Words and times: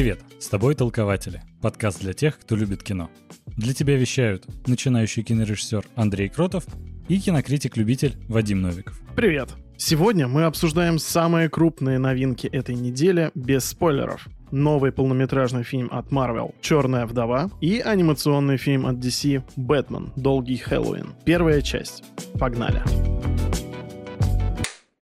Привет, 0.00 0.20
с 0.38 0.48
тобой 0.48 0.74
Толкователи, 0.74 1.42
подкаст 1.60 2.00
для 2.00 2.14
тех, 2.14 2.38
кто 2.38 2.56
любит 2.56 2.82
кино. 2.82 3.10
Для 3.58 3.74
тебя 3.74 3.98
вещают 3.98 4.46
начинающий 4.66 5.22
кинорежиссер 5.22 5.84
Андрей 5.94 6.30
Кротов 6.30 6.64
и 7.06 7.20
кинокритик-любитель 7.20 8.16
Вадим 8.26 8.62
Новиков. 8.62 8.98
Привет! 9.14 9.50
Сегодня 9.76 10.26
мы 10.26 10.44
обсуждаем 10.44 10.98
самые 10.98 11.50
крупные 11.50 11.98
новинки 11.98 12.46
этой 12.46 12.76
недели 12.76 13.30
без 13.34 13.66
спойлеров. 13.66 14.26
Новый 14.50 14.90
полнометражный 14.90 15.64
фильм 15.64 15.90
от 15.92 16.06
Marvel 16.10 16.54
«Черная 16.62 17.04
вдова» 17.04 17.50
и 17.60 17.80
анимационный 17.80 18.56
фильм 18.56 18.86
от 18.86 18.96
DC 18.96 19.42
«Бэтмен. 19.56 20.14
Долгий 20.16 20.56
Хэллоуин». 20.56 21.08
Первая 21.26 21.60
часть. 21.60 22.04
Погнали! 22.38 22.82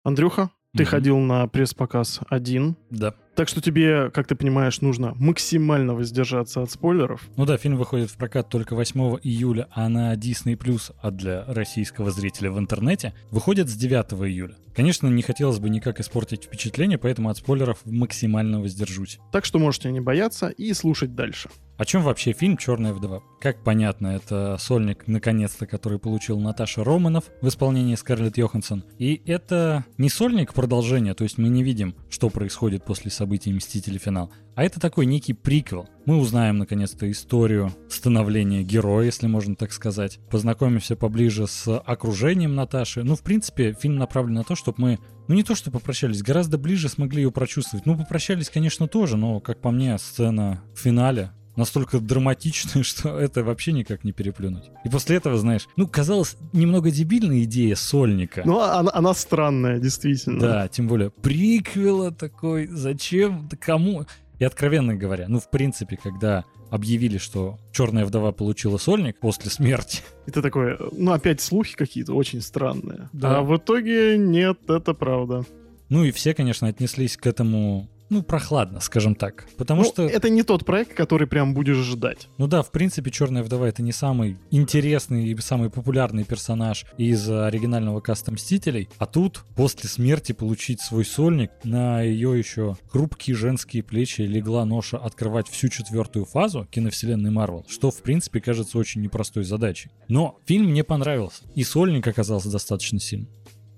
Андрюха, 0.02 0.50
ты 0.76 0.82
Мгм. 0.82 0.90
ходил 0.90 1.18
на 1.18 1.46
пресс-показ 1.46 2.20
один, 2.28 2.76
Да. 2.90 3.14
так 3.34 3.48
что 3.48 3.60
тебе, 3.60 4.10
как 4.10 4.26
ты 4.26 4.34
понимаешь, 4.34 4.80
нужно 4.80 5.14
максимально 5.16 5.94
воздержаться 5.94 6.62
от 6.62 6.70
спойлеров. 6.70 7.22
Ну 7.36 7.46
да, 7.46 7.56
фильм 7.56 7.76
выходит 7.76 8.10
в 8.10 8.16
прокат 8.16 8.48
только 8.48 8.74
8 8.74 9.18
июля, 9.22 9.68
а 9.72 9.88
на 9.88 10.14
Disney+, 10.14 10.58
а 11.00 11.10
для 11.10 11.44
российского 11.46 12.10
зрителя 12.10 12.50
в 12.50 12.58
интернете, 12.58 13.14
выходит 13.30 13.68
с 13.68 13.74
9 13.74 14.12
июля. 14.28 14.54
Конечно, 14.74 15.06
не 15.06 15.22
хотелось 15.22 15.60
бы 15.60 15.70
никак 15.70 16.00
испортить 16.00 16.44
впечатление, 16.44 16.98
поэтому 16.98 17.28
от 17.30 17.36
спойлеров 17.36 17.78
максимально 17.84 18.60
воздержусь. 18.60 19.20
Так 19.30 19.44
что 19.44 19.58
можете 19.60 19.92
не 19.92 20.00
бояться 20.00 20.48
и 20.48 20.72
слушать 20.72 21.14
дальше. 21.14 21.48
О 21.76 21.84
чем 21.84 22.02
вообще 22.02 22.32
фильм 22.32 22.56
«Черная 22.56 22.92
вдова»? 22.92 23.24
Как 23.40 23.64
понятно, 23.64 24.06
это 24.06 24.56
сольник, 24.60 25.08
наконец-то, 25.08 25.66
который 25.66 25.98
получил 25.98 26.38
Наташа 26.38 26.84
Романов 26.84 27.24
в 27.42 27.48
исполнении 27.48 27.96
Скарлетт 27.96 28.38
Йоханссон. 28.38 28.84
И 28.98 29.20
это 29.26 29.84
не 29.98 30.08
сольник 30.08 30.54
продолжения, 30.54 31.14
то 31.14 31.24
есть 31.24 31.36
мы 31.36 31.48
не 31.48 31.64
видим, 31.64 31.96
что 32.08 32.30
происходит 32.30 32.84
после 32.84 33.10
событий 33.10 33.52
«Мстители. 33.52 33.98
Финал», 33.98 34.30
а 34.54 34.62
это 34.62 34.78
такой 34.78 35.06
некий 35.06 35.32
приквел. 35.32 35.88
Мы 36.06 36.16
узнаем, 36.16 36.58
наконец-то, 36.58 37.10
историю 37.10 37.72
становления 37.88 38.62
героя, 38.62 39.06
если 39.06 39.26
можно 39.26 39.56
так 39.56 39.72
сказать. 39.72 40.20
Познакомимся 40.30 40.94
поближе 40.94 41.48
с 41.48 41.76
окружением 41.76 42.54
Наташи. 42.54 43.02
Ну, 43.02 43.16
в 43.16 43.22
принципе, 43.22 43.72
фильм 43.72 43.96
направлен 43.96 44.34
на 44.34 44.44
то, 44.44 44.54
чтобы 44.54 44.80
мы 44.80 44.98
ну 45.26 45.34
не 45.34 45.42
то, 45.42 45.54
что 45.54 45.72
попрощались, 45.72 46.22
гораздо 46.22 46.56
ближе 46.56 46.88
смогли 46.88 47.22
ее 47.22 47.32
прочувствовать. 47.32 47.84
Ну, 47.84 47.96
попрощались, 47.96 48.48
конечно, 48.48 48.86
тоже, 48.86 49.16
но, 49.16 49.40
как 49.40 49.60
по 49.60 49.70
мне, 49.70 49.98
сцена 49.98 50.62
в 50.74 50.78
финале 50.78 51.32
настолько 51.56 52.00
драматичная, 52.00 52.82
что 52.82 53.18
это 53.18 53.44
вообще 53.44 53.72
никак 53.72 54.04
не 54.04 54.12
переплюнуть. 54.12 54.64
И 54.84 54.88
после 54.88 55.16
этого, 55.16 55.36
знаешь, 55.38 55.66
ну, 55.76 55.86
казалось, 55.86 56.36
немного 56.52 56.90
дебильная 56.90 57.42
идея 57.44 57.74
сольника. 57.74 58.42
Ну, 58.44 58.58
а- 58.60 58.78
она, 58.80 58.90
она 58.94 59.14
странная, 59.14 59.78
действительно. 59.78 60.40
Да, 60.40 60.68
тем 60.68 60.88
более 60.88 61.10
приквела 61.10 62.10
такой, 62.10 62.66
зачем, 62.66 63.46
да 63.50 63.56
кому? 63.56 64.06
И 64.38 64.44
откровенно 64.44 64.94
говоря, 64.96 65.26
ну, 65.28 65.38
в 65.38 65.48
принципе, 65.48 65.96
когда 65.96 66.44
объявили, 66.70 67.18
что 67.18 67.58
Черная 67.72 68.04
вдова 68.04 68.32
получила 68.32 68.78
сольник 68.78 69.20
после 69.20 69.48
смерти, 69.50 70.00
И 70.26 70.32
ты 70.32 70.42
такой, 70.42 70.76
ну, 70.90 71.12
опять 71.12 71.40
слухи 71.40 71.76
какие-то 71.76 72.14
очень 72.14 72.40
странные. 72.40 73.08
Да. 73.12 73.38
А 73.38 73.42
в 73.42 73.56
итоге 73.56 74.18
нет, 74.18 74.58
это 74.68 74.92
правда. 74.92 75.44
ну 75.88 76.02
и 76.02 76.10
все, 76.10 76.34
конечно, 76.34 76.66
отнеслись 76.66 77.16
к 77.16 77.26
этому, 77.28 77.88
ну, 78.14 78.22
прохладно, 78.22 78.80
скажем 78.80 79.14
так. 79.14 79.46
Потому 79.56 79.82
Ну, 79.82 79.88
что... 79.88 80.02
это 80.04 80.28
не 80.30 80.42
тот 80.42 80.64
проект, 80.64 80.94
который 80.94 81.26
прям 81.26 81.52
будешь 81.52 81.76
ждать. 81.78 82.28
Ну 82.38 82.46
да, 82.46 82.62
в 82.62 82.70
принципе, 82.70 83.10
Черная 83.10 83.42
вдова 83.42 83.66
это 83.66 83.82
не 83.82 83.92
самый 83.92 84.38
интересный 84.50 85.28
и 85.28 85.36
самый 85.40 85.68
популярный 85.68 86.24
персонаж 86.24 86.86
из 86.96 87.28
оригинального 87.28 88.00
каста 88.00 88.32
Мстителей. 88.32 88.88
А 88.98 89.06
тут, 89.06 89.44
после 89.56 89.88
смерти, 89.88 90.32
получить 90.32 90.80
свой 90.80 91.04
сольник, 91.04 91.50
на 91.64 92.02
ее 92.02 92.38
еще 92.38 92.76
хрупкие 92.88 93.36
женские 93.36 93.82
плечи 93.82 94.22
легла 94.22 94.64
ноша 94.64 94.96
открывать 94.96 95.48
всю 95.48 95.68
четвертую 95.68 96.24
фазу 96.24 96.66
киновселенной 96.70 97.30
Марвел, 97.30 97.66
что, 97.68 97.90
в 97.90 98.00
принципе, 98.02 98.40
кажется 98.40 98.78
очень 98.78 99.02
непростой 99.02 99.44
задачей. 99.44 99.90
Но 100.08 100.38
фильм 100.46 100.70
мне 100.70 100.84
понравился, 100.84 101.42
и 101.54 101.64
сольник 101.64 102.06
оказался 102.06 102.50
достаточно 102.50 103.00
сильным. 103.00 103.28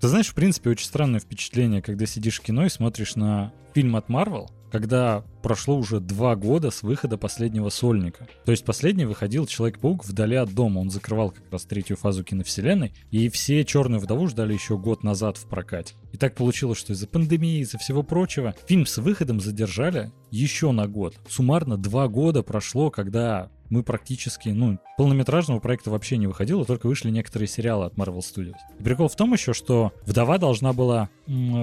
Ты 0.00 0.08
знаешь, 0.08 0.28
в 0.28 0.34
принципе, 0.34 0.70
очень 0.70 0.86
странное 0.86 1.20
впечатление, 1.20 1.80
когда 1.80 2.06
сидишь 2.06 2.38
в 2.38 2.42
кино 2.42 2.66
и 2.66 2.70
смотришь 2.70 3.16
на 3.16 3.52
фильм 3.74 3.96
от 3.96 4.08
Marvel, 4.08 4.48
когда 4.70 5.24
прошло 5.42 5.76
уже 5.76 6.00
два 6.00 6.36
года 6.36 6.70
с 6.70 6.82
выхода 6.82 7.16
последнего 7.16 7.70
сольника. 7.70 8.28
То 8.44 8.50
есть 8.50 8.64
последний 8.64 9.06
выходил 9.06 9.46
Человек-паук 9.46 10.04
вдали 10.04 10.36
от 10.36 10.52
дома. 10.54 10.80
Он 10.80 10.90
закрывал 10.90 11.30
как 11.30 11.44
раз 11.50 11.64
третью 11.64 11.96
фазу 11.96 12.24
киновселенной. 12.24 12.92
И 13.10 13.28
все 13.28 13.64
Черную 13.64 14.00
вдову 14.00 14.26
ждали 14.28 14.52
еще 14.52 14.76
год 14.76 15.02
назад 15.02 15.38
в 15.38 15.48
прокате. 15.48 15.94
И 16.12 16.18
так 16.18 16.34
получилось, 16.34 16.78
что 16.78 16.92
из-за 16.92 17.06
пандемии, 17.06 17.60
из-за 17.60 17.78
всего 17.78 18.02
прочего, 18.02 18.54
фильм 18.66 18.86
с 18.86 18.98
выходом 18.98 19.40
задержали 19.40 20.10
еще 20.30 20.72
на 20.72 20.86
год. 20.86 21.14
Суммарно 21.28 21.78
два 21.78 22.08
года 22.08 22.42
прошло, 22.42 22.90
когда 22.90 23.50
мы 23.70 23.82
практически, 23.82 24.50
ну, 24.50 24.78
полнометражного 24.96 25.60
проекта 25.60 25.90
вообще 25.90 26.16
не 26.16 26.26
выходило, 26.26 26.64
только 26.64 26.86
вышли 26.86 27.10
некоторые 27.10 27.48
сериалы 27.48 27.86
от 27.86 27.94
Marvel 27.94 28.18
Studios. 28.18 28.56
И 28.78 28.82
прикол 28.82 29.08
в 29.08 29.16
том 29.16 29.32
еще, 29.32 29.52
что 29.52 29.92
«Вдова» 30.04 30.38
должна 30.38 30.72
была 30.72 31.08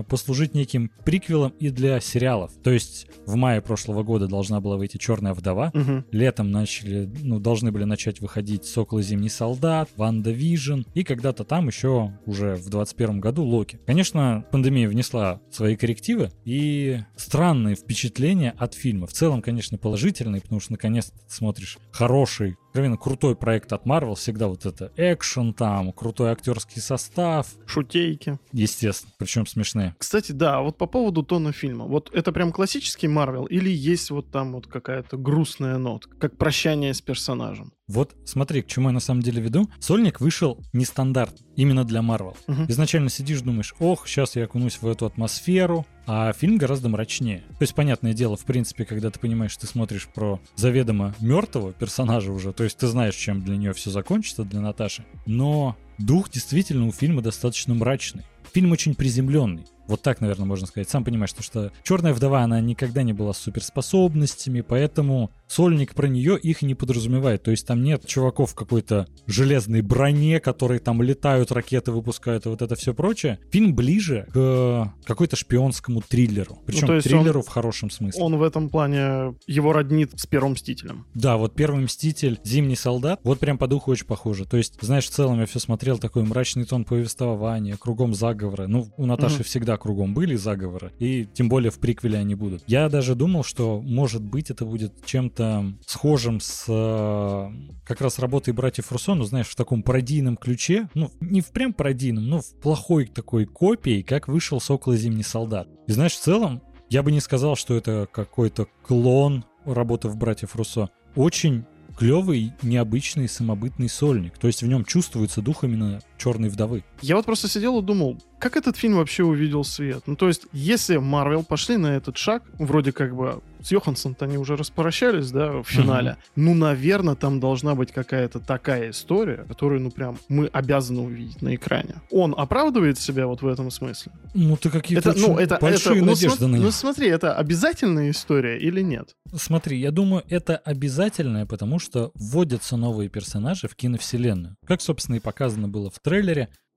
послужить 0.08 0.54
неким 0.54 0.92
приквелом 1.06 1.54
и 1.60 1.70
для 1.70 2.00
сериалов. 2.00 2.52
То 2.64 2.72
есть 2.72 3.08
в 3.26 3.36
мае 3.36 3.62
прошлого 3.62 4.04
года 4.04 4.28
должна 4.28 4.60
была 4.60 4.78
выйти 4.78 4.98
«Черная 4.98 5.34
вдова», 5.34 5.72
Мгм. 5.74 6.06
Летом 6.12 6.52
начали, 6.52 7.10
ну, 7.22 7.40
должны 7.40 7.72
были 7.72 7.84
начать 7.84 8.20
выходить 8.20 8.66
«Сокол 8.66 9.00
и 9.00 9.04
Зимний 9.04 9.30
солдат», 9.30 9.90
«WandaVision» 9.96 10.82
и 10.94 11.04
когда-то 11.04 11.44
там 11.44 11.68
еще 11.68 12.18
уже 12.26 12.56
в 12.56 12.70
21 12.70 13.20
году 13.20 13.44
«Локи». 13.44 13.80
Конечно, 13.86 14.46
пандемия 14.52 14.88
внесла 14.88 15.42
свои 15.52 15.76
коррективы 15.76 16.32
и 16.46 17.00
странные 17.16 17.76
впечатления 17.76 18.54
от 18.58 18.74
фильма. 18.74 19.08
В 19.08 19.14
целом, 19.14 19.42
конечно, 19.42 19.78
положительные, 19.78 20.42
потому 20.42 20.60
что 20.62 20.74
наконец-то 20.74 21.18
ты 21.18 21.34
смотришь 21.34 21.78
хороший, 21.92 22.58
откровенно 22.74 22.98
крутой 22.98 23.36
проект 23.36 23.72
от 23.72 23.86
Marvel. 23.86 24.16
Всегда 24.16 24.48
вот 24.48 24.66
это 24.66 24.92
экшен 24.98 25.54
там, 25.54 25.94
крутой 25.94 26.32
актерский 26.32 26.82
состав, 26.82 27.46
Шутейки. 27.68 28.40
естественно, 28.52 29.14
причем 29.20 29.46
смешные. 29.46 29.96
Кстати, 30.00 30.32
да, 30.32 30.60
вот 30.60 30.80
по 30.80 30.88
поводу 30.88 31.22
тона 31.22 31.52
фильма. 31.52 31.86
Вот 31.86 32.10
это 32.12 32.32
прям 32.32 32.52
классический 32.52 33.08
Марвел 33.08 33.46
или 33.46 33.70
есть 33.70 34.10
вот 34.10 34.32
там 34.32 34.54
вот 34.54 34.66
какая-то 34.66 35.18
грустная 35.18 35.78
нотка, 35.78 36.18
как 36.18 36.36
прощание 36.36 36.96
с 36.96 37.02
персонажем? 37.02 37.74
Вот 37.94 38.16
смотри, 38.26 38.64
к 38.64 38.68
чему 38.68 38.90
я 38.90 38.94
на 38.94 39.00
самом 39.00 39.22
деле 39.22 39.40
веду. 39.40 39.70
Сольник 39.80 40.20
вышел 40.20 40.60
нестандарт 40.74 41.36
именно 41.56 41.84
для 41.84 42.00
Marvel. 42.00 42.36
Мгм. 42.48 42.66
Изначально 42.68 43.10
сидишь, 43.10 43.42
думаешь, 43.42 43.76
ох, 43.80 44.08
сейчас 44.08 44.36
я 44.36 44.46
окунусь 44.46 44.80
в 44.82 44.88
эту 44.88 45.06
атмосферу, 45.06 45.86
а 46.08 46.34
фильм 46.34 46.58
гораздо 46.58 46.90
мрачнее. 46.90 47.42
То 47.60 47.62
есть, 47.62 47.76
понятное 47.76 48.14
дело, 48.14 48.36
в 48.36 48.46
принципе, 48.46 48.84
когда 48.86 49.12
ты 49.12 49.20
понимаешь, 49.20 49.56
ты 49.56 49.68
смотришь 49.68 50.08
про 50.08 50.40
заведомо 50.56 51.14
мертвого 51.20 51.72
персонажа 51.72 52.32
уже, 52.32 52.52
то 52.52 52.64
есть 52.64 52.78
ты 52.78 52.88
знаешь, 52.88 53.16
чем 53.16 53.44
для 53.44 53.58
нее 53.58 53.74
все 53.74 53.92
закончится, 53.92 54.44
для 54.44 54.60
Наташи, 54.60 55.06
но 55.28 55.78
дух 56.00 56.32
действительно 56.32 56.88
у 56.88 56.92
фильма 56.92 57.22
достаточно 57.22 57.76
мрачный. 57.76 58.24
Фильм 58.54 58.72
очень 58.72 58.96
приземленный. 58.96 59.66
Вот 59.88 60.02
так, 60.02 60.22
наверное, 60.22 60.46
можно 60.46 60.66
сказать. 60.66 60.90
Сам 60.90 61.04
понимаешь, 61.04 61.32
что, 61.32 61.44
что 61.44 61.72
Черная 61.84 62.14
вдова, 62.14 62.42
она 62.42 62.62
никогда 62.62 63.04
не 63.04 63.14
была 63.14 63.34
с 63.34 63.38
суперспособностями, 63.40 64.62
поэтому 64.62 65.32
сольник 65.54 65.94
про 65.94 66.08
нее 66.08 66.38
их 66.40 66.62
не 66.62 66.76
подразумевает. 66.76 67.44
То 67.44 67.52
есть 67.52 67.68
там 67.68 67.84
нет 67.84 68.06
чуваков 68.06 68.52
в 68.52 68.56
какой-то 68.56 69.08
железной 69.28 69.82
броне, 69.82 70.40
которые 70.40 70.80
там 70.80 71.02
летают, 71.02 71.52
ракеты 71.52 71.92
выпускают 71.92 72.46
и 72.46 72.50
вот 72.50 72.62
это 72.62 72.76
все 72.76 72.94
прочее. 72.94 73.40
Фильм 73.52 73.76
ближе 73.76 74.28
к 74.34 74.94
какой-то 75.06 75.36
шпионскому 75.36 76.02
триллеру. 76.02 76.58
Причем 76.66 76.88
Ну, 76.88 77.02
триллеру 77.02 77.42
в 77.42 77.48
хорошем 77.48 77.90
смысле. 77.90 78.22
Он 78.22 78.38
в 78.38 78.44
этом 78.44 78.70
плане 78.70 79.36
его 79.48 79.74
роднит 79.74 80.12
с 80.16 80.26
первым 80.26 80.54
Мстителем. 80.54 81.06
Да, 81.14 81.38
вот 81.38 81.56
первый 81.56 81.84
Мститель, 81.84 82.40
Зимний 82.44 82.76
солдат, 82.76 83.20
вот 83.24 83.40
прям 83.40 83.58
по 83.58 83.68
духу 83.68 83.92
очень 83.92 84.06
похоже. 84.06 84.46
То 84.46 84.58
есть, 84.58 84.78
знаешь, 84.82 85.06
в 85.06 85.10
целом 85.10 85.40
я 85.40 85.46
все 85.46 85.60
смотрел, 85.60 85.98
такой 85.98 86.24
мрачный 86.24 86.66
тон 86.66 86.84
повествования, 86.86 87.76
кругом 87.78 88.14
заговоры. 88.14 88.68
Ну, 88.68 88.88
у 88.98 89.06
Наташи 89.06 89.36
Мгм. 89.36 89.44
всегда 89.44 89.78
кругом 89.78 90.14
были 90.14 90.36
заговоры, 90.36 90.92
и 91.00 91.28
тем 91.34 91.50
более 91.50 91.72
в 91.72 91.80
приквеле 91.80 92.18
они 92.20 92.36
будут. 92.36 92.64
Я 92.68 92.90
даже 92.90 93.16
думал, 93.16 93.44
что, 93.44 93.82
может 93.82 94.22
быть, 94.24 94.50
это 94.50 94.66
будет 94.66 94.94
чем-то 95.06 95.43
схожим 95.86 96.40
с 96.40 96.66
э, 96.68 97.50
как 97.86 98.02
раз 98.02 98.20
работой 98.20 98.54
братьев 98.54 98.92
Руссо, 98.92 99.16
ну, 99.16 99.24
знаешь, 99.24 99.48
в 99.48 99.56
таком 99.56 99.84
пародийном 99.84 100.38
ключе. 100.38 100.90
Ну, 100.94 101.12
не 101.20 101.42
в 101.42 101.48
прям 101.52 101.74
пародийном, 101.74 102.28
но 102.28 102.42
в 102.42 102.60
плохой 102.62 103.06
такой 103.08 103.46
копии, 103.46 104.02
как 104.02 104.28
вышел 104.28 104.60
«Сокол 104.60 104.94
и 104.94 104.98
Зимний 104.98 105.24
солдат». 105.24 105.68
И 105.88 105.92
знаешь, 105.92 106.14
в 106.14 106.22
целом, 106.22 106.62
я 106.90 107.04
бы 107.04 107.12
не 107.12 107.20
сказал, 107.20 107.56
что 107.56 107.76
это 107.76 108.08
какой-то 108.12 108.68
клон 108.84 109.46
работы 109.66 110.10
в 110.10 110.18
братьев 110.18 110.56
Руссо. 110.56 110.90
Очень 111.16 111.66
клевый, 111.98 112.54
необычный, 112.62 113.28
самобытный 113.28 113.90
сольник. 113.90 114.38
То 114.38 114.48
есть 114.48 114.64
в 114.64 114.68
нем 114.68 114.84
чувствуется 114.86 115.42
дух 115.42 115.64
именно 115.64 116.02
Черной 116.24 116.48
вдовы. 116.50 116.84
Я 117.02 117.16
вот 117.18 117.26
просто 117.26 117.48
сидел 117.50 117.80
и 117.80 117.84
думал, 117.84 118.18
как 118.40 118.56
этот 118.56 118.78
фильм 118.78 118.96
вообще 118.96 119.24
увидел 119.24 119.64
свет? 119.66 120.04
Ну, 120.06 120.16
то 120.16 120.28
есть, 120.28 120.44
если 120.54 120.98
Марвел 120.98 121.44
пошли 121.44 121.76
на 121.78 121.96
этот 121.98 122.18
шаг, 122.18 122.44
вроде 122.60 122.92
как 122.94 123.16
бы 123.16 123.42
с 123.62 123.72
Йоханссон-то 123.72 124.26
они 124.26 124.38
уже 124.38 124.56
распрощались, 124.58 125.32
да, 125.32 125.62
в 125.62 125.64
финале, 125.66 126.18
Мгм. 126.36 126.46
ну, 126.46 126.54
наверное, 126.54 127.16
там 127.16 127.40
должна 127.40 127.76
быть 127.76 127.92
какая-то 127.94 128.40
такая 128.42 128.90
история, 128.92 129.46
которую, 129.48 129.82
ну, 129.82 129.92
прям 129.92 130.18
мы 130.28 130.48
обязаны 130.48 131.02
увидеть 131.02 131.42
на 131.42 131.56
экране. 131.56 131.96
Он 132.12 132.34
оправдывает 132.38 133.00
себя 133.00 133.28
вот 133.28 133.42
в 133.42 133.48
этом 133.48 133.72
смысле? 133.72 134.12
Ну, 134.34 134.58
ты 134.58 134.70
какие-то 134.70 135.12
Это, 135.12 135.20
ну, 135.20 135.38
это, 135.38 135.58
большие 135.62 135.96
это, 135.98 136.06
ну, 136.06 136.12
надежды 136.12 136.44
смо- 136.46 136.48
на 136.48 136.58
ну, 136.58 136.64
них. 136.66 136.74
смотри, 136.74 137.08
это 137.08 137.36
обязательная 137.38 138.10
история 138.12 138.58
или 138.58 138.82
нет? 138.82 139.16
Смотри, 139.36 139.80
я 139.80 139.92
думаю, 139.92 140.24
это 140.30 140.58
обязательное, 140.58 141.46
потому 141.46 141.80
что 141.80 142.12
вводятся 142.16 142.76
новые 142.78 143.10
персонажи 143.10 143.68
в 143.70 143.76
киновселенную. 143.76 144.58
Как, 144.68 144.82
собственно, 144.82 145.16
и 145.16 145.20
показано 145.20 145.70
было 145.70 145.90
в 145.90 146.00
трейлере, 146.00 146.13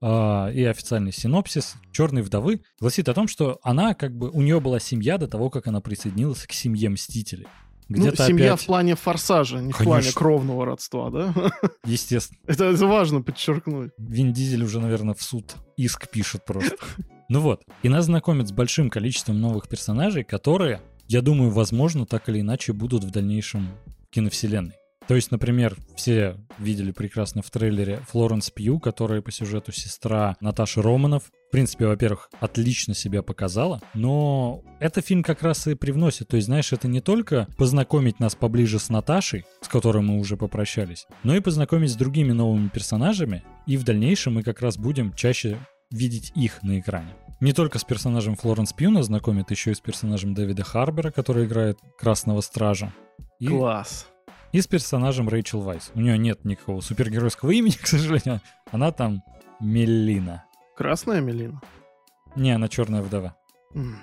а, 0.00 0.50
и 0.50 0.62
официальный 0.64 1.12
синопсис 1.12 1.74
Черной 1.92 2.22
вдовы 2.22 2.62
гласит 2.78 3.08
о 3.08 3.14
том, 3.14 3.28
что 3.28 3.58
она 3.62 3.94
как 3.94 4.16
бы 4.16 4.30
у 4.30 4.42
нее 4.42 4.60
была 4.60 4.78
семья 4.78 5.18
до 5.18 5.26
того, 5.26 5.50
как 5.50 5.66
она 5.66 5.80
присоединилась 5.80 6.46
к 6.46 6.52
семье 6.52 6.90
Мстителей. 6.90 7.46
Ну, 7.88 8.12
семья 8.16 8.54
опять, 8.54 8.62
в 8.62 8.66
плане 8.66 8.96
форсажа, 8.96 9.58
не 9.58 9.72
в 9.72 9.76
Конечно. 9.76 9.84
плане 9.84 10.12
кровного 10.12 10.66
родства, 10.66 11.10
да? 11.10 11.32
естественно, 11.84 12.40
это, 12.46 12.64
это 12.64 12.86
важно 12.86 13.22
подчеркнуть. 13.22 13.92
Вин 13.96 14.32
Дизель 14.32 14.64
уже, 14.64 14.80
наверное, 14.80 15.14
в 15.14 15.22
суд 15.22 15.54
иск 15.76 16.08
пишет 16.10 16.44
просто. 16.44 16.76
Ну 17.28 17.40
вот, 17.40 17.64
и 17.82 17.88
нас 17.88 18.04
знакомят 18.04 18.46
с 18.46 18.52
большим 18.52 18.88
количеством 18.88 19.40
новых 19.40 19.68
персонажей, 19.68 20.22
которые, 20.22 20.80
я 21.08 21.22
думаю, 21.22 21.50
возможно, 21.50 22.06
так 22.06 22.28
или 22.28 22.40
иначе 22.40 22.72
будут 22.72 23.02
в 23.02 23.10
дальнейшем 23.10 23.70
киновселенной. 24.10 24.76
То 25.08 25.14
есть, 25.14 25.30
например, 25.30 25.76
все 25.94 26.36
видели 26.58 26.90
прекрасно 26.90 27.42
в 27.42 27.50
трейлере 27.50 28.00
Флоренс 28.08 28.50
Пью, 28.50 28.80
которая 28.80 29.22
по 29.22 29.30
сюжету 29.30 29.72
сестра 29.72 30.36
Наташи 30.40 30.82
Романов. 30.82 31.24
В 31.48 31.52
принципе, 31.52 31.86
во-первых, 31.86 32.28
отлично 32.40 32.92
себя 32.92 33.22
показала, 33.22 33.80
но 33.94 34.62
это 34.80 35.00
фильм 35.00 35.22
как 35.22 35.42
раз 35.42 35.66
и 35.68 35.74
привносит. 35.74 36.28
То 36.28 36.36
есть, 36.36 36.46
знаешь, 36.46 36.72
это 36.72 36.88
не 36.88 37.00
только 37.00 37.46
познакомить 37.56 38.18
нас 38.18 38.34
поближе 38.34 38.80
с 38.80 38.88
Наташей, 38.88 39.44
с 39.60 39.68
которой 39.68 40.02
мы 40.02 40.18
уже 40.18 40.36
попрощались, 40.36 41.06
но 41.22 41.36
и 41.36 41.40
познакомить 41.40 41.92
с 41.92 41.96
другими 41.96 42.32
новыми 42.32 42.68
персонажами, 42.68 43.44
и 43.66 43.76
в 43.76 43.84
дальнейшем 43.84 44.34
мы 44.34 44.42
как 44.42 44.60
раз 44.60 44.76
будем 44.76 45.14
чаще 45.14 45.58
видеть 45.92 46.32
их 46.34 46.62
на 46.64 46.80
экране. 46.80 47.14
Не 47.40 47.52
только 47.52 47.78
с 47.78 47.84
персонажем 47.84 48.34
Флоренс 48.34 48.72
Пью 48.72 48.90
нас 48.90 49.06
знакомят, 49.06 49.50
еще 49.50 49.70
и 49.70 49.74
с 49.74 49.80
персонажем 49.80 50.34
Дэвида 50.34 50.64
Харбера, 50.64 51.10
который 51.10 51.44
играет 51.44 51.78
Красного 51.98 52.40
Стража. 52.40 52.92
И, 53.38 53.46
Класс. 53.46 54.08
И 54.52 54.60
с 54.60 54.66
персонажем 54.66 55.28
Рэйчел 55.28 55.60
Вайс. 55.60 55.90
У 55.94 56.00
нее 56.00 56.18
нет 56.18 56.44
никакого 56.44 56.80
супергеройского 56.80 57.50
имени, 57.50 57.72
к 57.82 57.86
сожалению. 57.86 58.40
Она 58.70 58.92
там 58.92 59.22
Меллина. 59.60 60.44
Красная 60.76 61.20
Мелина. 61.20 61.60
Не, 62.34 62.52
она 62.52 62.68
черная 62.68 63.02
вдова. 63.02 63.36
М. 63.74 63.98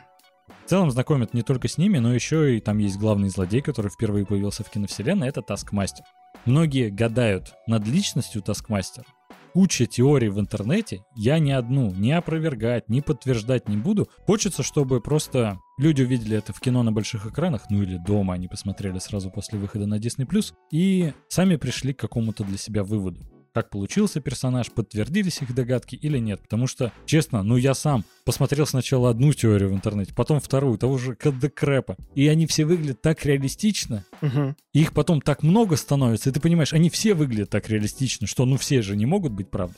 В 0.66 0.70
целом 0.70 0.92
знакомят 0.92 1.34
не 1.34 1.42
только 1.42 1.68
с 1.68 1.78
ними, 1.78 2.00
но 2.00 2.14
еще 2.14 2.56
и 2.58 2.62
там 2.62 2.78
есть 2.78 2.98
главный 2.98 3.30
злодей, 3.30 3.62
который 3.62 3.92
впервые 3.92 4.26
появился 4.26 4.64
в 4.64 4.70
киновселенной, 4.70 5.28
это 5.28 5.42
Таскмастер. 5.42 6.06
Многие 6.46 6.90
гадают 6.90 7.54
над 7.68 7.86
личностью 7.86 8.42
Таскмастера. 8.42 9.06
Куча 9.54 9.86
теорий 9.86 10.30
в 10.30 10.40
интернете, 10.40 11.06
я 11.16 11.38
ни 11.38 11.52
одну 11.52 11.94
ни 11.94 12.10
опровергать, 12.10 12.90
ни 12.90 13.02
подтверждать 13.02 13.70
не 13.70 13.78
буду. 13.78 14.10
Хочется, 14.26 14.64
чтобы 14.64 15.00
просто 15.00 15.60
люди 15.78 16.02
увидели 16.02 16.36
это 16.36 16.54
в 16.54 16.60
кино 16.60 16.82
на 16.82 16.92
больших 16.92 17.28
экранах, 17.28 17.70
ну 17.70 17.84
или 17.84 17.98
дома 17.98 18.34
они 18.34 18.48
посмотрели 18.48 18.98
сразу 18.98 19.30
после 19.30 19.60
выхода 19.60 19.86
на 19.86 20.00
Disney+, 20.00 20.28
и 20.72 21.14
сами 21.28 21.58
пришли 21.58 21.94
к 21.94 22.00
какому-то 22.00 22.44
для 22.44 22.58
себя 22.58 22.84
выводу. 22.84 23.22
Как 23.54 23.70
получился 23.70 24.20
персонаж, 24.20 24.72
подтвердились 24.72 25.42
их 25.44 25.54
догадки 25.54 25.96
или 25.96 26.18
нет. 26.18 26.42
Потому 26.42 26.66
что, 26.66 26.92
честно, 27.06 27.44
ну 27.44 27.56
я 27.56 27.76
сам 27.76 28.04
посмотрел 28.26 28.66
сначала 28.66 29.12
одну 29.12 29.32
теорию 29.32 29.70
в 29.70 29.74
интернете, 29.74 30.12
потом 30.16 30.40
вторую, 30.40 30.80
того 30.80 30.98
же 30.98 31.16
Крэпа. 31.16 31.96
И 32.16 32.28
они 32.28 32.48
все 32.48 32.66
выглядят 32.66 33.02
так 33.02 33.24
реалистично, 33.26 34.06
Мгм. 34.22 34.56
и 34.74 34.82
их 34.82 34.94
потом 34.94 35.22
так 35.22 35.44
много 35.44 35.76
становится, 35.76 36.30
и 36.30 36.34
ты 36.34 36.40
понимаешь, 36.40 36.74
они 36.74 36.90
все 36.90 37.14
выглядят 37.14 37.52
так 37.52 37.70
реалистично, 37.70 38.26
что 38.26 38.46
ну 38.46 38.58
все 38.58 38.82
же 38.82 38.96
не 38.96 39.06
могут 39.06 39.34
быть 39.34 39.52
правдой. 39.52 39.78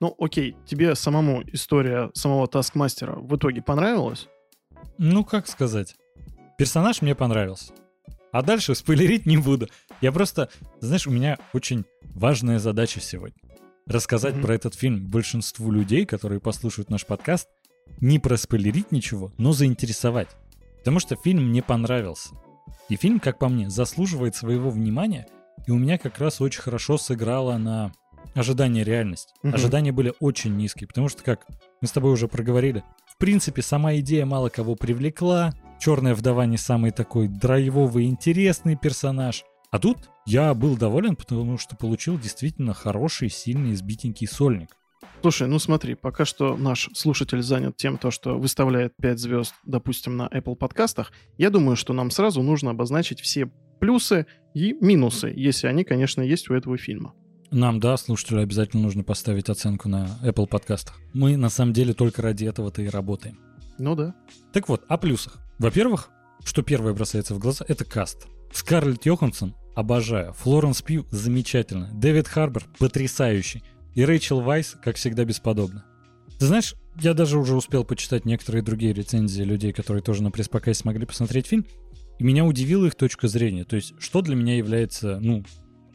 Ну, 0.00 0.14
окей, 0.20 0.56
тебе 0.64 0.94
самому 0.94 1.42
история 1.52 2.10
самого 2.14 2.46
Таскмастера 2.46 3.16
в 3.16 3.34
итоге 3.36 3.62
понравилась? 3.62 4.28
Ну, 4.96 5.24
как 5.24 5.48
сказать. 5.48 5.96
Персонаж 6.56 7.02
мне 7.02 7.16
понравился. 7.16 7.72
А 8.30 8.42
дальше 8.42 8.74
спойлерить 8.76 9.26
не 9.26 9.38
буду. 9.38 9.68
Я 10.00 10.12
просто, 10.12 10.48
знаешь, 10.80 11.06
у 11.06 11.10
меня 11.10 11.38
очень 11.52 11.84
важная 12.14 12.58
задача 12.58 13.00
сегодня. 13.00 13.36
Рассказать 13.86 14.34
Мгм. 14.34 14.42
про 14.42 14.54
этот 14.54 14.74
фильм 14.74 15.06
большинству 15.08 15.70
людей, 15.70 16.04
которые 16.06 16.40
послушают 16.40 16.90
наш 16.90 17.06
подкаст, 17.06 17.48
не 18.00 18.18
проспойлерить 18.18 18.92
ничего, 18.92 19.32
но 19.38 19.52
заинтересовать. 19.52 20.28
Потому 20.78 21.00
что 21.00 21.16
фильм 21.16 21.48
мне 21.48 21.62
понравился. 21.62 22.30
И 22.88 22.96
фильм, 22.96 23.18
как 23.18 23.38
по 23.38 23.48
мне, 23.48 23.70
заслуживает 23.70 24.36
своего 24.36 24.70
внимания, 24.70 25.26
и 25.66 25.70
у 25.70 25.78
меня 25.78 25.98
как 25.98 26.18
раз 26.18 26.40
очень 26.40 26.60
хорошо 26.60 26.96
сыграло 26.96 27.56
на 27.58 27.92
ожидание 28.34 28.84
реальность. 28.84 29.34
Мгм. 29.42 29.54
Ожидания 29.54 29.90
были 29.92 30.12
очень 30.20 30.56
низкие, 30.56 30.86
потому 30.86 31.08
что, 31.08 31.24
как 31.24 31.46
мы 31.80 31.88
с 31.88 31.92
тобой 31.92 32.12
уже 32.12 32.28
проговорили, 32.28 32.84
в 33.12 33.16
принципе, 33.18 33.62
сама 33.62 33.96
идея 33.96 34.26
мало 34.26 34.48
кого 34.48 34.76
привлекла. 34.76 35.52
Черная 35.80 36.14
вдова 36.14 36.46
не 36.46 36.56
самый 36.56 36.92
такой 36.92 37.26
драйвовый 37.26 38.04
интересный 38.06 38.76
персонаж. 38.76 39.44
А 39.70 39.78
тут 39.78 39.98
я 40.26 40.54
был 40.54 40.76
доволен, 40.76 41.14
потому 41.14 41.58
что 41.58 41.76
получил 41.76 42.18
действительно 42.18 42.72
хороший, 42.72 43.28
сильный, 43.28 43.74
избитенький 43.74 44.26
сольник. 44.26 44.76
Слушай, 45.20 45.48
ну 45.48 45.58
смотри, 45.58 45.94
пока 45.94 46.24
что 46.24 46.56
наш 46.56 46.88
слушатель 46.94 47.42
занят 47.42 47.76
тем, 47.76 47.98
то, 47.98 48.10
что 48.10 48.38
выставляет 48.38 48.96
5 48.96 49.18
звезд, 49.18 49.54
допустим, 49.66 50.16
на 50.16 50.28
Apple 50.28 50.56
подкастах, 50.56 51.12
я 51.36 51.50
думаю, 51.50 51.76
что 51.76 51.92
нам 51.92 52.10
сразу 52.10 52.42
нужно 52.42 52.70
обозначить 52.70 53.20
все 53.20 53.50
плюсы 53.80 54.26
и 54.54 54.74
минусы, 54.80 55.32
если 55.34 55.66
они, 55.66 55.84
конечно, 55.84 56.22
есть 56.22 56.48
у 56.50 56.54
этого 56.54 56.78
фильма. 56.78 57.14
Нам, 57.50 57.80
да, 57.80 57.96
слушателю 57.96 58.42
обязательно 58.42 58.82
нужно 58.82 59.02
поставить 59.02 59.48
оценку 59.48 59.88
на 59.88 60.18
Apple 60.22 60.46
подкастах. 60.46 61.00
Мы 61.14 61.36
на 61.36 61.48
самом 61.48 61.72
деле 61.72 61.94
только 61.94 62.22
ради 62.22 62.44
этого-то 62.44 62.82
и 62.82 62.88
работаем. 62.88 63.40
Ну 63.78 63.94
да. 63.94 64.14
Так 64.52 64.68
вот, 64.68 64.84
о 64.88 64.98
плюсах. 64.98 65.38
Во-первых, 65.58 66.10
что 66.44 66.62
первое 66.62 66.92
бросается 66.92 67.34
в 67.34 67.38
глаза, 67.38 67.64
это 67.66 67.84
каст. 67.84 68.26
Скарлетт 68.52 69.06
Йоханссон 69.06 69.54
обожаю. 69.74 70.32
Флоренс 70.32 70.82
Пью 70.82 71.06
замечательно. 71.10 71.90
Дэвид 71.92 72.28
Харбер 72.28 72.64
потрясающий. 72.78 73.62
И 73.94 74.04
Рэйчел 74.04 74.40
Вайс, 74.40 74.76
как 74.82 74.96
всегда, 74.96 75.24
бесподобна. 75.24 75.84
Ты 76.38 76.46
знаешь, 76.46 76.74
я 77.00 77.14
даже 77.14 77.38
уже 77.38 77.56
успел 77.56 77.84
почитать 77.84 78.24
некоторые 78.24 78.62
другие 78.62 78.92
рецензии 78.92 79.42
людей, 79.42 79.72
которые 79.72 80.02
тоже 80.02 80.22
на 80.22 80.30
пресс-показе 80.30 80.74
смогли 80.74 81.06
посмотреть 81.06 81.46
фильм. 81.46 81.66
И 82.18 82.24
меня 82.24 82.44
удивила 82.44 82.86
их 82.86 82.94
точка 82.94 83.28
зрения. 83.28 83.64
То 83.64 83.76
есть, 83.76 83.94
что 83.98 84.22
для 84.22 84.34
меня 84.34 84.56
является, 84.56 85.18
ну, 85.20 85.44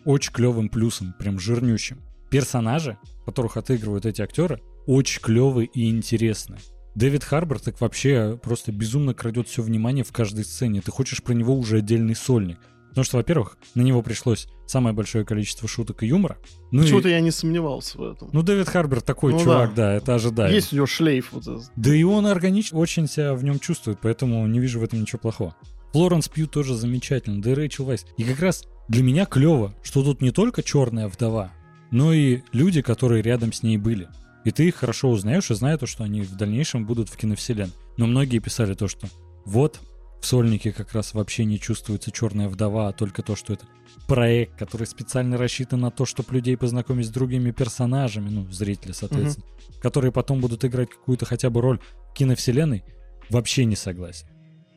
очень 0.05 0.31
клевым 0.31 0.69
плюсом, 0.69 1.13
прям 1.19 1.39
жирнющим. 1.39 2.01
Персонажи, 2.29 2.97
которых 3.25 3.57
отыгрывают 3.57 4.05
эти 4.05 4.21
актеры, 4.21 4.61
очень 4.85 5.21
клевые 5.21 5.67
и 5.67 5.89
интересные. 5.89 6.59
Дэвид 6.95 7.23
Харбор 7.23 7.59
так 7.59 7.79
вообще 7.81 8.39
просто 8.41 8.71
безумно 8.71 9.13
крадет 9.13 9.47
все 9.47 9.61
внимание 9.61 10.03
в 10.03 10.11
каждой 10.11 10.45
сцене. 10.45 10.81
Ты 10.81 10.91
хочешь 10.91 11.23
про 11.23 11.33
него 11.33 11.55
уже 11.57 11.77
отдельный 11.77 12.15
сольник. 12.15 12.59
Потому 12.89 13.05
что, 13.05 13.17
во-первых, 13.17 13.57
на 13.73 13.81
него 13.81 14.03
пришлось 14.03 14.47
самое 14.67 14.95
большое 14.95 15.25
количество 15.25 15.67
шуток 15.67 16.03
и 16.03 16.07
юмора. 16.07 16.37
Ну, 16.71 16.83
Почему-то 16.83 17.07
и- 17.07 17.11
я 17.11 17.21
не 17.21 17.31
сомневался 17.31 17.97
в 17.97 18.03
этом. 18.03 18.29
ну 18.31 18.43
Дэвид 18.43 18.69
Харбер 18.69 19.01
такой 19.01 19.33
Ну 19.33 19.39
чувак, 19.39 19.73
да, 19.73 19.93
это 19.93 20.13
ожидаемо. 20.13 20.53
Есть 20.53 20.71
у 20.71 20.75
него 20.75 20.85
шлейф 20.85 21.29
вот 21.31 21.41
этот. 21.47 21.71
Да 21.75 21.95
и 21.95 22.03
он 22.03 22.27
органично 22.27 22.77
очень 22.77 23.07
себя 23.07 23.33
в 23.33 23.43
нем 23.43 23.57
чувствует, 23.59 23.97
поэтому 23.99 24.45
не 24.45 24.59
вижу 24.59 24.79
в 24.79 24.83
этом 24.83 25.01
ничего 25.01 25.17
плохого. 25.17 25.55
Флоренс 25.93 26.27
Пью 26.29 26.45
тоже 26.45 26.75
замечательно, 26.75 27.41
да 27.41 27.51
и 27.51 27.53
Рэйчел 27.55 27.85
Вайс. 27.85 28.05
И 28.17 28.23
как 28.23 28.39
раз 28.39 28.63
для 28.87 29.01
меня 29.01 29.25
клево, 29.25 29.73
что 29.81 30.03
тут 30.03 30.21
не 30.21 30.29
только 30.29 30.61
черная 30.61 31.07
вдова, 31.07 31.51
но 31.89 32.13
и 32.13 32.41
люди, 32.51 32.83
которые 32.83 33.23
рядом 33.23 33.53
с 33.53 33.63
ней 33.63 33.77
были. 33.77 34.07
И 34.43 34.51
ты 34.51 34.67
их 34.67 34.75
хорошо 34.75 35.09
узнаешь 35.09 35.51
и 35.51 35.55
знаешь, 35.55 35.79
то, 35.79 35.87
что 35.87 36.03
они 36.03 36.21
в 36.21 36.35
дальнейшем 36.35 36.85
будут 36.85 37.09
в 37.09 37.17
киновселенной. 37.17 37.73
Но 37.97 38.07
многие 38.07 38.39
писали 38.39 38.73
то, 38.73 38.87
что 38.87 39.07
вот 39.45 39.79
в 40.21 40.25
сольнике 40.25 40.71
как 40.71 40.93
раз 40.93 41.13
вообще 41.13 41.45
не 41.45 41.59
чувствуется 41.59 42.11
черная 42.11 42.47
вдова, 42.47 42.87
а 42.87 42.93
только 42.93 43.21
то, 43.23 43.35
что 43.35 43.53
это 43.53 43.65
проект, 44.07 44.57
который 44.57 44.87
специально 44.87 45.37
рассчитан 45.37 45.81
на 45.81 45.91
то, 45.91 46.05
чтобы 46.05 46.33
людей 46.33 46.57
познакомить 46.57 47.07
с 47.07 47.09
другими 47.09 47.51
персонажами, 47.51 48.29
ну, 48.29 48.49
зрители, 48.49 48.93
соответственно, 48.93 49.45
которые 49.81 50.11
потом 50.11 50.39
будут 50.39 50.63
играть 50.65 50.89
какую-то 50.89 51.25
хотя 51.25 51.49
бы 51.49 51.61
роль 51.61 51.79
в 52.09 52.13
киновселенной, 52.13 52.83
вообще 53.29 53.65
не 53.65 53.75
согласен. 53.75 54.27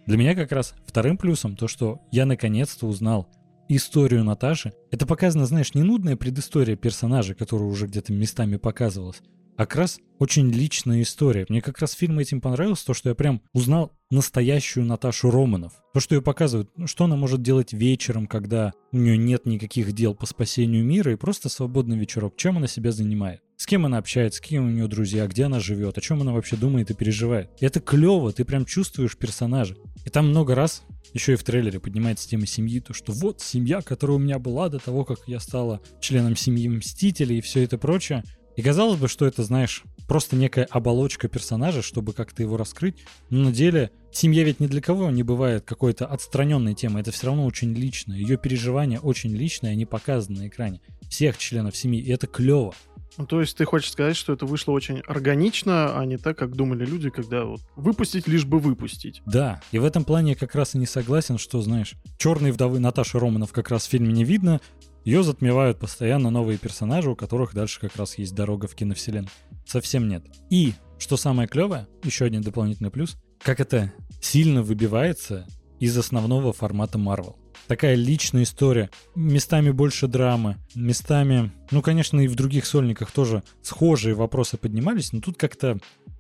Для 0.07 0.17
меня 0.17 0.35
как 0.35 0.53
раз 0.53 0.75
вторым 0.87 1.17
плюсом 1.17 1.57
то, 1.57 1.69
что 1.69 2.01
я 2.13 2.27
наконец-то 2.27 2.87
узнал 2.87 3.29
историю 3.69 4.25
Наташи. 4.25 4.73
Это 4.91 5.07
показано, 5.07 5.47
знаешь, 5.47 5.75
не 5.75 5.83
нудная 5.83 6.17
предыстория 6.17 6.77
персонажа, 6.77 7.35
которая 7.35 7.69
уже 7.69 7.87
где-то 7.87 8.13
местами 8.13 8.57
показывалась, 8.57 9.21
как 9.65 9.77
раз 9.77 9.99
очень 10.19 10.51
личная 10.51 11.03
история. 11.03 11.47
Мне 11.49 11.61
как 11.61 11.79
раз 11.79 11.93
фильм 11.93 12.19
этим 12.19 12.41
понравился, 12.41 12.87
то, 12.87 12.95
что 12.95 13.09
я 13.09 13.15
прям 13.15 13.43
узнал 13.53 13.93
настоящую 14.11 14.87
Наташу 14.87 15.31
Романов. 15.31 15.73
То, 15.93 16.01
что 16.01 16.15
ее 16.15 16.23
показывают, 16.23 16.71
ну, 16.77 16.87
что 16.87 17.05
она 17.05 17.17
может 17.17 17.43
делать 17.43 17.73
вечером, 17.73 18.27
когда 18.27 18.73
у 18.93 18.99
нее 18.99 19.17
нет 19.17 19.47
никаких 19.47 19.93
дел 19.93 20.15
по 20.15 20.27
спасению 20.27 20.85
мира, 20.85 21.13
и 21.13 21.17
просто 21.17 21.49
свободный 21.49 21.99
вечерок. 21.99 22.37
Чем 22.37 22.57
она 22.57 22.67
себя 22.67 22.93
занимает? 22.93 23.41
С 23.57 23.67
кем 23.67 23.87
она 23.87 23.99
общается, 23.99 24.39
с 24.39 24.41
кем 24.41 24.67
у 24.67 24.71
нее 24.71 24.87
друзья, 24.87 25.27
где 25.27 25.45
она 25.45 25.61
живет, 25.61 25.97
о 25.97 26.01
чем 26.01 26.21
она 26.21 26.33
вообще 26.33 26.57
думает 26.57 26.91
и 26.91 26.95
переживает. 26.95 27.51
И 27.59 27.65
это 27.67 27.81
клево, 27.81 28.33
ты 28.33 28.45
прям 28.45 28.67
чувствуешь 28.67 29.17
персонажа. 29.17 29.77
И 30.05 30.11
там 30.11 30.29
много 30.29 30.55
раз, 30.55 30.85
еще 31.15 31.33
и 31.33 31.37
в 31.37 31.45
трейлере 31.45 31.81
поднимается 31.81 32.29
тема 32.29 32.47
семьи, 32.47 32.81
то 32.81 32.93
что 32.93 33.13
вот 33.13 33.41
семья, 33.41 33.81
которая 33.81 34.19
у 34.19 34.21
меня 34.21 34.39
была 34.39 34.69
до 34.69 34.79
того, 34.79 35.05
как 35.05 35.21
я 35.27 35.41
стала 35.41 35.81
членом 36.01 36.37
семьи 36.37 36.69
Мстителей 36.69 37.39
и 37.39 37.41
все 37.41 37.65
это 37.65 37.79
прочее. 37.79 38.23
И 38.57 38.63
казалось 38.63 38.99
бы, 38.99 39.07
что 39.09 39.27
это, 39.27 39.43
знаешь, 39.43 39.85
просто 40.09 40.35
некая 40.35 40.67
оболочка 40.71 41.29
персонажа, 41.29 41.83
чтобы 41.83 42.13
как-то 42.13 42.43
его 42.43 42.57
раскрыть. 42.57 42.97
Но 43.29 43.45
на 43.45 43.53
деле 43.53 43.91
семья 44.11 44.45
ведь 44.45 44.61
ни 44.61 44.67
для 44.67 44.81
кого 44.81 45.11
не 45.11 45.23
бывает 45.23 45.65
какой-то 45.65 46.07
отстраненной 46.07 46.75
темой. 46.75 47.03
Это 47.03 47.13
все 47.13 47.27
равно 47.27 47.45
очень 47.45 47.75
личное. 47.75 48.17
Ее 48.17 48.39
переживания 48.39 48.99
очень 48.99 49.35
личные, 49.35 49.73
они 49.73 49.85
показаны 49.85 50.41
на 50.41 50.49
экране. 50.49 50.81
Всех 51.09 51.37
членов 51.37 51.77
семьи. 51.77 52.01
И 52.01 52.11
это 52.11 52.27
клево. 52.27 52.75
Ну, 53.19 53.27
то 53.27 53.41
есть 53.41 53.57
ты 53.57 53.65
хочешь 53.65 53.91
сказать, 53.91 54.17
что 54.17 54.33
это 54.33 54.45
вышло 54.45 54.73
очень 54.73 55.01
органично, 55.07 55.99
а 55.99 56.05
не 56.05 56.19
так, 56.19 56.37
как 56.37 56.55
думали 56.55 56.85
люди, 56.85 57.09
когда 57.09 57.45
вот 57.45 57.61
выпустить 57.75 58.29
лишь 58.29 58.45
бы 58.45 58.59
выпустить. 58.59 59.23
Да, 59.25 59.63
и 59.73 59.79
в 59.79 59.85
этом 59.85 60.05
плане 60.05 60.33
я 60.33 60.37
как 60.37 60.55
раз 60.55 60.75
и 60.75 60.79
не 60.79 60.87
согласен, 60.87 61.39
что, 61.39 61.63
знаешь, 61.63 61.95
черные 62.19 62.53
вдовы 62.53 62.79
Наташи 62.79 63.19
Романов 63.19 63.53
как 63.53 63.71
раз 63.71 63.87
в 63.87 63.91
фильме 63.91 64.13
не 64.13 64.25
видно, 64.25 64.61
ее 65.07 65.23
затмевают 65.23 65.79
постоянно 65.79 66.31
новые 66.31 66.59
персонажи, 66.59 67.09
у 67.09 67.15
которых 67.15 67.55
дальше 67.55 67.81
как 67.81 67.95
раз 67.95 68.19
есть 68.19 68.35
дорога 68.35 68.67
в 68.67 68.75
киновселенную. 68.75 69.31
Совсем 69.65 70.09
нет. 70.09 70.25
И, 70.51 70.75
что 70.99 71.17
самое 71.17 71.47
клевое, 71.49 71.87
еще 72.03 72.25
один 72.25 72.43
дополнительный 72.43 72.91
плюс, 72.91 73.17
как 73.41 73.61
это 73.61 73.93
сильно 74.21 74.65
выбивается 74.65 75.47
из 75.79 75.97
основного 75.97 76.53
формата 76.53 76.99
Marvel. 76.99 77.37
Такая 77.69 77.95
личная 77.95 78.43
история, 78.43 78.91
местами 79.15 79.71
больше 79.71 80.09
драмы, 80.09 80.57
местами, 80.75 81.53
ну, 81.71 81.83
конечно, 81.83 82.21
и 82.21 82.27
в 82.27 82.35
других 82.35 82.67
сольниках 82.67 83.13
тоже 83.13 83.45
схожие 83.63 84.17
вопросы 84.17 84.57
поднимались, 84.57 85.13
но 85.13 85.21
тут 85.21 85.37
как-то 85.37 85.79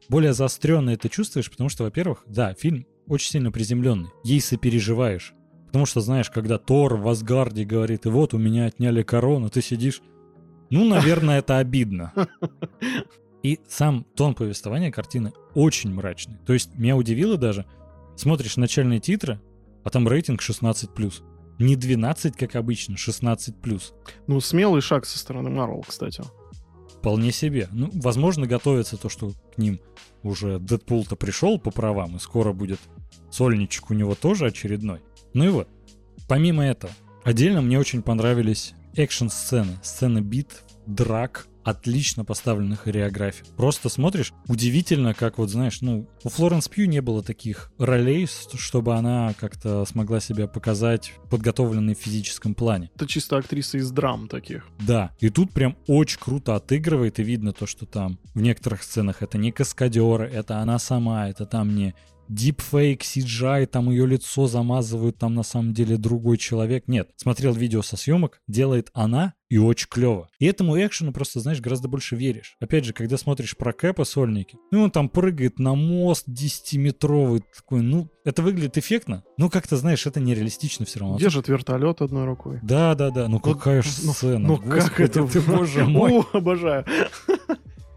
более 0.08 0.32
заостренно 0.32 0.90
это 0.90 1.08
чувствуешь, 1.08 1.50
потому 1.50 1.70
что, 1.70 1.82
во-первых, 1.82 2.22
да, 2.26 2.54
фильм 2.54 2.86
очень 3.08 3.32
сильно 3.32 3.50
приземленный, 3.50 4.10
ей 4.22 4.40
сопереживаешь, 4.40 5.34
Потому 5.66 5.87
что, 5.87 6.00
знаешь, 6.00 6.30
когда 6.30 6.58
Тор 6.58 6.96
в 6.96 7.08
Асгарде 7.08 7.64
говорит, 7.64 8.06
и 8.06 8.08
вот 8.08 8.35
у 8.35 8.38
меня 8.38 8.66
отняли 8.66 9.02
корону, 9.02 9.50
ты 9.50 9.62
сидишь, 9.62 10.00
ну, 10.70 10.85
наверное, 10.85 11.38
это 11.38 11.58
обидно. 11.58 12.12
И 13.42 13.61
сам 13.68 14.04
тон 14.16 14.35
повествования 14.35 14.90
картины 14.90 15.32
очень 15.54 15.92
мрачный. 15.92 16.38
То 16.46 16.52
есть 16.52 16.75
меня 16.75 16.96
удивило 16.96 17.37
даже, 17.37 17.64
смотришь 18.16 18.56
начальные 18.56 18.99
титры, 19.00 19.40
а 19.85 19.90
там 19.90 20.08
рейтинг 20.08 20.40
16+. 20.40 21.12
Не 21.58 21.76
12, 21.76 22.37
как 22.37 22.56
обычно, 22.56 22.94
16+. 22.94 23.82
Ну, 24.26 24.40
смелый 24.40 24.80
шаг 24.82 25.06
со 25.06 25.18
стороны 25.18 25.49
Marvel, 25.49 25.85
кстати. 25.87 26.23
Вполне 26.99 27.30
себе. 27.30 27.68
Ну, 27.70 27.88
возможно, 27.94 28.46
готовится 28.46 28.96
то, 28.96 29.08
что 29.08 29.30
к 29.54 29.58
ним 29.58 29.80
уже 30.23 30.58
Дэдпул-то 30.58 31.14
пришел 31.14 31.61
по 31.61 31.70
правам, 31.70 32.16
и 32.16 32.18
скоро 32.18 32.52
будет 32.52 32.80
сольничек 33.30 33.90
у 33.90 33.94
него 33.94 34.14
тоже 34.14 34.46
очередной. 34.46 35.00
Ну 35.36 35.44
и 35.44 35.48
вот, 35.48 35.68
помимо 36.28 36.64
этого, 36.64 36.90
отдельно 37.22 37.60
мне 37.60 37.78
очень 37.78 38.00
понравились 38.00 38.72
экшн-сцены, 38.94 39.76
сцены 39.82 40.20
бит, 40.20 40.62
драк, 40.86 41.46
отлично 41.62 42.24
поставленных 42.24 42.80
хореографий. 42.80 43.44
Просто 43.54 43.90
смотришь, 43.90 44.32
удивительно, 44.48 45.12
как 45.12 45.36
вот, 45.36 45.50
знаешь, 45.50 45.82
ну, 45.82 46.08
у 46.24 46.30
Флоренс 46.30 46.68
Пью 46.68 46.86
не 46.86 47.02
было 47.02 47.22
таких 47.22 47.70
ролей, 47.76 48.26
чтобы 48.26 48.94
она 48.94 49.34
как-то 49.38 49.84
смогла 49.84 50.20
себя 50.20 50.46
показать 50.46 51.12
подготовленной 51.28 51.94
в 51.94 51.98
физическом 51.98 52.54
плане. 52.54 52.90
Это 52.94 53.06
чисто 53.06 53.36
актриса 53.36 53.76
из 53.76 53.90
драм 53.90 54.28
таких. 54.28 54.66
Да, 54.78 55.10
и 55.20 55.28
тут 55.28 55.52
прям 55.52 55.76
очень 55.86 56.18
круто 56.18 56.54
отыгрывает, 56.54 57.18
и 57.18 57.22
видно 57.22 57.52
то, 57.52 57.66
что 57.66 57.84
там 57.84 58.18
в 58.32 58.40
некоторых 58.40 58.82
сценах 58.82 59.20
это 59.20 59.36
не 59.36 59.52
каскадеры, 59.52 60.30
это 60.30 60.60
она 60.60 60.78
сама, 60.78 61.28
это 61.28 61.44
там 61.44 61.74
не 61.74 61.94
дипфейк, 62.28 63.02
CGI, 63.02 63.66
там 63.66 63.90
ее 63.90 64.06
лицо 64.06 64.47
замазывают, 64.47 65.18
там 65.18 65.35
на 65.35 65.42
самом 65.42 65.73
деле 65.73 65.97
другой 65.97 66.37
человек. 66.38 66.85
Нет, 66.87 67.11
смотрел 67.16 67.52
видео 67.52 67.83
со 67.83 67.97
съемок, 67.97 68.40
делает 68.47 68.90
она, 68.92 69.35
и 69.49 69.59
очень 69.59 69.88
клево. 69.88 70.28
И 70.38 70.47
этому 70.47 70.76
экшену 70.76 71.12
просто, 71.12 71.40
знаешь, 71.40 71.61
гораздо 71.61 71.88
больше 71.88 72.16
веришь. 72.16 72.56
Опять 72.61 72.85
же, 72.85 72.92
когда 72.92 73.16
смотришь 73.16 73.56
про 73.56 73.73
Кэпа 73.73 74.04
сольники, 74.04 74.59
ну, 74.71 74.83
он 74.83 74.90
там 74.90 75.09
прыгает 75.09 75.59
на 75.59 75.75
мост 75.75 76.28
10-метровый, 76.28 77.42
такой, 77.56 77.83
ну, 77.83 78.11
это 78.25 78.42
выглядит 78.42 78.76
эффектно, 78.76 79.23
ну, 79.37 79.49
как-то, 79.49 79.76
знаешь, 79.76 80.06
это 80.06 80.21
нереалистично 80.21 80.85
все 80.85 81.00
равно. 81.00 81.18
Держит 81.18 81.49
вертолет 81.49 82.02
одной 82.02 82.25
рукой. 82.25 82.59
Да-да-да, 82.62 83.28
ну, 83.28 83.38
какая 83.38 83.83
же 83.83 83.90
ну, 84.02 84.12
сцена. 84.12 84.49
Ну, 84.49 84.56
как 84.59 84.99
это? 85.00 85.26
ты, 85.26 85.40
боже 85.40 85.85
мой. 85.87 86.12
О, 86.12 86.26
обожаю. 86.33 86.85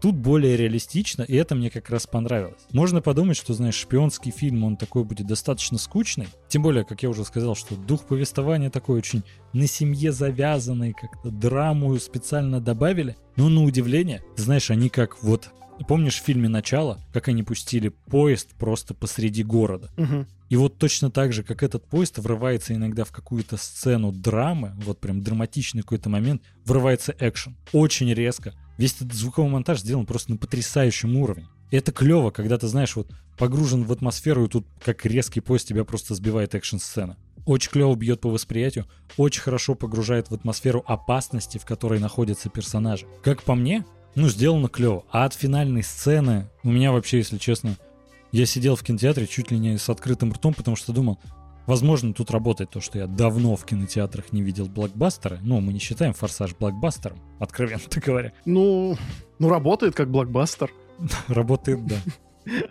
Тут 0.00 0.16
более 0.16 0.56
реалистично, 0.56 1.22
и 1.22 1.34
это 1.34 1.54
мне 1.54 1.70
как 1.70 1.90
раз 1.90 2.06
понравилось. 2.06 2.62
Можно 2.72 3.02
подумать, 3.02 3.36
что, 3.36 3.52
знаешь, 3.52 3.74
шпионский 3.74 4.30
фильм, 4.30 4.64
он 4.64 4.76
такой 4.76 5.04
будет 5.04 5.26
достаточно 5.26 5.78
скучный. 5.78 6.28
Тем 6.48 6.62
более, 6.62 6.84
как 6.84 7.02
я 7.02 7.10
уже 7.10 7.24
сказал, 7.24 7.54
что 7.54 7.76
дух 7.76 8.06
повествования 8.06 8.70
такой 8.70 8.98
очень 8.98 9.22
на 9.52 9.66
семье 9.66 10.12
завязанный, 10.12 10.92
как-то 10.92 11.30
драму 11.30 11.96
специально 11.98 12.60
добавили. 12.60 13.16
Но 13.36 13.48
на 13.48 13.62
удивление, 13.62 14.22
знаешь, 14.36 14.70
они 14.70 14.88
как 14.88 15.22
вот 15.22 15.50
Помнишь 15.88 16.20
в 16.20 16.24
фильме 16.24 16.48
«Начало», 16.48 17.00
как 17.12 17.28
они 17.28 17.42
пустили 17.42 17.88
поезд 17.88 18.50
просто 18.58 18.92
посреди 18.92 19.42
города? 19.42 19.90
Угу. 19.96 20.26
И 20.50 20.56
вот 20.56 20.78
точно 20.78 21.10
так 21.10 21.32
же, 21.32 21.42
как 21.42 21.62
этот 21.62 21.86
поезд 21.86 22.18
врывается 22.18 22.74
иногда 22.74 23.04
в 23.04 23.12
какую-то 23.12 23.56
сцену 23.56 24.12
драмы, 24.12 24.72
вот 24.84 25.00
прям 25.00 25.22
драматичный 25.22 25.82
какой-то 25.82 26.10
момент, 26.10 26.42
врывается 26.64 27.14
экшен. 27.18 27.56
Очень 27.72 28.12
резко. 28.12 28.52
Весь 28.80 28.94
этот 28.94 29.12
звуковой 29.12 29.50
монтаж 29.50 29.80
сделан 29.80 30.06
просто 30.06 30.30
на 30.30 30.36
потрясающем 30.38 31.14
уровне. 31.18 31.46
И 31.70 31.76
это 31.76 31.92
клево, 31.92 32.30
когда 32.30 32.56
ты, 32.56 32.66
знаешь, 32.66 32.96
вот 32.96 33.10
погружен 33.36 33.84
в 33.84 33.92
атмосферу, 33.92 34.46
и 34.46 34.48
тут 34.48 34.66
как 34.82 35.04
резкий 35.04 35.40
поезд 35.40 35.68
тебя 35.68 35.84
просто 35.84 36.14
сбивает 36.14 36.54
экшн-сцена. 36.54 37.18
Очень 37.44 37.72
клево 37.72 37.94
бьет 37.94 38.22
по 38.22 38.30
восприятию, 38.30 38.86
очень 39.18 39.42
хорошо 39.42 39.74
погружает 39.74 40.30
в 40.30 40.34
атмосферу 40.34 40.82
опасности, 40.86 41.58
в 41.58 41.66
которой 41.66 42.00
находятся 42.00 42.48
персонажи. 42.48 43.06
Как 43.22 43.42
по 43.42 43.54
мне, 43.54 43.84
ну, 44.14 44.30
сделано 44.30 44.70
клево. 44.70 45.04
А 45.10 45.26
от 45.26 45.34
финальной 45.34 45.82
сцены 45.82 46.48
у 46.62 46.70
меня 46.70 46.90
вообще, 46.90 47.18
если 47.18 47.36
честно, 47.36 47.76
я 48.32 48.46
сидел 48.46 48.76
в 48.76 48.82
кинотеатре 48.82 49.26
чуть 49.26 49.50
ли 49.50 49.58
не 49.58 49.76
с 49.76 49.90
открытым 49.90 50.32
ртом, 50.32 50.54
потому 50.54 50.76
что 50.76 50.94
думал, 50.94 51.18
возможно, 51.70 52.12
тут 52.12 52.32
работает 52.32 52.70
то, 52.70 52.80
что 52.80 52.98
я 52.98 53.06
давно 53.06 53.54
в 53.54 53.64
кинотеатрах 53.64 54.32
не 54.32 54.42
видел 54.42 54.66
блокбастеры. 54.66 55.38
Ну, 55.42 55.60
мы 55.60 55.72
не 55.72 55.78
считаем 55.78 56.12
«Форсаж» 56.12 56.56
блокбастером, 56.56 57.18
откровенно 57.38 57.80
говоря. 58.04 58.32
Ну, 58.44 58.96
ну 59.38 59.48
работает 59.48 59.94
как 59.94 60.10
блокбастер. 60.10 60.70
Работает, 61.28 61.86
да. 61.86 61.96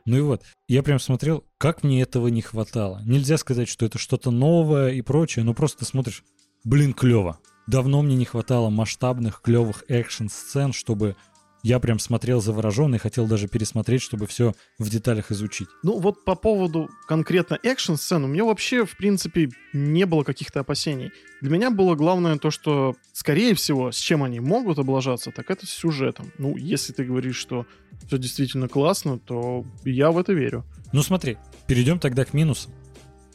Ну 0.05 0.17
и 0.17 0.21
вот, 0.21 0.43
я 0.67 0.83
прям 0.83 0.99
смотрел, 0.99 1.45
как 1.57 1.83
мне 1.83 2.01
этого 2.01 2.27
не 2.27 2.41
хватало. 2.41 3.01
Нельзя 3.05 3.37
сказать, 3.37 3.69
что 3.69 3.85
это 3.85 3.97
что-то 3.97 4.31
новое 4.31 4.89
и 4.89 5.01
прочее, 5.01 5.45
но 5.45 5.53
просто 5.53 5.79
ты 5.79 5.85
смотришь, 5.85 6.23
блин, 6.65 6.93
клево. 6.93 7.39
Давно 7.67 8.01
мне 8.01 8.15
не 8.15 8.25
хватало 8.25 8.69
масштабных, 8.69 9.41
клевых 9.41 9.85
экшн-сцен, 9.87 10.73
чтобы 10.73 11.15
я 11.63 11.79
прям 11.79 11.99
смотрел 11.99 12.41
завороженно 12.41 12.95
и 12.95 12.99
хотел 12.99 13.27
даже 13.27 13.47
пересмотреть, 13.47 14.01
чтобы 14.01 14.27
все 14.27 14.53
в 14.77 14.89
деталях 14.89 15.31
изучить. 15.31 15.67
Ну 15.83 15.99
вот 15.99 16.23
по 16.23 16.35
поводу 16.35 16.89
конкретно 17.07 17.59
экшн-сцен, 17.61 18.23
у 18.23 18.27
меня 18.27 18.45
вообще, 18.45 18.85
в 18.85 18.95
принципе, 18.95 19.49
не 19.73 20.05
было 20.05 20.23
каких-то 20.23 20.61
опасений. 20.61 21.11
Для 21.41 21.51
меня 21.51 21.71
было 21.71 21.95
главное 21.95 22.37
то, 22.37 22.51
что, 22.51 22.95
скорее 23.13 23.55
всего, 23.55 23.91
с 23.91 23.97
чем 23.97 24.23
они 24.23 24.39
могут 24.39 24.79
облажаться, 24.79 25.31
так 25.31 25.49
это 25.51 25.65
с 25.65 25.69
сюжетом. 25.69 26.31
Ну, 26.37 26.55
если 26.57 26.93
ты 26.93 27.03
говоришь, 27.03 27.37
что 27.37 27.65
все 28.07 28.17
действительно 28.17 28.67
классно, 28.67 29.19
то 29.19 29.65
я 29.83 30.11
в 30.11 30.17
это 30.17 30.33
верю. 30.33 30.65
Ну 30.91 31.03
смотри, 31.03 31.37
перейдем 31.67 31.99
тогда 31.99 32.25
к 32.25 32.33
минусам. 32.33 32.73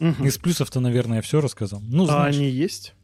Угу. 0.00 0.24
Из 0.24 0.38
плюсов-то, 0.38 0.80
наверное, 0.80 1.16
я 1.16 1.22
все 1.22 1.40
рассказал. 1.40 1.80
Ну, 1.88 2.04
а 2.04 2.06
знаешь, 2.06 2.36
они 2.36 2.48
есть? 2.48 2.94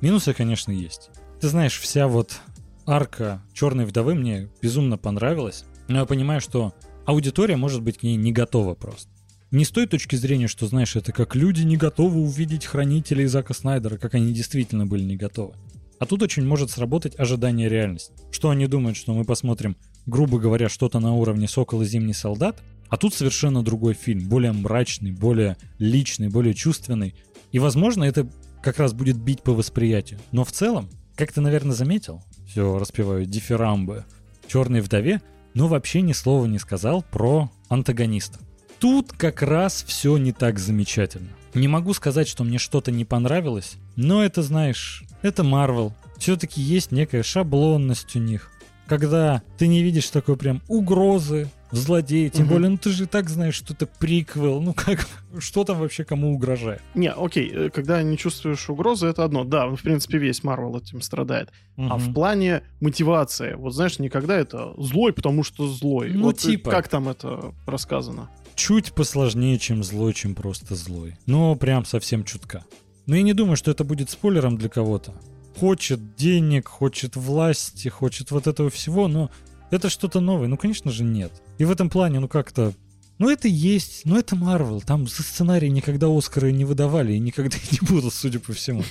минусы, 0.00 0.34
конечно, 0.34 0.72
есть. 0.72 1.10
Ты 1.40 1.48
знаешь, 1.48 1.78
вся 1.78 2.08
вот 2.08 2.40
арка 2.86 3.42
Черной 3.52 3.84
вдовы 3.84 4.14
мне 4.14 4.48
безумно 4.62 4.98
понравилась. 4.98 5.64
Но 5.88 5.98
я 5.98 6.04
понимаю, 6.04 6.40
что 6.40 6.74
аудитория 7.06 7.56
может 7.56 7.82
быть 7.82 7.98
к 7.98 8.02
ней 8.02 8.16
не 8.16 8.32
готова 8.32 8.74
просто. 8.74 9.10
Не 9.50 9.64
с 9.64 9.70
той 9.70 9.86
точки 9.86 10.14
зрения, 10.14 10.46
что, 10.46 10.66
знаешь, 10.66 10.94
это 10.94 11.12
как 11.12 11.34
люди 11.34 11.62
не 11.62 11.76
готовы 11.76 12.20
увидеть 12.20 12.66
хранителей 12.66 13.26
Зака 13.26 13.52
Снайдера, 13.52 13.96
как 13.96 14.14
они 14.14 14.32
действительно 14.32 14.86
были 14.86 15.02
не 15.02 15.16
готовы. 15.16 15.54
А 15.98 16.06
тут 16.06 16.22
очень 16.22 16.46
может 16.46 16.70
сработать 16.70 17.18
ожидание 17.18 17.68
реальности. 17.68 18.14
Что 18.30 18.50
они 18.50 18.66
думают, 18.66 18.96
что 18.96 19.12
мы 19.12 19.24
посмотрим, 19.24 19.76
грубо 20.06 20.38
говоря, 20.38 20.68
что-то 20.68 21.00
на 21.00 21.14
уровне 21.14 21.48
«Сокол 21.48 21.82
и 21.82 21.84
Зимний 21.84 22.14
солдат», 22.14 22.62
а 22.88 22.96
тут 22.96 23.12
совершенно 23.12 23.62
другой 23.62 23.94
фильм, 23.94 24.28
более 24.28 24.52
мрачный, 24.52 25.12
более 25.12 25.56
личный, 25.78 26.28
более 26.28 26.54
чувственный. 26.54 27.14
И, 27.52 27.58
возможно, 27.58 28.04
это 28.04 28.28
как 28.62 28.78
раз 28.78 28.92
будет 28.92 29.16
бить 29.16 29.42
по 29.42 29.52
восприятию. 29.52 30.20
Но 30.32 30.44
в 30.44 30.52
целом, 30.52 30.88
как 31.16 31.32
ты, 31.32 31.40
наверное, 31.40 31.74
заметил, 31.74 32.22
все 32.50 32.78
распеваю 32.78 33.26
дифирамбы, 33.26 34.04
«Черной 34.48 34.80
вдове» 34.80 35.22
но 35.54 35.66
вообще 35.66 36.00
ни 36.00 36.12
слова 36.12 36.46
не 36.46 36.58
сказал 36.58 37.02
про 37.02 37.50
антагонистов. 37.68 38.40
Тут 38.78 39.12
как 39.12 39.42
раз 39.42 39.84
все 39.86 40.16
не 40.16 40.32
так 40.32 40.58
замечательно. 40.58 41.30
Не 41.54 41.66
могу 41.66 41.92
сказать, 41.92 42.28
что 42.28 42.44
мне 42.44 42.58
что-то 42.58 42.92
не 42.92 43.04
понравилось, 43.04 43.74
но 43.96 44.24
это, 44.24 44.42
знаешь, 44.42 45.02
это 45.22 45.42
Марвел. 45.42 45.92
Все-таки 46.18 46.60
есть 46.60 46.92
некая 46.92 47.24
шаблонность 47.24 48.14
у 48.14 48.20
них. 48.20 48.52
Когда 48.90 49.42
ты 49.56 49.68
не 49.68 49.84
видишь 49.84 50.10
такой 50.10 50.36
прям 50.36 50.60
угрозы, 50.66 51.48
злодей, 51.70 52.28
тем 52.28 52.46
Мгм. 52.46 52.52
более, 52.52 52.68
ну 52.70 52.76
ты 52.76 52.90
же 52.90 53.04
и 53.04 53.06
так 53.06 53.30
знаешь, 53.30 53.54
что 53.54 53.72
это 53.72 53.86
приквел, 53.86 54.60
ну 54.60 54.74
как, 54.74 55.06
что 55.38 55.62
там 55.62 55.78
вообще 55.78 56.02
кому 56.02 56.34
угрожает. 56.34 56.82
Не, 56.94 57.12
окей, 57.12 57.48
э, 57.54 57.70
когда 57.70 58.02
не 58.02 58.18
чувствуешь 58.18 58.68
угрозы, 58.68 59.06
это 59.06 59.22
одно. 59.22 59.44
Да, 59.44 59.68
в 59.68 59.80
принципе, 59.80 60.18
весь 60.18 60.42
Марвел 60.42 60.76
этим 60.76 61.00
страдает. 61.02 61.50
А 61.76 61.98
в 61.98 62.12
плане 62.12 62.64
мотивации, 62.80 63.54
вот 63.54 63.74
знаешь, 63.74 64.00
никогда 64.00 64.36
это 64.36 64.74
злой, 64.76 65.12
потому 65.12 65.44
что 65.44 65.68
злой. 65.68 66.10
Ну, 66.12 66.24
вот 66.24 66.38
э, 66.38 66.50
типа. 66.50 66.72
Как 66.72 66.88
там 66.88 67.08
это 67.08 67.54
рассказано? 67.66 68.28
чуть 68.56 68.92
посложнее, 68.92 69.58
чем 69.58 69.82
злой, 69.82 70.12
чем 70.12 70.34
просто 70.34 70.74
злой. 70.74 71.16
Но 71.24 71.54
прям 71.54 71.86
совсем 71.86 72.24
чутка. 72.24 72.64
Но 73.06 73.16
я 73.16 73.22
не 73.22 73.32
думаю, 73.32 73.56
что 73.56 73.70
это 73.70 73.84
будет 73.84 74.10
спойлером 74.10 74.58
для 74.58 74.68
кого-то. 74.68 75.14
Хочет 75.60 76.16
денег, 76.16 76.68
хочет 76.68 77.16
власти, 77.16 77.88
хочет 77.88 78.30
вот 78.30 78.46
этого 78.46 78.70
всего, 78.70 79.08
но 79.08 79.30
это 79.70 79.90
что-то 79.90 80.20
новое. 80.20 80.48
Ну, 80.48 80.56
конечно 80.56 80.90
же, 80.90 81.04
нет. 81.04 81.30
И 81.58 81.66
в 81.66 81.70
этом 81.70 81.90
плане, 81.90 82.18
ну 82.18 82.28
как-то... 82.28 82.72
Ну, 83.18 83.28
это 83.28 83.46
есть, 83.46 84.06
ну 84.06 84.16
это 84.16 84.34
Марвел. 84.36 84.80
Там 84.80 85.06
за 85.06 85.22
сценарий 85.22 85.68
никогда 85.68 86.06
Оскары 86.08 86.50
не 86.52 86.64
выдавали 86.64 87.12
и 87.12 87.18
никогда 87.18 87.58
и 87.58 87.74
не 87.78 87.86
будут, 87.86 88.14
судя 88.14 88.40
по 88.40 88.54
всему. 88.54 88.82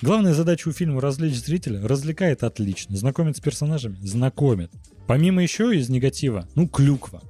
Главная 0.00 0.32
задача 0.32 0.68
у 0.68 0.72
фильма 0.72 1.00
развлечь 1.00 1.44
зрителя. 1.44 1.82
Развлекает 1.82 2.44
отлично. 2.44 2.96
Знакомит 2.96 3.36
с 3.36 3.40
персонажами? 3.40 3.98
Знакомит. 4.00 4.70
Помимо 5.08 5.42
еще 5.42 5.76
из 5.76 5.88
негатива, 5.88 6.48
ну, 6.54 6.68
клюква. 6.68 7.20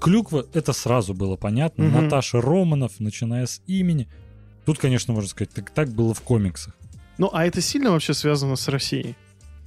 Клюква, 0.00 0.46
это 0.54 0.72
сразу 0.72 1.12
было 1.12 1.34
понятно. 1.34 1.90
Наташа 1.90 2.40
Романов, 2.40 3.00
начиная 3.00 3.46
с 3.46 3.60
имени. 3.66 4.08
Тут, 4.64 4.78
конечно, 4.78 5.12
можно 5.12 5.28
сказать, 5.28 5.50
так, 5.52 5.70
так 5.70 5.88
было 5.90 6.14
в 6.14 6.20
комиксах. 6.20 6.76
Ну, 7.20 7.28
а 7.34 7.44
это 7.44 7.60
сильно 7.60 7.90
вообще 7.90 8.14
связано 8.14 8.56
с 8.56 8.66
Россией? 8.68 9.14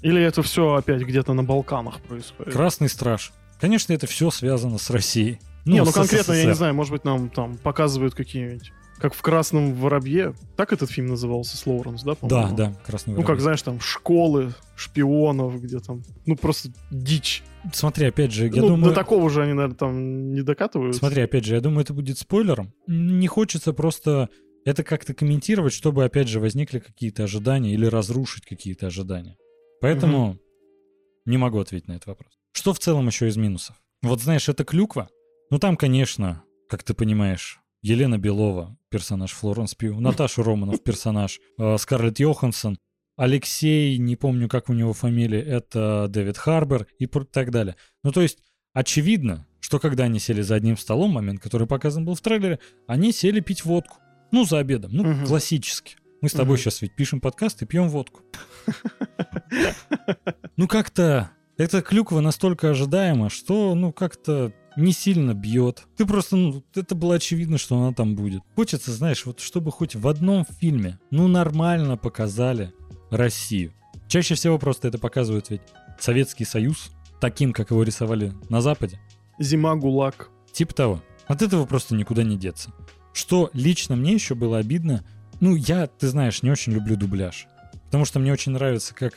Или 0.01 0.19
это 0.23 0.41
все 0.41 0.73
опять 0.73 1.03
где-то 1.03 1.33
на 1.33 1.43
Балканах 1.43 2.01
происходит? 2.01 2.51
Красный 2.51 2.89
страж. 2.89 3.31
Конечно, 3.61 3.93
это 3.93 4.07
все 4.07 4.31
связано 4.31 4.79
с 4.79 4.89
Россией. 4.89 5.39
не, 5.63 5.79
ну 5.79 5.85
с 5.85 5.93
конкретно, 5.93 6.33
я 6.33 6.45
не 6.45 6.45
СССР. 6.45 6.55
знаю, 6.55 6.73
может 6.73 6.91
быть, 6.91 7.05
нам 7.05 7.29
там 7.29 7.57
показывают 7.57 8.15
какие-нибудь... 8.15 8.71
Как 8.97 9.13
в 9.13 9.21
«Красном 9.21 9.75
воробье». 9.75 10.33
Так 10.55 10.73
этот 10.73 10.89
фильм 10.89 11.07
назывался, 11.07 11.55
с 11.55 11.65
Лоуренс, 11.67 12.01
да, 12.03 12.13
Да, 12.13 12.15
по-моему? 12.15 12.55
да, 12.55 12.73
красный 12.85 13.13
Ну, 13.13 13.23
как, 13.23 13.39
знаешь, 13.39 13.61
там 13.61 13.79
школы, 13.79 14.53
шпионов, 14.75 15.61
где 15.61 15.79
там... 15.79 16.01
Ну, 16.25 16.35
просто 16.35 16.69
дичь. 16.89 17.43
Смотри, 17.71 18.07
опять 18.07 18.31
же, 18.31 18.47
я 18.47 18.61
ну, 18.61 18.69
думаю... 18.69 18.89
до 18.89 18.95
такого 18.95 19.29
же 19.29 19.43
они, 19.43 19.53
наверное, 19.53 19.75
там 19.75 20.33
не 20.33 20.41
докатываются. 20.41 20.99
Смотри, 20.99 21.21
опять 21.21 21.45
же, 21.45 21.53
я 21.53 21.61
думаю, 21.61 21.81
это 21.81 21.93
будет 21.93 22.17
спойлером. 22.17 22.73
Не 22.87 23.27
хочется 23.27 23.73
просто 23.73 24.29
это 24.65 24.83
как-то 24.83 25.13
комментировать, 25.13 25.73
чтобы, 25.73 26.05
опять 26.05 26.27
же, 26.27 26.39
возникли 26.39 26.79
какие-то 26.79 27.23
ожидания 27.23 27.73
или 27.73 27.85
разрушить 27.85 28.45
какие-то 28.45 28.87
ожидания. 28.87 29.37
Поэтому 29.81 30.37
не 31.25 31.37
могу 31.37 31.59
ответить 31.59 31.87
на 31.87 31.93
этот 31.93 32.07
вопрос. 32.07 32.33
Что 32.51 32.73
в 32.73 32.79
целом 32.79 33.07
еще 33.07 33.27
из 33.27 33.37
минусов? 33.37 33.75
Вот 34.01 34.21
знаешь, 34.21 34.49
это 34.49 34.63
клюква. 34.63 35.09
Ну 35.49 35.59
там, 35.59 35.77
конечно, 35.77 36.43
как 36.69 36.83
ты 36.83 36.93
понимаешь, 36.93 37.59
Елена 37.81 38.17
Белова, 38.17 38.77
персонаж 38.89 39.31
Флоренс 39.31 39.75
Пью, 39.75 39.99
Наташа 40.01 40.43
Романов, 40.43 40.83
персонаж 40.83 41.39
э, 41.57 41.77
Скарлетт 41.77 42.19
Йоханссон, 42.19 42.77
Алексей, 43.15 43.97
не 43.97 44.15
помню, 44.15 44.49
как 44.49 44.69
у 44.69 44.73
него 44.73 44.93
фамилия, 44.93 45.41
это 45.41 46.07
Дэвид 46.09 46.37
Харбер 46.37 46.87
и 46.97 47.05
так 47.05 47.51
далее. 47.51 47.75
Ну, 48.03 48.11
то 48.11 48.21
есть, 48.21 48.39
очевидно, 48.73 49.45
что 49.59 49.79
когда 49.79 50.05
они 50.05 50.19
сели 50.19 50.41
за 50.41 50.55
одним 50.55 50.77
столом, 50.77 51.11
момент, 51.11 51.41
который 51.41 51.67
показан 51.67 52.05
был 52.05 52.15
в 52.15 52.21
трейлере, 52.21 52.59
они 52.87 53.11
сели 53.11 53.39
пить 53.39 53.65
водку. 53.65 53.97
Ну, 54.33 54.45
за 54.45 54.57
обедом. 54.57 54.91
Ну, 54.93 55.03
Мгм. 55.03 55.25
классически. 55.27 55.95
Мы 56.21 56.27
с 56.27 56.31
тобой 56.33 56.55
Мгм. 56.55 56.63
сейчас 56.63 56.81
ведь 56.81 56.95
пишем 56.95 57.21
подкаст 57.21 57.61
и 57.61 57.65
пьем 57.65 57.87
водку. 57.87 58.21
Ну, 60.57 60.67
как-то 60.67 61.29
эта 61.57 61.81
клюква 61.81 62.19
настолько 62.19 62.71
ожидаема, 62.71 63.29
что, 63.29 63.75
ну, 63.75 63.91
как-то 63.91 64.51
не 64.75 64.91
сильно 64.91 65.33
бьет. 65.33 65.83
Ты 65.97 66.05
просто, 66.05 66.35
ну, 66.35 66.63
это 66.75 66.95
было 66.95 67.15
очевидно, 67.15 67.57
что 67.59 67.77
она 67.77 67.93
там 67.93 68.15
будет. 68.15 68.41
Хочется, 68.55 68.91
знаешь, 68.91 69.25
вот 69.25 69.39
чтобы 69.39 69.71
хоть 69.71 69.95
в 69.95 70.07
одном 70.07 70.45
фильме, 70.59 70.99
ну, 71.11 71.27
нормально 71.27 71.95
показали 71.97 72.73
Россию. 73.11 73.73
Чаще 74.07 74.33
всего 74.35 74.57
просто 74.57 74.87
это 74.87 74.97
показывают 74.97 75.49
ведь 75.51 75.61
Советский 75.99 76.45
Союз, 76.45 76.91
таким, 77.21 77.53
как 77.53 77.69
его 77.71 77.83
рисовали 77.83 78.33
на 78.49 78.61
Западе. 78.61 78.99
Зима, 79.39 79.75
ГУЛАГ. 79.75 80.29
Типа 80.51 80.73
того. 80.73 81.03
От 81.27 81.41
этого 81.41 81.65
просто 81.65 81.95
никуда 81.95 82.23
не 82.23 82.37
деться. 82.37 82.71
Что 83.13 83.49
лично 83.53 83.95
мне 83.95 84.13
еще 84.13 84.35
было 84.35 84.57
обидно, 84.57 85.03
ну, 85.39 85.55
я, 85.55 85.87
ты 85.87 86.07
знаешь, 86.07 86.41
не 86.43 86.51
очень 86.51 86.73
люблю 86.73 86.95
дубляж. 86.95 87.47
Потому 87.85 88.05
что 88.05 88.19
мне 88.19 88.31
очень 88.33 88.51
нравится, 88.53 88.93
как 88.95 89.13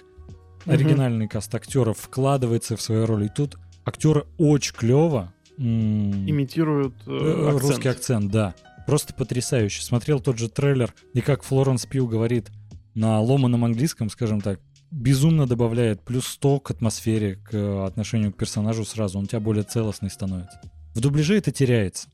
Мгм. 0.64 0.74
оригинальный 0.74 1.28
каст 1.28 1.54
актеров 1.54 1.98
вкладывается 1.98 2.76
в 2.76 2.82
свою 2.82 3.06
роль. 3.06 3.26
И 3.26 3.28
тут 3.28 3.56
актеры 3.84 4.26
очень 4.38 4.74
клево. 4.74 5.32
м, 5.58 6.28
Имитируют 6.28 6.94
э, 7.06 7.10
э, 7.10 7.48
акцент. 7.48 7.62
Русский 7.62 7.88
акцент, 7.88 8.30
да. 8.30 8.54
Просто 8.86 9.14
потрясающе. 9.14 9.82
Смотрел 9.82 10.20
тот 10.20 10.38
же 10.38 10.48
трейлер, 10.50 10.92
и 11.14 11.20
как 11.22 11.42
Флоренс 11.44 11.86
Пью 11.86 12.06
говорит 12.06 12.50
на 12.94 13.20
ломаном 13.20 13.64
английском, 13.64 14.10
скажем 14.10 14.40
так, 14.42 14.60
безумно 14.90 15.46
добавляет 15.46 16.02
плюс 16.02 16.26
100 16.26 16.60
к 16.60 16.70
атмосфере, 16.72 17.36
к 17.36 17.54
э, 17.54 17.84
отношению 17.86 18.32
к 18.32 18.36
персонажу 18.36 18.84
сразу. 18.84 19.18
Он 19.18 19.24
у 19.24 19.26
тебя 19.26 19.40
более 19.40 19.64
целостный 19.64 20.10
становится. 20.10 20.60
В 20.94 21.00
дубляже 21.00 21.36
это 21.38 21.50
теряется. 21.52 22.08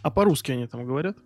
А 0.00 0.10
по-русски 0.10 0.52
они 0.52 0.66
там 0.66 0.86
говорят? 0.86 1.16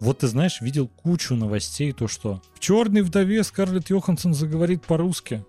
Вот 0.00 0.18
ты 0.18 0.26
знаешь, 0.26 0.60
видел 0.60 0.88
кучу 0.88 1.34
новостей, 1.36 1.92
то 1.92 2.08
что 2.08 2.42
в 2.54 2.58
«Черной 2.58 3.02
вдове» 3.02 3.44
Скарлетт 3.44 3.90
Йоханссон 3.90 4.34
заговорит 4.34 4.82
по-русски. 4.82 5.44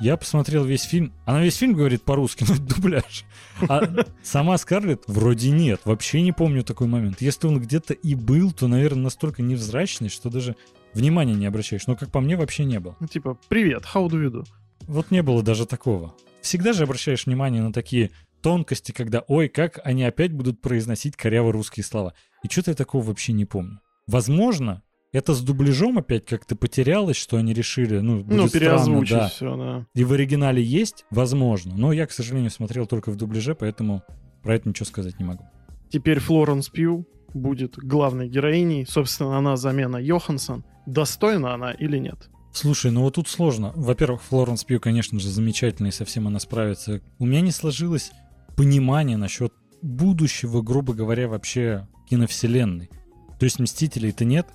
Я 0.00 0.16
посмотрел 0.16 0.64
весь 0.64 0.82
фильм. 0.82 1.12
Она 1.24 1.42
весь 1.42 1.56
фильм 1.56 1.74
говорит 1.74 2.02
по-русски, 2.02 2.44
но 2.46 2.54
это 2.54 2.62
дубляж. 2.62 3.24
А 3.68 3.82
сама 4.22 4.58
Скарлетт 4.58 5.04
вроде 5.06 5.50
нет. 5.50 5.80
Вообще 5.84 6.20
не 6.20 6.32
помню 6.32 6.64
такой 6.64 6.86
момент. 6.86 7.22
Если 7.22 7.46
он 7.46 7.60
где-то 7.60 7.94
и 7.94 8.14
был, 8.14 8.52
то, 8.52 8.66
наверное, 8.68 9.04
настолько 9.04 9.40
невзрачный, 9.40 10.08
что 10.08 10.30
даже 10.30 10.56
внимания 10.92 11.34
не 11.34 11.46
обращаешь. 11.46 11.86
Но, 11.86 11.96
как 11.96 12.10
по 12.10 12.20
мне, 12.20 12.36
вообще 12.36 12.64
не 12.64 12.80
было. 12.80 12.96
Ну, 13.00 13.06
типа, 13.06 13.38
привет, 13.48 13.84
how 13.94 14.08
do 14.08 14.22
you 14.22 14.30
do? 14.30 14.44
Вот 14.82 15.10
не 15.10 15.22
было 15.22 15.42
даже 15.42 15.64
такого. 15.64 16.14
Всегда 16.42 16.72
же 16.72 16.82
обращаешь 16.82 17.24
внимание 17.24 17.62
на 17.62 17.72
такие 17.72 18.10
тонкости, 18.44 18.92
когда, 18.92 19.24
ой, 19.26 19.48
как 19.48 19.80
они 19.84 20.04
опять 20.04 20.30
будут 20.30 20.60
произносить 20.60 21.16
коряво 21.16 21.50
русские 21.50 21.82
слова. 21.82 22.12
И 22.44 22.48
что-то 22.48 22.72
я 22.72 22.74
такого 22.74 23.02
вообще 23.02 23.32
не 23.32 23.46
помню. 23.46 23.80
Возможно, 24.06 24.82
это 25.12 25.32
с 25.32 25.40
дубляжом 25.40 25.96
опять 25.96 26.26
как-то 26.26 26.54
потерялось, 26.54 27.16
что 27.16 27.38
они 27.38 27.54
решили, 27.54 28.00
ну, 28.00 28.22
будет 28.22 28.36
ну, 28.36 28.46
странно, 28.46 28.66
переозвучить 28.66 29.16
да. 29.16 29.28
все, 29.28 29.56
да. 29.56 29.86
И 29.94 30.04
в 30.04 30.12
оригинале 30.12 30.62
есть, 30.62 31.06
возможно, 31.10 31.74
но 31.74 31.90
я, 31.94 32.06
к 32.06 32.12
сожалению, 32.12 32.50
смотрел 32.50 32.86
только 32.86 33.10
в 33.10 33.16
дубляже, 33.16 33.54
поэтому 33.54 34.02
про 34.42 34.56
это 34.56 34.68
ничего 34.68 34.84
сказать 34.84 35.18
не 35.18 35.24
могу. 35.24 35.44
Теперь 35.88 36.18
Флоренс 36.18 36.68
Пью 36.68 37.08
будет 37.32 37.78
главной 37.78 38.28
героиней. 38.28 38.84
Собственно, 38.86 39.38
она 39.38 39.56
замена 39.56 39.96
Йоханссон. 39.96 40.64
Достойна 40.84 41.54
она 41.54 41.72
или 41.72 41.96
нет? 41.96 42.28
Слушай, 42.52 42.90
ну 42.90 43.00
вот 43.02 43.14
тут 43.14 43.26
сложно. 43.26 43.72
Во-первых, 43.74 44.22
Флоренс 44.24 44.64
Пью, 44.64 44.80
конечно 44.80 45.18
же, 45.18 45.30
замечательная, 45.30 45.90
и 45.90 45.94
со 45.94 46.04
всем 46.04 46.26
она 46.26 46.38
справится. 46.40 47.00
У 47.18 47.24
меня 47.24 47.40
не 47.40 47.50
сложилось 47.50 48.12
понимание 48.56 49.16
насчет 49.16 49.52
будущего, 49.82 50.62
грубо 50.62 50.94
говоря, 50.94 51.28
вообще 51.28 51.86
киновселенной. 52.08 52.90
То 53.38 53.44
есть 53.44 53.58
Мстителей-то 53.58 54.24
нет, 54.24 54.46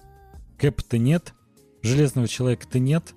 Кэпа-то 0.58 0.98
нет, 0.98 1.34
Железного 1.82 2.28
Человека-то 2.28 2.80
нет, 2.80 3.14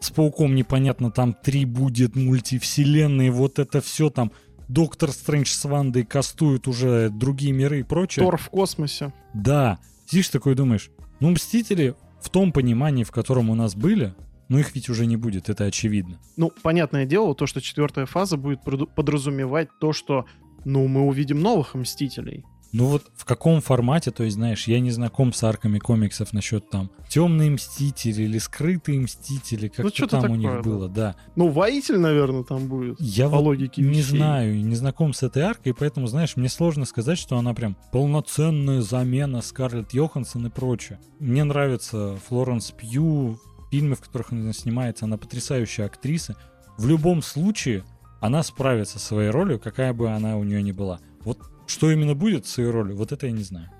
с 0.00 0.10
Пауком 0.10 0.54
непонятно, 0.54 1.10
там 1.10 1.34
три 1.34 1.64
будет 1.64 2.14
мультивселенные, 2.14 3.30
вот 3.30 3.58
это 3.58 3.80
все 3.80 4.10
там. 4.10 4.32
Доктор 4.68 5.10
Стрэндж 5.10 5.48
с 5.48 5.64
Вандой 5.64 6.04
кастуют 6.04 6.68
уже 6.68 7.10
другие 7.10 7.52
миры 7.52 7.80
и 7.80 7.82
прочее. 7.82 8.24
Тор 8.24 8.38
в 8.38 8.48
космосе. 8.48 9.12
Да. 9.34 9.78
Сидишь 10.06 10.30
такой 10.30 10.54
думаешь, 10.54 10.90
ну, 11.20 11.30
Мстители 11.30 11.94
в 12.20 12.30
том 12.30 12.50
понимании, 12.50 13.04
в 13.04 13.10
котором 13.10 13.50
у 13.50 13.54
нас 13.54 13.74
были, 13.74 14.14
ну, 14.48 14.58
их 14.58 14.74
ведь 14.74 14.88
уже 14.88 15.06
не 15.06 15.16
будет, 15.16 15.48
это 15.48 15.64
очевидно. 15.64 16.18
Ну, 16.36 16.52
понятное 16.62 17.04
дело, 17.06 17.34
то, 17.34 17.46
что 17.46 17.60
четвертая 17.60 18.06
фаза 18.06 18.36
будет 18.36 18.60
подразумевать 18.94 19.68
то, 19.80 19.92
что, 19.92 20.26
ну, 20.64 20.86
мы 20.88 21.02
увидим 21.02 21.40
новых 21.40 21.74
Мстителей. 21.74 22.44
Ну 22.76 22.86
вот 22.86 23.04
в 23.14 23.24
каком 23.24 23.60
формате, 23.60 24.10
то 24.10 24.24
есть, 24.24 24.34
знаешь, 24.34 24.66
я 24.66 24.80
не 24.80 24.90
знаком 24.90 25.32
с 25.32 25.44
арками 25.44 25.78
комиксов 25.78 26.32
насчет 26.32 26.70
там 26.70 26.90
темные 27.08 27.48
мстители 27.52 28.24
или 28.24 28.38
скрытые 28.38 28.98
мстители, 28.98 29.68
как 29.68 29.84
Ну, 29.84 29.90
то 29.90 29.96
что-то 29.96 30.20
там 30.22 30.32
у 30.32 30.34
такое, 30.34 30.38
них 30.38 30.50
да. 30.50 30.60
было, 30.60 30.88
да. 30.88 31.14
Ну, 31.36 31.50
воитель, 31.50 31.98
наверное, 32.00 32.42
там 32.42 32.66
будет. 32.66 33.00
Я 33.00 33.26
по 33.28 33.36
вот 33.36 33.44
логике 33.44 33.80
не 33.80 33.90
вещей. 34.00 34.16
знаю, 34.16 34.56
не 34.64 34.74
знаком 34.74 35.12
с 35.14 35.22
этой 35.22 35.44
аркой, 35.44 35.72
поэтому, 35.72 36.08
знаешь, 36.08 36.34
мне 36.34 36.48
сложно 36.48 36.84
сказать, 36.84 37.16
что 37.16 37.38
она 37.38 37.54
прям 37.54 37.76
полноценная 37.92 38.82
замена 38.82 39.40
Скарлетт 39.40 39.92
Йоханссон 39.94 40.48
и 40.48 40.50
прочее. 40.50 40.98
Мне 41.20 41.44
нравится 41.44 42.16
Флоренс 42.26 42.72
Пью, 42.72 43.38
фильмы, 43.74 43.96
в 43.96 44.00
которых 44.00 44.30
она 44.30 44.52
снимается, 44.52 45.04
она 45.04 45.16
потрясающая 45.16 45.86
актриса. 45.86 46.36
В 46.78 46.86
любом 46.86 47.22
случае, 47.22 47.82
она 48.20 48.44
справится 48.44 49.00
со 49.00 49.06
своей 49.06 49.30
ролью, 49.30 49.58
какая 49.58 49.92
бы 49.92 50.10
она 50.10 50.36
у 50.36 50.44
нее 50.44 50.62
ни 50.62 50.70
была. 50.70 51.00
Вот 51.24 51.40
что 51.66 51.90
именно 51.90 52.14
будет 52.14 52.46
с 52.46 52.58
ее 52.58 52.70
ролью, 52.70 52.96
вот 52.96 53.10
это 53.10 53.26
я 53.26 53.32
не 53.32 53.42
знаю. 53.42 53.70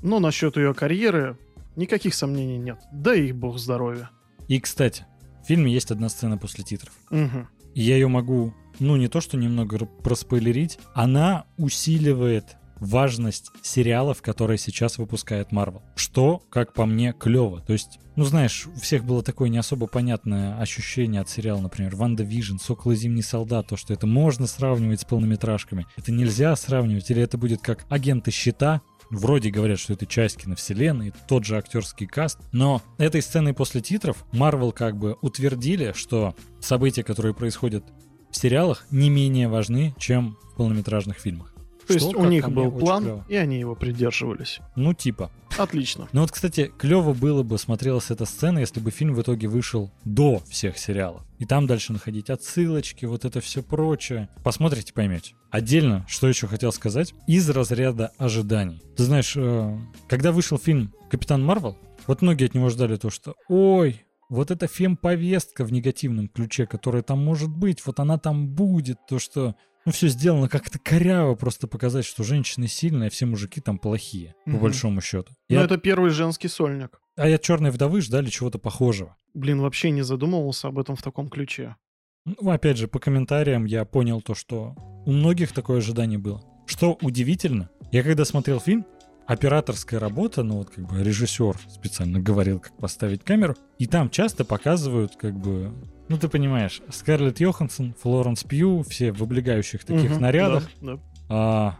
Но 0.00 0.20
насчет 0.20 0.56
ее 0.56 0.72
карьеры 0.72 1.36
никаких 1.76 2.14
сомнений 2.14 2.56
нет. 2.56 2.78
Да 2.92 3.14
и 3.14 3.30
бог 3.32 3.58
здоровья. 3.58 4.08
И, 4.48 4.58
кстати, 4.58 5.04
в 5.44 5.48
фильме 5.48 5.70
есть 5.70 5.90
одна 5.90 6.08
сцена 6.08 6.38
после 6.38 6.64
титров. 6.64 6.94
И 7.10 7.82
я 7.82 7.96
ее 7.96 8.08
могу, 8.08 8.54
ну, 8.78 8.96
не 8.96 9.08
то 9.08 9.20
что 9.20 9.36
немного 9.36 9.84
проспойлерить, 9.84 10.78
она 10.94 11.44
усиливает 11.58 12.56
важность 12.82 13.50
сериалов, 13.62 14.22
которые 14.22 14.58
сейчас 14.58 14.98
выпускает 14.98 15.52
Marvel. 15.52 15.82
Что, 15.96 16.42
как 16.50 16.74
по 16.74 16.84
мне, 16.84 17.12
клево. 17.12 17.60
То 17.60 17.72
есть, 17.72 17.98
ну 18.16 18.24
знаешь, 18.24 18.66
у 18.66 18.78
всех 18.80 19.04
было 19.04 19.22
такое 19.22 19.48
не 19.48 19.58
особо 19.58 19.86
понятное 19.86 20.58
ощущение 20.58 21.20
от 21.20 21.28
сериала, 21.28 21.60
например, 21.60 21.96
WandaVision, 21.96 22.56
Сокол 22.58 22.92
и 22.92 22.96
Зимний 22.96 23.22
Солдат, 23.22 23.68
то, 23.68 23.76
что 23.76 23.94
это 23.94 24.06
можно 24.06 24.46
сравнивать 24.46 25.00
с 25.00 25.04
полнометражками. 25.04 25.86
Это 25.96 26.12
нельзя 26.12 26.54
сравнивать, 26.56 27.10
или 27.10 27.22
это 27.22 27.38
будет 27.38 27.62
как 27.62 27.86
агенты 27.88 28.30
щита, 28.30 28.82
Вроде 29.10 29.50
говорят, 29.50 29.78
что 29.78 29.92
это 29.92 30.06
часть 30.06 30.38
киновселенной, 30.38 31.12
тот 31.28 31.44
же 31.44 31.58
актерский 31.58 32.06
каст, 32.06 32.38
но 32.50 32.80
этой 32.96 33.20
сценой 33.20 33.52
после 33.52 33.82
титров 33.82 34.24
Marvel 34.32 34.72
как 34.72 34.96
бы 34.96 35.18
утвердили, 35.20 35.92
что 35.94 36.34
события, 36.60 37.04
которые 37.04 37.34
происходят 37.34 37.84
в 38.30 38.36
сериалах, 38.38 38.86
не 38.90 39.10
менее 39.10 39.48
важны, 39.48 39.94
чем 39.98 40.38
в 40.52 40.56
полнометражных 40.56 41.18
фильмах. 41.18 41.51
То 41.86 41.94
Что, 41.98 42.06
есть 42.06 42.14
у 42.14 42.20
как 42.20 42.30
них 42.30 42.48
был 42.50 42.70
план, 42.70 43.02
клёво. 43.04 43.24
и 43.28 43.36
они 43.36 43.58
его 43.58 43.74
придерживались. 43.74 44.60
Ну, 44.76 44.94
типа. 44.94 45.30
Отлично. 45.58 46.08
Ну 46.12 46.22
вот, 46.22 46.30
кстати, 46.30 46.72
клево 46.78 47.12
было 47.12 47.42
бы 47.42 47.58
смотрелась 47.58 48.10
эта 48.10 48.24
сцена, 48.24 48.60
если 48.60 48.80
бы 48.80 48.90
фильм 48.90 49.14
в 49.14 49.20
итоге 49.22 49.48
вышел 49.48 49.90
до 50.04 50.42
всех 50.48 50.78
сериалов. 50.78 51.22
И 51.38 51.44
там 51.44 51.66
дальше 51.66 51.92
находить 51.92 52.30
отсылочки, 52.30 53.04
вот 53.04 53.24
это 53.24 53.40
все 53.40 53.62
прочее. 53.62 54.28
Посмотрите, 54.44 54.92
поймете. 54.92 55.34
Отдельно, 55.50 56.06
что 56.08 56.28
еще 56.28 56.46
хотел 56.46 56.72
сказать, 56.72 57.12
из 57.26 57.50
разряда 57.50 58.12
ожиданий. 58.16 58.80
Ты 58.96 59.02
знаешь, 59.04 59.34
э, 59.36 59.78
когда 60.08 60.32
вышел 60.32 60.56
фильм 60.58 60.92
«Капитан 61.10 61.44
Марвел», 61.44 61.76
вот 62.06 62.22
многие 62.22 62.46
от 62.46 62.54
него 62.54 62.68
ждали 62.70 62.96
то, 62.96 63.10
что 63.10 63.34
«Ой, 63.48 64.02
вот 64.32 64.50
эта 64.50 64.66
фем-повестка 64.66 65.64
в 65.64 65.72
негативном 65.72 66.28
ключе, 66.28 66.66
которая 66.66 67.02
там 67.02 67.22
может 67.24 67.50
быть, 67.50 67.84
вот 67.86 68.00
она 68.00 68.18
там 68.18 68.48
будет, 68.48 68.98
то, 69.08 69.18
что 69.18 69.54
ну, 69.84 69.92
все 69.92 70.08
сделано 70.08 70.48
как-то 70.48 70.78
коряво, 70.78 71.34
просто 71.34 71.66
показать, 71.66 72.04
что 72.04 72.22
женщины 72.22 72.68
сильные, 72.68 73.08
а 73.08 73.10
все 73.10 73.26
мужики 73.26 73.60
там 73.60 73.78
плохие, 73.78 74.34
по 74.44 74.52
Мгм. 74.52 74.60
большому 74.60 75.00
счету. 75.00 75.32
Но 75.48 75.56
Я- 75.56 75.64
это 75.64 75.76
первый 75.76 76.10
женский 76.10 76.48
сольник. 76.48 77.00
а 77.16 77.26
от 77.26 77.42
черной 77.42 77.70
вдовы 77.70 78.00
ждали 78.00 78.30
чего-то 78.30 78.58
похожего. 78.58 79.16
Блин, 79.34 79.60
вообще 79.60 79.90
не 79.90 80.02
задумывался 80.02 80.68
об 80.68 80.78
этом 80.78 80.94
в 80.96 81.02
таком 81.02 81.28
ключе. 81.28 81.76
Ну, 82.24 82.50
опять 82.50 82.76
же, 82.78 82.86
по 82.88 83.00
комментариям 83.00 83.64
я 83.64 83.84
понял 83.84 84.22
то, 84.22 84.34
что 84.34 84.74
у 85.04 85.10
многих 85.12 85.52
такое 85.52 85.78
ожидание 85.78 86.18
было. 86.18 86.42
Что 86.66 86.96
удивительно, 87.02 87.68
я 87.90 88.02
когда 88.04 88.24
смотрел 88.24 88.60
фильм, 88.60 88.86
операторская 89.32 89.98
работа, 90.00 90.42
ну 90.42 90.58
вот 90.58 90.70
как 90.70 90.86
бы 90.86 91.02
режиссер 91.02 91.56
специально 91.68 92.20
говорил, 92.20 92.60
как 92.60 92.76
поставить 92.76 93.24
камеру, 93.24 93.56
и 93.78 93.86
там 93.86 94.10
часто 94.10 94.44
показывают 94.44 95.16
как 95.16 95.34
бы, 95.36 95.72
ну 96.08 96.18
ты 96.18 96.28
понимаешь, 96.28 96.80
Скарлетт 96.90 97.40
Йоханссон, 97.40 97.94
Флоренс 98.00 98.44
Пью, 98.44 98.82
все 98.82 99.12
в 99.12 99.22
облегающих 99.22 99.84
таких 99.84 100.10
Мгм, 100.12 100.20
нарядах, 100.22 100.68
да, 100.80 100.94
да. 100.94 101.00
а, 101.28 101.78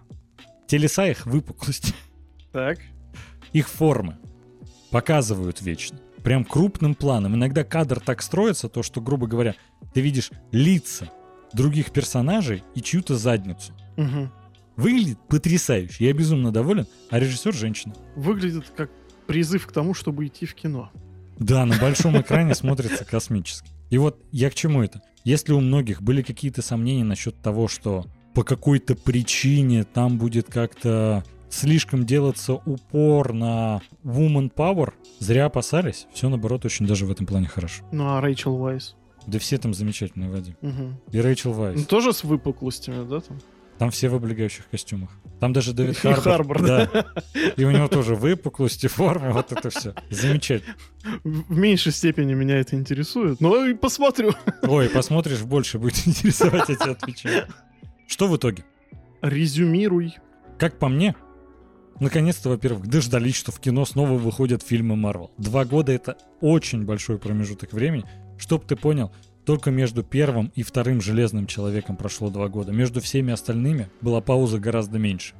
телеса 0.67 1.07
их 1.07 1.27
выпуклости, 1.27 1.95
Так. 2.53 2.79
их 3.53 3.69
формы 3.69 4.17
показывают 4.91 5.61
вечно. 5.62 5.99
Прям 6.23 6.45
крупным 6.45 6.95
планом. 6.95 7.35
Иногда 7.35 7.65
кадр 7.65 7.99
так 7.99 8.23
строится, 8.23 8.69
то 8.69 8.83
что, 8.85 9.01
грубо 9.01 9.27
говоря, 9.27 9.57
ты 9.93 10.01
видишь 10.01 10.31
лица 10.53 11.09
других 11.53 11.91
персонажей 11.91 12.62
и 12.77 12.81
чью-то 12.81 13.17
задницу. 13.17 13.73
Мгм. 13.97 14.31
Выглядит 14.77 15.19
потрясающе. 15.29 16.07
Я 16.07 16.13
безумно 16.13 16.51
доволен. 16.53 16.87
А 17.11 17.19
режиссер 17.19 17.53
женщина. 17.55 17.95
Выглядит 18.17 18.65
как 18.77 18.91
призыв 19.27 19.67
к 19.67 19.73
тому, 19.73 19.95
чтобы 19.95 20.27
идти 20.27 20.47
в 20.47 20.55
кино. 20.55 20.91
Да, 21.39 21.65
на 21.67 21.77
большом 21.79 22.19
экране 22.21 22.55
смотрится 22.55 23.05
космически. 23.05 23.71
И 23.91 23.99
вот 23.99 24.21
я 24.33 24.51
к 24.51 24.55
чему 24.55 24.83
это? 24.83 25.03
Если 25.25 25.53
у 25.53 25.61
многих 25.61 26.03
были 26.03 26.23
какие-то 26.23 26.63
сомнения 26.63 27.05
насчет 27.05 27.41
того, 27.43 27.69
что 27.69 28.07
по 28.35 28.43
какой-то 28.45 28.95
причине 28.95 29.85
там 29.85 30.19
будет 30.19 30.47
как-то 30.51 31.23
слишком 31.51 32.07
делаться 32.07 32.55
упор 32.55 33.33
на 33.35 33.83
woman 34.05 34.51
power, 34.53 34.95
зря 35.19 35.45
опасались. 35.47 36.07
Все, 36.15 36.29
наоборот, 36.31 36.65
очень 36.65 36.87
даже 36.87 37.05
в 37.07 37.11
этом 37.11 37.27
плане 37.27 37.47
хорошо. 37.47 37.85
Ну 37.93 38.09
а 38.09 38.21
Рэйчел 38.23 38.57
Вайс? 38.57 38.97
Да 39.27 39.39
все 39.39 39.59
там 39.59 39.75
замечательные, 39.75 40.31
Вадим. 40.31 40.57
Мгм. 40.63 40.97
И 41.13 41.21
Рэйчел 41.21 41.53
Ну, 41.53 41.61
Вайс. 41.61 41.87
тоже 41.87 42.13
с 42.15 42.25
выпуклостями, 42.25 43.07
да? 43.09 43.21
Там? 43.21 43.39
Там 43.79 43.91
все 43.91 44.09
в 44.09 44.15
облегающих 44.15 44.69
костюмах. 44.69 45.11
Там 45.41 45.53
даже 45.53 45.73
Дэвид 45.73 45.97
И 45.97 45.99
Харбор. 45.99 46.23
Харбор, 46.23 46.63
да. 46.63 47.07
И 47.57 47.65
у 47.65 47.71
него 47.71 47.89
тоже 47.89 48.15
выпуклости, 48.15 48.87
формы, 48.87 49.33
вот 49.33 49.51
это 49.51 49.71
все. 49.71 49.95
Замечательно. 50.09 50.77
В 51.25 51.57
меньшей 51.57 51.91
степени 51.91 52.35
меня 52.35 52.59
это 52.59 52.77
интересует, 52.77 53.41
но 53.41 53.67
и 53.67 53.75
посмотрю. 53.75 54.35
Ой, 54.63 54.89
посмотришь, 54.89 55.43
больше 55.43 55.79
будет 55.79 56.07
интересовать, 56.07 56.69
я 56.69 56.77
тебе 56.77 56.93
отвечаю. 56.93 57.49
Что 58.07 58.29
в 58.29 58.37
итоге? 58.37 58.65
Резюмируй. 59.21 60.15
Как 60.59 60.79
по 60.79 60.89
мне, 60.89 61.17
наконец-то, 61.99 62.51
во-первых, 62.51 62.87
дождались, 62.87 63.35
что 63.35 63.51
в 63.51 63.59
кино 63.59 63.85
снова 63.85 64.13
выходят 64.13 64.63
фильмы 64.63 64.95
Marvel. 64.95 65.31
Два 65.39 65.65
года— 65.65 65.91
это 65.95 66.19
очень 66.41 66.85
большой 66.85 67.19
промежуток 67.19 67.73
времени. 67.73 68.05
Чтоб 68.39 68.65
ты 68.65 68.77
понял, 68.77 69.13
только 69.45 69.71
между 69.71 70.03
первым 70.03 70.53
и 70.55 70.63
вторым 70.63 71.01
Железным 71.01 71.47
Человеком 71.47 71.97
прошло 71.97 72.31
два 72.31 72.49
года. 72.49 72.73
Между 72.73 73.01
всеми 73.01 73.33
остальными 73.33 73.89
была 74.01 74.21
пауза 74.21 74.59
гораздо 74.59 74.99
меньше. 74.99 75.35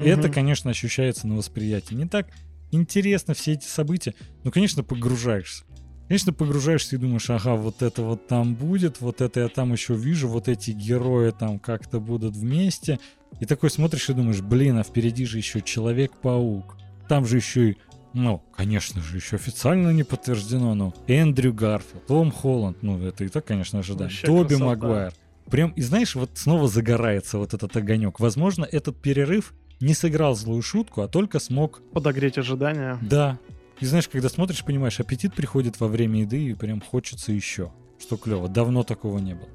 И 0.00 0.08
это, 0.08 0.28
конечно, 0.28 0.70
ощущается 0.70 1.28
на 1.28 1.36
восприятии. 1.36 1.94
Не 1.94 2.06
так 2.06 2.28
интересно 2.72 3.34
все 3.34 3.52
эти 3.52 3.66
события, 3.66 4.14
но, 4.42 4.50
конечно, 4.50 4.82
погружаешься. 4.82 5.64
Конечно, 6.08 6.32
погружаешься 6.32 6.96
и 6.96 6.98
думаешь, 6.98 7.30
ага, 7.30 7.54
вот 7.54 7.80
это 7.82 8.02
вот 8.02 8.26
там 8.26 8.54
будет, 8.54 9.00
вот 9.00 9.20
это 9.20 9.40
я 9.40 9.48
там 9.48 9.72
еще 9.72 9.94
вижу, 9.94 10.28
вот 10.28 10.48
эти 10.48 10.72
герои 10.72 11.30
там 11.30 11.58
как-то 11.58 11.98
будут 11.98 12.36
вместе. 12.36 12.98
И 13.40 13.46
такой 13.46 13.70
смотришь 13.70 14.10
и 14.10 14.14
думаешь, 14.14 14.42
блин, 14.42 14.78
а 14.78 14.82
впереди 14.82 15.24
же 15.24 15.38
еще 15.38 15.62
Человек-паук. 15.62 16.76
Там 17.08 17.24
же 17.24 17.36
еще 17.36 17.70
и, 17.70 17.76
ну, 18.14 18.42
конечно 18.56 19.02
же, 19.02 19.16
еще 19.16 19.36
официально 19.36 19.90
не 19.90 20.04
подтверждено, 20.04 20.74
но 20.74 20.94
Эндрю 21.06 21.52
Гарфилд, 21.52 22.06
Том 22.06 22.30
Холланд, 22.32 22.82
ну, 22.82 22.98
это 23.06 23.24
и 23.24 23.28
так, 23.28 23.44
конечно. 23.44 23.82
Вообще 23.82 24.26
Тоби 24.26 24.48
красота. 24.48 24.64
Магуайр. 24.64 25.12
Прям, 25.50 25.70
и 25.72 25.82
знаешь, 25.82 26.14
вот 26.14 26.30
снова 26.34 26.68
загорается 26.68 27.36
вот 27.38 27.52
этот 27.52 27.76
огонек. 27.76 28.18
Возможно, 28.20 28.64
этот 28.64 28.96
перерыв 29.02 29.52
не 29.80 29.92
сыграл 29.92 30.34
злую 30.34 30.62
шутку, 30.62 31.02
а 31.02 31.08
только 31.08 31.38
смог, 31.38 31.82
Подогреть 31.92 32.38
ожидания. 32.38 32.98
да. 33.02 33.38
И 33.80 33.86
знаешь, 33.86 34.08
когда 34.08 34.28
смотришь, 34.28 34.64
понимаешь, 34.64 35.00
аппетит 35.00 35.34
приходит 35.34 35.80
во 35.80 35.88
время 35.88 36.20
еды, 36.20 36.40
и 36.44 36.54
прям 36.54 36.80
хочется 36.80 37.32
еще. 37.32 37.72
Что 38.00 38.16
клево, 38.16 38.48
давно 38.48 38.84
такого 38.84 39.18
не 39.18 39.34
было. 39.34 39.48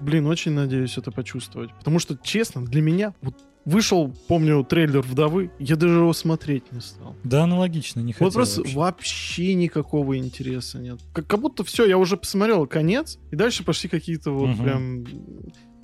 Блин, 0.00 0.26
очень 0.26 0.52
надеюсь 0.52 0.96
это 0.96 1.12
почувствовать. 1.12 1.70
Потому 1.78 1.98
что, 1.98 2.16
честно, 2.16 2.64
для 2.64 2.80
меня 2.80 3.14
вот 3.20 3.36
вышел, 3.66 4.14
помню, 4.28 4.64
трейлер 4.64 5.02
«Вдовы», 5.02 5.50
я 5.58 5.76
даже 5.76 5.98
его 5.98 6.12
смотреть 6.14 6.72
не 6.72 6.80
стал. 6.80 7.14
Да, 7.24 7.42
аналогично, 7.44 8.00
не 8.00 8.12
хотел 8.14 8.28
Вот 8.28 8.34
просто 8.34 8.60
вообще. 8.60 8.76
вообще 8.76 9.54
никакого 9.54 10.16
интереса 10.16 10.78
нет. 10.78 11.00
Как, 11.12 11.26
как 11.26 11.40
будто 11.40 11.64
все, 11.64 11.84
я 11.84 11.98
уже 11.98 12.16
посмотрел 12.16 12.66
конец, 12.66 13.18
и 13.30 13.36
дальше 13.36 13.64
пошли 13.64 13.90
какие-то 13.90 14.30
вот 14.30 14.48
Мгм. 14.48 14.64
прям 14.64 15.04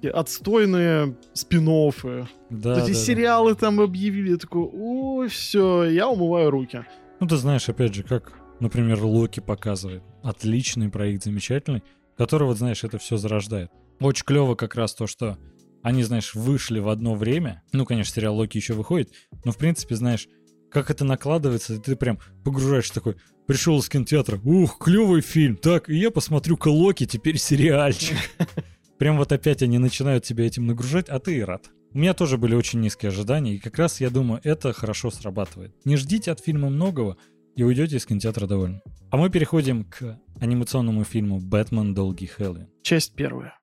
и 0.00 0.08
отстойные 0.08 1.16
спин 1.32 1.64
Да, 1.66 2.72
Эти 2.78 2.80
да, 2.80 2.86
да. 2.86 2.94
сериалы 2.94 3.54
там 3.54 3.80
объявили, 3.80 4.30
я 4.30 4.36
такой, 4.36 4.62
ой, 4.72 5.28
все, 5.28 5.84
я 5.84 6.08
умываю 6.08 6.50
руки. 6.50 6.84
Ну, 7.20 7.26
ты 7.26 7.36
знаешь, 7.36 7.68
опять 7.68 7.94
же, 7.94 8.02
как, 8.02 8.32
например, 8.58 9.02
Локи 9.04 9.40
показывает. 9.40 10.02
Отличный 10.22 10.88
проект, 10.88 11.24
замечательный, 11.24 11.82
который, 12.16 12.48
вот 12.48 12.58
знаешь, 12.58 12.82
это 12.84 12.98
все 12.98 13.16
зарождает. 13.16 13.70
Очень 14.00 14.24
клево 14.24 14.56
как 14.56 14.74
раз 14.74 14.94
то, 14.94 15.06
что 15.06 15.38
они, 15.82 16.02
знаешь, 16.02 16.34
вышли 16.34 16.78
в 16.78 16.88
одно 16.88 17.14
время. 17.14 17.62
Ну, 17.72 17.84
конечно, 17.84 18.14
сериал 18.14 18.36
Локи 18.36 18.56
еще 18.56 18.74
выходит, 18.74 19.12
но, 19.44 19.52
в 19.52 19.58
принципе, 19.58 19.96
знаешь, 19.96 20.28
как 20.70 20.90
это 20.90 21.04
накладывается, 21.04 21.78
ты 21.78 21.96
прям 21.96 22.18
погружаешься 22.44 22.94
такой, 22.94 23.16
пришел 23.46 23.78
из 23.78 23.88
кинотеатра, 23.88 24.38
ух, 24.42 24.78
клевый 24.78 25.20
фильм, 25.20 25.56
так, 25.56 25.90
и 25.90 25.96
я 25.96 26.10
посмотрю-ка 26.10 26.68
Локи, 26.68 27.06
теперь 27.06 27.38
сериальчик. 27.38 28.16
Прям 28.98 29.16
вот 29.16 29.32
опять 29.32 29.62
они 29.62 29.78
начинают 29.78 30.22
тебя 30.22 30.46
этим 30.46 30.66
нагружать, 30.66 31.08
а 31.08 31.18
ты 31.18 31.36
и 31.36 31.40
рад. 31.42 31.70
У 31.92 31.98
меня 31.98 32.14
тоже 32.14 32.38
были 32.38 32.54
очень 32.54 32.80
низкие 32.80 33.08
ожидания, 33.08 33.56
и 33.56 33.58
как 33.58 33.76
раз, 33.78 34.00
я 34.00 34.10
думаю, 34.10 34.40
это 34.44 34.72
хорошо 34.72 35.10
срабатывает. 35.10 35.74
Не 35.84 35.96
ждите 35.96 36.30
от 36.30 36.40
фильма 36.40 36.70
многого, 36.70 37.16
и 37.56 37.64
уйдете 37.64 37.96
из 37.96 38.06
кинотеатра 38.06 38.46
довольны. 38.46 38.80
А 39.10 39.16
мы 39.16 39.28
переходим 39.28 39.84
к 39.84 40.18
анимационному 40.40 41.04
фильму 41.04 41.38
«Бэтмен. 41.40 41.94
Долгий 41.94 42.26
Хэллоуин». 42.26 42.68
Часть 42.82 43.14
первая. 43.14 43.58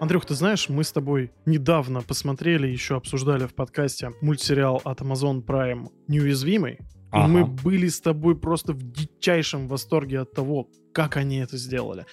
Андрюх, 0.00 0.24
ты 0.24 0.34
знаешь, 0.34 0.68
мы 0.68 0.82
с 0.82 0.92
тобой 0.92 1.30
недавно 1.46 2.00
посмотрели, 2.00 2.66
еще 2.66 2.96
обсуждали 2.96 3.46
в 3.46 3.54
подкасте 3.54 4.10
мультсериал 4.22 4.80
от 4.84 5.00
Amazon 5.02 5.44
Prime 5.44 5.88
«Неуязвимый». 6.08 6.78
И 7.12 7.18
мы 7.18 7.44
были 7.44 7.88
с 7.88 8.00
тобой 8.00 8.38
просто 8.38 8.72
в 8.72 8.78
дичайшем 8.82 9.66
восторге 9.66 10.20
от 10.20 10.32
того, 10.32 10.68
как 10.94 11.16
они 11.16 11.38
это 11.38 11.56
сделали. 11.56 12.06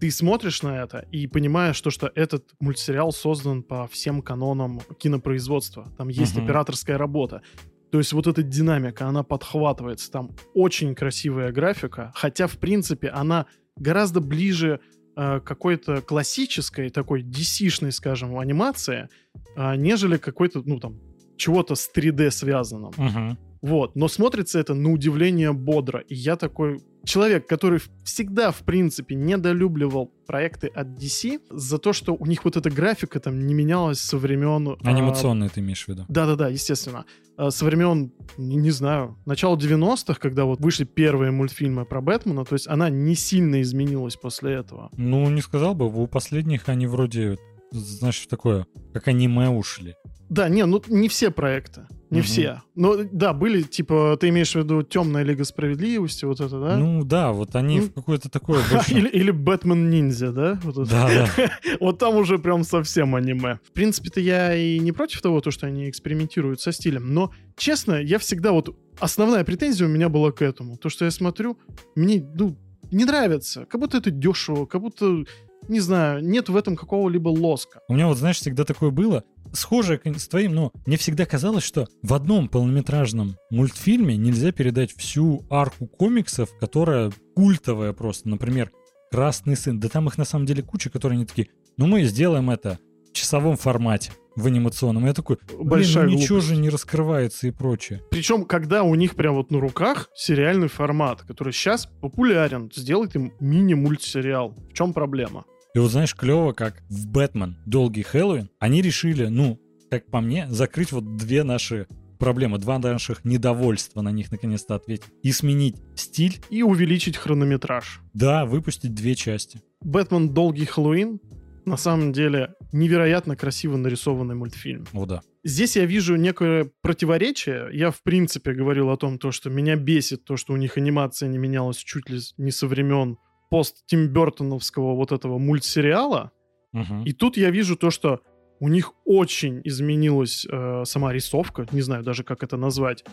Ты 0.00 0.10
смотришь 0.12 0.62
на 0.62 0.80
это 0.80 1.00
и 1.10 1.26
понимаешь, 1.26 1.74
что, 1.76 1.90
что 1.90 2.10
этот 2.14 2.44
мультсериал 2.60 3.12
создан 3.12 3.64
по 3.64 3.88
всем 3.88 4.22
канонам 4.22 4.80
кинопроизводства. 4.98 5.92
Там 5.98 6.08
есть 6.08 6.36
Мгм. 6.36 6.44
операторская 6.44 6.96
работа. 6.96 7.42
То 7.90 7.98
есть 7.98 8.12
вот 8.12 8.28
эта 8.28 8.42
динамика, 8.44 9.06
она 9.08 9.24
подхватывается. 9.24 10.10
Там 10.10 10.30
очень 10.54 10.94
красивая 10.94 11.50
графика, 11.52 12.12
хотя, 12.14 12.46
в 12.46 12.56
принципе, 12.58 13.08
она 13.08 13.46
гораздо 13.76 14.20
ближе 14.20 14.78
э, 15.16 15.40
какой-то 15.40 16.00
классической, 16.02 16.90
такой 16.90 17.22
DC-шной, 17.22 17.92
скажем, 17.92 18.38
анимации, 18.38 19.08
а, 19.56 19.76
нежели 19.76 20.16
какой-то, 20.16 20.62
ну, 20.64 20.80
там, 20.80 21.00
чего-то 21.36 21.74
с 21.74 21.90
3D 21.94 22.30
связанным. 22.30 22.92
Мгм. 22.96 23.38
Вот. 23.62 23.96
Но 23.96 24.08
смотрится 24.08 24.58
это 24.58 24.74
на 24.74 24.92
удивление 24.92 25.52
бодро. 25.52 26.00
И 26.00 26.14
я 26.14 26.36
такой 26.36 26.80
человек, 27.04 27.46
который 27.46 27.80
всегда, 28.04 28.50
в 28.50 28.58
принципе, 28.60 29.14
недолюбливал 29.14 30.10
проекты 30.26 30.68
от 30.68 30.88
DC 30.88 31.40
за 31.50 31.78
то, 31.78 31.92
что 31.92 32.14
у 32.14 32.26
них 32.26 32.44
вот 32.44 32.56
эта 32.56 32.70
графика 32.70 33.20
там 33.20 33.46
не 33.46 33.54
менялась 33.54 34.00
со 34.00 34.16
времен... 34.16 34.76
а, 34.82 34.88
Анимационные 34.88 35.50
ты 35.50 35.60
имеешь 35.60 35.84
в 35.84 35.88
виду? 35.88 36.04
да-да-да, 36.08 36.48
естественно. 36.48 37.04
А, 37.36 37.50
Со 37.50 37.64
времен, 37.64 38.12
не, 38.38 38.56
не 38.56 38.70
знаю, 38.70 39.16
начала 39.26 39.56
90-х, 39.56 40.14
когда 40.20 40.44
вот 40.44 40.60
вышли 40.60 40.84
первые 40.84 41.30
мультфильмы 41.30 41.84
про 41.84 42.00
Бэтмена, 42.00 42.44
то 42.44 42.54
есть 42.54 42.68
она 42.68 42.88
не 42.88 43.14
сильно 43.14 43.60
изменилась 43.60 44.16
после 44.16 44.54
этого. 44.54 44.90
Ну, 44.96 45.28
не 45.30 45.42
сказал 45.42 45.74
бы, 45.74 45.86
у 45.86 46.06
последних 46.06 46.68
они 46.68 46.86
вроде, 46.86 47.38
знаешь, 47.78 48.26
такое, 48.28 48.66
как 48.92 49.08
аниме 49.08 49.48
ушли. 49.50 49.94
Да, 50.30 50.48
не, 50.48 50.64
ну 50.64 50.82
не 50.88 51.08
все 51.08 51.30
проекты, 51.30 51.86
не 52.10 52.18
Мгм. 52.20 52.26
все. 52.26 52.62
Но 52.74 52.96
да, 53.04 53.34
были, 53.34 53.62
типа, 53.62 54.16
ты 54.18 54.30
имеешь 54.30 54.52
в 54.52 54.56
виду 54.56 54.82
Темная 54.82 55.22
Лига 55.22 55.44
Справедливости, 55.44 56.24
вот 56.24 56.40
это, 56.40 56.58
да? 56.58 56.76
Ну 56.78 57.04
да, 57.04 57.32
вот 57.32 57.54
они 57.54 57.80
Ну, 57.80 57.86
в 57.86 57.92
какое-то 57.92 58.30
такое 58.30 58.62
больше... 58.72 58.94
Или, 58.94 59.08
или 59.08 59.30
Бэтмен 59.30 59.90
Ниндзя, 59.90 60.32
да? 60.32 60.58
Вот 60.64 60.78
это. 60.78 60.90
Да, 60.90 61.28
да. 61.36 61.50
Вот 61.80 61.98
там 61.98 62.16
уже 62.16 62.38
прям 62.38 62.64
совсем 62.64 63.14
аниме. 63.14 63.60
В 63.64 63.72
принципе-то 63.72 64.18
я 64.20 64.54
и 64.56 64.78
не 64.78 64.92
против 64.92 65.20
того, 65.20 65.40
то, 65.42 65.50
что 65.50 65.66
они 65.66 65.90
экспериментируют 65.90 66.60
со 66.60 66.72
стилем, 66.72 67.12
но, 67.12 67.30
честно, 67.56 67.94
я 68.00 68.18
всегда 68.18 68.52
вот... 68.52 68.74
Основная 69.00 69.44
претензия 69.44 69.86
у 69.86 69.90
меня 69.90 70.08
была 70.08 70.32
к 70.32 70.40
этому. 70.40 70.78
То, 70.78 70.88
что 70.88 71.04
я 71.04 71.10
смотрю, 71.10 71.58
мне, 71.96 72.24
ну, 72.34 72.56
не 72.90 73.04
нравится. 73.04 73.66
Как 73.66 73.80
будто 73.80 73.98
это 73.98 74.10
дешево, 74.10 74.66
как 74.66 74.80
будто, 74.80 75.24
не 75.68 75.80
знаю, 75.80 76.24
нет 76.24 76.48
в 76.48 76.56
этом 76.56 76.76
какого-либо 76.76 77.28
лоска. 77.28 77.80
У 77.88 77.94
меня 77.94 78.06
вот, 78.06 78.18
знаешь, 78.18 78.36
всегда 78.36 78.64
такое 78.64 78.90
было, 78.90 79.24
схожее 79.52 80.00
с 80.04 80.28
твоим, 80.28 80.54
но 80.54 80.72
мне 80.86 80.96
всегда 80.96 81.26
казалось, 81.26 81.64
что 81.64 81.86
в 82.02 82.14
одном 82.14 82.48
полнометражном 82.48 83.36
мультфильме 83.50 84.16
нельзя 84.16 84.52
передать 84.52 84.92
всю 84.96 85.44
арку 85.50 85.86
комиксов, 85.86 86.50
которая 86.60 87.12
культовая 87.34 87.92
просто. 87.92 88.28
Например, 88.28 88.70
«Красный 89.10 89.56
сын». 89.56 89.78
Да 89.80 89.88
там 89.88 90.08
их 90.08 90.18
на 90.18 90.24
самом 90.24 90.46
деле 90.46 90.62
куча, 90.62 90.90
которые 90.90 91.16
они 91.16 91.26
такие, 91.26 91.48
ну 91.76 91.86
мы 91.86 92.02
сделаем 92.04 92.50
это 92.50 92.78
в 93.08 93.12
часовом 93.12 93.56
формате, 93.56 94.12
в 94.36 94.46
анимационном. 94.46 95.06
Я 95.06 95.14
такой, 95.14 95.38
блин, 95.52 95.68
Большая 95.68 96.06
ну 96.06 96.12
ничего 96.14 96.38
глупость. 96.40 96.48
же 96.48 96.56
не 96.56 96.68
раскрывается 96.68 97.46
и 97.46 97.52
прочее. 97.52 98.02
Причем, 98.10 98.44
когда 98.44 98.82
у 98.82 98.94
них 98.96 99.14
прям 99.14 99.34
вот 99.36 99.50
на 99.52 99.60
руках 99.60 100.08
сериальный 100.16 100.68
формат, 100.68 101.22
который 101.22 101.52
сейчас 101.52 101.86
популярен, 102.00 102.70
сделать 102.74 103.14
им 103.14 103.32
мини-мультсериал. 103.38 104.56
В 104.70 104.72
чем 104.72 104.92
проблема? 104.92 105.44
И 105.74 105.78
вот 105.80 105.90
знаешь, 105.90 106.14
клево, 106.14 106.52
как 106.52 106.82
в 106.88 107.08
«Бэтмен. 107.08 107.56
Долгий 107.66 108.02
Хэллоуин» 108.02 108.48
они 108.60 108.80
решили, 108.80 109.26
ну, 109.26 109.60
как 109.90 110.06
по 110.06 110.20
мне, 110.20 110.46
закрыть 110.48 110.92
вот 110.92 111.16
две 111.16 111.42
наши 111.42 111.88
проблемы, 112.20 112.58
два 112.58 112.78
наших 112.78 113.24
недовольства 113.24 114.00
на 114.00 114.10
них 114.12 114.30
наконец-то 114.30 114.76
ответить. 114.76 115.06
И 115.24 115.32
сменить 115.32 115.76
стиль, 115.96 116.40
И 116.48 116.62
увеличить 116.62 117.16
хронометраж. 117.16 118.00
да, 118.12 118.46
выпустить 118.46 118.94
две 118.94 119.16
части. 119.16 119.60
Бэтмен 119.82 120.32
Долгий 120.32 120.64
Хэллоуин 120.64 121.18
на 121.66 121.76
самом 121.76 122.12
деле 122.12 122.54
невероятно 122.72 123.36
красиво 123.36 123.76
нарисованный 123.76 124.34
мультфильм. 124.36 124.86
О, 124.92 125.06
да. 125.06 125.22
Здесь 125.42 125.76
я 125.76 125.86
вижу 125.86 126.14
некое 126.16 126.70
противоречие. 126.82 127.68
Я, 127.72 127.90
в 127.90 128.02
принципе, 128.02 128.52
говорил 128.52 128.90
о 128.90 128.96
том, 128.96 129.18
то, 129.18 129.32
что 129.32 129.50
меня 129.50 129.74
бесит 129.76 130.24
то, 130.24 130.36
что 130.36 130.52
у 130.52 130.56
них 130.56 130.76
анимация 130.78 131.28
не 131.28 131.36
менялась 131.38 131.78
чуть 131.78 132.08
ли 132.08 132.20
не 132.38 132.50
со 132.52 132.66
времен 132.68 133.16
пост 133.54 133.86
Тим 133.86 134.08
Бертоновского 134.08 134.96
вот 134.96 135.12
этого 135.12 135.38
мультсериала. 135.38 136.32
Мгм. 136.72 137.04
И 137.04 137.12
тут 137.12 137.36
я 137.36 137.50
вижу 137.50 137.76
то, 137.76 137.90
что 137.90 138.18
у 138.58 138.68
них 138.68 138.94
очень 139.04 139.60
изменилась 139.62 140.44
э, 140.50 140.82
сама 140.84 141.12
рисовка, 141.12 141.64
не 141.70 141.80
знаю 141.80 142.02
даже, 142.02 142.24
как 142.24 142.42
это 142.42 142.56
назвать. 142.56 143.04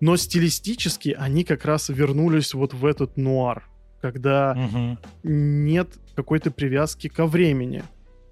Но 0.00 0.16
стилистически 0.16 1.14
они 1.18 1.44
как 1.44 1.66
раз 1.66 1.90
вернулись 1.90 2.54
вот 2.54 2.72
в 2.72 2.86
этот 2.86 3.18
нуар, 3.18 3.68
когда 4.00 4.54
Мгм. 4.54 4.98
нет 5.22 5.88
какой-то 6.16 6.50
привязки 6.50 7.08
ко 7.08 7.26
времени. 7.26 7.82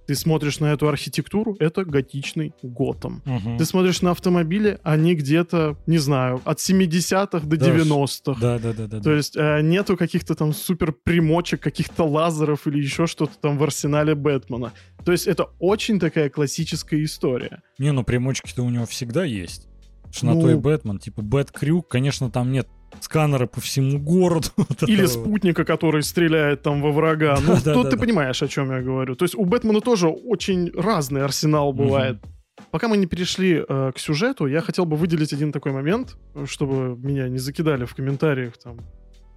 Ты 0.08 0.14
смотришь 0.14 0.58
на 0.58 0.72
эту 0.72 0.88
архитектуру, 0.88 1.54
это 1.60 1.84
готичный 1.84 2.54
Готэм. 2.62 3.22
Мгм. 3.26 3.58
Ты 3.58 3.66
смотришь 3.66 4.00
на 4.00 4.12
автомобили, 4.12 4.78
они 4.82 5.14
где-то, 5.14 5.76
не 5.86 5.98
знаю, 5.98 6.40
от 6.46 6.60
70-х 6.60 7.40
до 7.46 7.56
Да, 7.58 7.66
90-х. 7.76 8.40
Да, 8.40 8.58
да, 8.58 8.72
да, 8.72 8.86
да. 8.86 9.00
То 9.00 9.12
есть 9.12 9.36
э, 9.36 9.60
нету 9.60 9.98
каких-то 9.98 10.34
там 10.34 10.54
супер 10.54 10.92
примочек, 10.92 11.60
каких-то 11.60 12.04
лазеров 12.04 12.66
или 12.66 12.78
еще 12.78 13.06
что-то 13.06 13.38
там 13.38 13.58
в 13.58 13.62
арсенале 13.62 14.14
Бэтмена. 14.14 14.72
То 15.04 15.12
есть 15.12 15.26
это 15.26 15.48
очень 15.58 16.00
такая 16.00 16.30
классическая 16.30 17.04
история. 17.04 17.60
Не, 17.78 17.92
ну 17.92 18.02
примочки-то 18.02 18.62
у 18.62 18.70
него 18.70 18.86
всегда 18.86 19.24
есть. 19.24 19.68
Что 20.10 20.24
на 20.24 20.34
Ну- 20.34 20.40
то 20.40 20.50
и 20.50 20.54
Бэтмен. 20.54 20.98
Типа 21.00 21.20
Бэт 21.20 21.52
Крюк, 21.52 21.86
конечно, 21.88 22.30
там 22.30 22.50
нет 22.50 22.66
сканера 23.00 23.46
по 23.46 23.60
всему 23.60 23.98
городу. 23.98 24.48
Или 24.86 25.06
спутника, 25.06 25.64
который 25.64 26.02
стреляет 26.02 26.62
там 26.62 26.82
во 26.82 26.92
врага. 26.92 27.38
Ну, 27.40 27.56
Да, 27.64 27.74
тут 27.74 27.84
да, 27.84 27.90
ты 27.90 27.96
понимаешь, 27.96 28.42
о 28.42 28.48
чем 28.48 28.70
я 28.70 28.80
говорю. 28.80 29.14
То 29.14 29.24
есть 29.24 29.34
у 29.34 29.44
Бэтмена 29.44 29.80
тоже 29.80 30.08
очень 30.08 30.70
разный 30.74 31.22
арсенал 31.24 31.72
бывает. 31.72 32.18
Пока 32.70 32.88
мы 32.88 32.96
не 32.96 33.06
перешли 33.06 33.64
э, 33.66 33.92
к 33.94 33.98
сюжету, 33.98 34.46
я 34.46 34.60
хотел 34.60 34.84
бы 34.84 34.96
выделить 34.96 35.32
один 35.32 35.52
такой 35.52 35.72
момент, 35.72 36.16
чтобы 36.46 36.96
меня 36.96 37.28
не 37.28 37.38
закидали 37.38 37.84
в 37.84 37.94
комментариях 37.94 38.58
там 38.58 38.78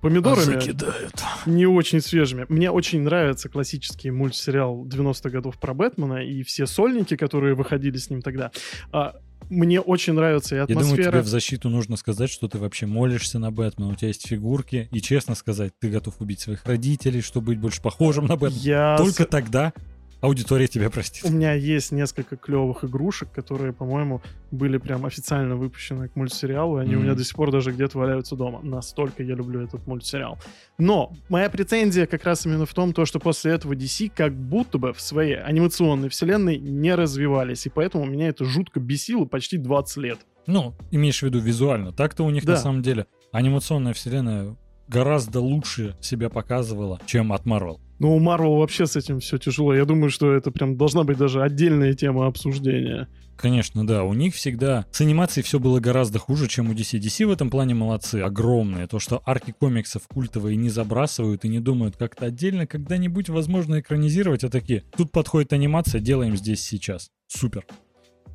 помидорами. 0.02 0.60
Закидают. 0.60 1.14
не 1.46 1.66
очень 1.66 2.02
свежими. 2.02 2.46
Мне 2.50 2.72
очень 2.72 3.02
нравится 3.02 3.48
классический 3.48 4.12
мультсериал 4.12 4.86
90-х 4.86 5.30
годов 5.30 5.60
про 5.60 5.74
Бэтмена 5.74 6.26
и 6.26 6.44
все 6.44 6.66
сольники, 6.66 7.16
которые 7.16 7.54
выходили 7.54 7.98
с 7.98 8.10
ним 8.10 8.22
тогда. 8.22 8.52
А, 8.92 9.16
мне 9.52 9.80
очень 9.80 10.14
нравится 10.14 10.56
и 10.56 10.58
Я 10.60 10.66
думаю, 10.66 10.86
атмосфера. 10.86 11.12
тебе 11.12 11.22
в 11.22 11.28
защиту 11.28 11.70
нужно 11.70 11.98
сказать, 11.98 12.30
что 12.32 12.48
ты 12.48 12.58
вообще 12.58 12.86
молишься 12.88 13.38
на 13.38 13.52
Бэтмена, 13.52 13.92
у 13.92 13.96
тебя 13.96 14.08
есть 14.08 14.26
фигурки, 14.28 14.88
и 14.92 15.02
честно 15.02 15.36
сказать, 15.36 15.74
ты 15.80 15.90
готов 15.90 16.16
убить 16.20 16.40
своих 16.40 16.66
родителей, 16.66 17.22
чтобы 17.22 17.48
быть 17.48 17.60
больше 17.60 17.82
похожим 17.82 18.26
на 18.26 18.38
Бэтмена. 18.38 18.62
Я 18.64 18.96
Только 18.98 19.24
с- 19.24 19.28
тогда 19.28 19.74
аудитория 20.22 20.68
тебя 20.68 20.88
У 20.88 20.92
простит. 20.92 21.30
меня 21.30 21.54
есть 21.54 21.92
несколько 21.92 22.38
клевых 22.38 22.84
игрушек, 22.84 23.32
которые, 23.32 23.74
по-моему, 23.74 24.22
были 24.52 24.78
прям 24.78 25.06
официально 25.06 25.56
выпущены 25.56 26.08
к 26.08 26.16
мультсериалу, 26.16 26.80
и 26.80 26.84
они 26.84 26.96
у 26.96 27.00
меня 27.02 27.14
до 27.16 27.24
сих 27.24 27.36
пор 27.36 27.52
даже 27.52 27.72
где-то 27.72 27.98
валяются 27.98 28.36
дома. 28.36 28.60
Настолько 28.62 29.24
я 29.24 29.36
люблю 29.36 29.62
этот 29.62 29.86
мультсериал. 29.88 30.38
Но 30.78 31.14
моя 31.30 31.50
претензия 31.50 32.06
как 32.06 32.24
раз 32.24 32.46
именно 32.46 32.66
в 32.66 32.74
том, 32.74 32.94
то, 32.94 33.06
что 33.06 33.20
после 33.20 33.52
этого 33.54 33.74
DC 33.74 34.12
как 34.16 34.34
будто 34.34 34.78
бы 34.78 34.94
в 34.94 35.02
своей 35.02 35.36
анимационной 35.42 36.10
вселенной 36.10 36.58
не 36.58 36.94
развивались, 36.96 37.66
и 37.66 37.70
поэтому 37.70 38.06
меня 38.06 38.30
это 38.30 38.46
жутко 38.46 38.80
бесило 38.80 39.26
почти 39.26 39.58
20 39.58 39.98
лет. 39.98 40.20
Ну, 40.48 40.74
имеешь 40.92 41.20
в 41.20 41.24
виду 41.24 41.40
визуально. 41.40 41.92
Так-то 41.94 42.24
у 42.24 42.30
них 42.30 42.46
Да. 42.46 42.54
на 42.54 42.58
самом 42.58 42.82
деле 42.82 43.06
анимационная 43.32 43.94
вселенная 43.94 44.56
гораздо 44.88 45.40
лучше 45.40 45.96
себя 46.02 46.30
показывала, 46.30 47.00
чем 47.06 47.32
от 47.32 47.46
Marvel. 47.46 47.80
Но 48.02 48.16
у 48.16 48.20
Marvel 48.20 48.58
вообще 48.58 48.88
с 48.88 48.96
этим 48.96 49.20
все 49.20 49.38
тяжело. 49.38 49.76
Я 49.76 49.86
думаю, 49.86 50.10
что 50.10 50.34
это 50.34 50.50
прям 50.50 50.76
должна 50.76 51.04
быть 51.04 51.20
даже 51.20 51.44
отдельная 51.44 51.94
тема 51.94 52.26
обсуждения. 52.26 53.08
Конечно, 53.38 53.86
да, 53.86 54.04
у 54.04 54.14
них 54.14 54.34
всегда 54.34 54.88
с 54.90 55.02
анимацией 55.02 55.44
все 55.44 55.60
было 55.60 55.80
гораздо 55.80 56.18
хуже, 56.18 56.48
чем 56.48 56.72
у 56.72 56.74
DC. 56.74 56.98
DC 57.00 57.28
в 57.28 57.32
этом 57.32 57.52
плане 57.52 57.76
молодцы, 57.76 58.16
огромные. 58.16 58.88
То, 58.88 58.98
что 58.98 59.22
арки 59.24 59.52
комиксов 59.52 60.08
культовые 60.08 60.56
не 60.56 60.70
забрасывают 60.70 61.46
и 61.46 61.48
не 61.48 61.60
думают 61.60 61.96
как-то 61.96 62.26
отдельно, 62.26 62.66
когда-нибудь 62.66 63.30
возможно 63.30 63.80
экранизировать, 63.80 64.44
а 64.44 64.50
такие, 64.50 64.84
тут 64.98 65.12
подходит 65.12 65.54
анимация, 65.54 66.02
делаем 66.02 66.36
здесь 66.36 66.64
сейчас. 66.64 67.12
Супер. 67.28 67.68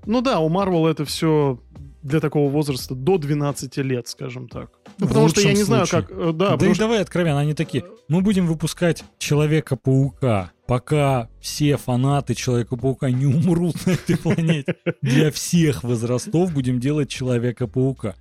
Ну 0.07 0.21
да, 0.21 0.39
у 0.39 0.49
Marvel 0.49 0.89
это 0.89 1.05
все 1.05 1.61
для 2.05 2.21
такого 2.21 2.49
возраста 2.49 2.95
до 2.95 3.19
12 3.19 3.79
лет, 3.79 4.07
скажем 4.07 4.49
так. 4.49 4.79
Ну, 4.99 5.09
потому 5.09 5.29
что 5.29 5.41
я 5.43 5.53
не 5.53 5.63
знаю, 5.63 5.87
случае. 5.87 6.09
как... 6.09 6.19
э, 6.19 6.33
Да, 6.33 6.57
Да, 6.57 6.67
и 6.67 6.71
что- 6.75 6.85
давай 6.85 7.01
откровенно, 7.03 7.39
они 7.41 7.55
такие, 7.55 7.85
мы 8.09 8.23
будем 8.23 8.47
выпускать 8.47 9.05
Человека-паука, 9.19 10.53
пока 10.67 11.29
все 11.41 11.77
фанаты 11.77 12.35
Человека-паука 12.35 13.11
не 13.11 13.27
умрут 13.27 13.85
на 13.87 13.91
этой 13.93 14.17
планете. 14.17 14.77
Для 15.03 15.31
всех 15.31 15.85
возрастов 15.85 16.53
будем 16.53 16.81
делать 16.81 17.09
Человека-паука. 17.09 18.15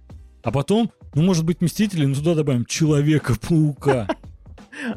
А 0.44 0.52
потом, 0.52 0.92
ну, 1.14 1.24
может 1.24 1.46
быть, 1.46 1.62
Мстители, 1.62 2.06
но 2.06 2.14
туда 2.16 2.36
добавим 2.36 2.66
Человека-паука. 2.66 4.08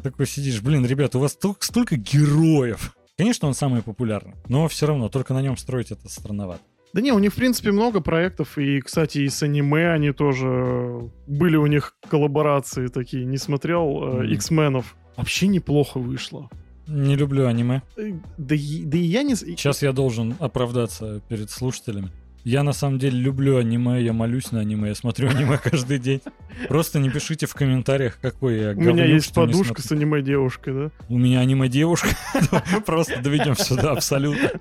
Такой 0.03 0.27
сидишь, 0.27 0.61
блин, 0.61 0.85
ребят, 0.85 1.15
у 1.15 1.19
вас 1.19 1.31
столько, 1.31 1.65
столько 1.65 1.95
героев. 1.95 2.95
Конечно, 3.17 3.47
он 3.47 3.53
самый 3.53 3.81
популярный, 3.81 4.35
но 4.47 4.67
все 4.67 4.85
равно, 4.87 5.09
только 5.09 5.33
на 5.33 5.41
нем 5.41 5.57
строить 5.57 5.91
это 5.91 6.07
странновато. 6.09 6.61
Да 6.93 7.01
не, 7.01 7.11
у 7.11 7.19
них, 7.19 7.33
в 7.33 7.35
принципе, 7.35 7.71
много 7.71 8.01
проектов, 8.01 8.57
и, 8.57 8.81
кстати, 8.81 9.19
и 9.19 9.29
с 9.29 9.43
аниме 9.43 9.91
они 9.91 10.11
тоже... 10.11 11.09
Были 11.27 11.55
у 11.55 11.67
них 11.67 11.95
коллаборации 12.09 12.87
такие, 12.87 13.25
не 13.25 13.37
смотрел, 13.37 14.21
э. 14.23 14.27
X-менов. 14.33 14.95
Вообще 15.15 15.47
неплохо 15.47 15.99
вышло. 15.99 16.49
Не 16.87 17.15
люблю 17.15 17.45
аниме. 17.45 17.83
Э, 17.97 18.11
Да, 18.37 18.55
и- 18.55 18.83
да 18.85 18.97
и 18.97 19.01
я 19.01 19.21
не... 19.21 19.35
Сейчас 19.35 19.83
я 19.83 19.91
должен 19.91 20.35
оправдаться 20.39 21.21
перед 21.29 21.51
слушателями. 21.51 22.09
Я 22.45 22.63
на 22.63 22.73
самом 22.73 22.97
деле 22.97 23.19
люблю 23.19 23.57
аниме, 23.57 24.01
я 24.01 24.13
молюсь 24.13 24.51
на 24.51 24.61
аниме, 24.61 24.87
я 24.89 24.95
смотрю 24.95 25.29
аниме 25.29 25.57
каждый 25.63 25.99
день. 25.99 26.21
Просто 26.69 26.97
не 26.99 27.09
пишите 27.11 27.45
в 27.45 27.53
комментариях, 27.53 28.17
какой 28.19 28.59
я 28.59 28.71
У 28.71 28.75
меня 28.75 28.85
говнюк, 28.93 29.07
есть 29.07 29.33
подушка 29.33 29.81
с 29.83 29.91
аниме-девушкой, 29.91 30.73
да? 30.73 30.91
У 31.09 31.17
меня 31.19 31.41
аниме-девушка. 31.41 32.09
Просто 32.85 33.21
доведем 33.21 33.55
сюда 33.55 33.91
абсолютно. 33.91 34.51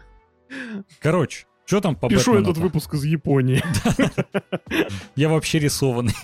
Короче, 1.00 1.46
что 1.68 1.82
там 1.82 1.96
по 1.96 2.08
Пишу 2.08 2.34
этот 2.34 2.56
выпуск 2.56 2.94
из 2.94 3.04
Японии. 3.04 3.62
Я 5.16 5.28
вообще 5.28 5.58
рисованный. 5.58 6.14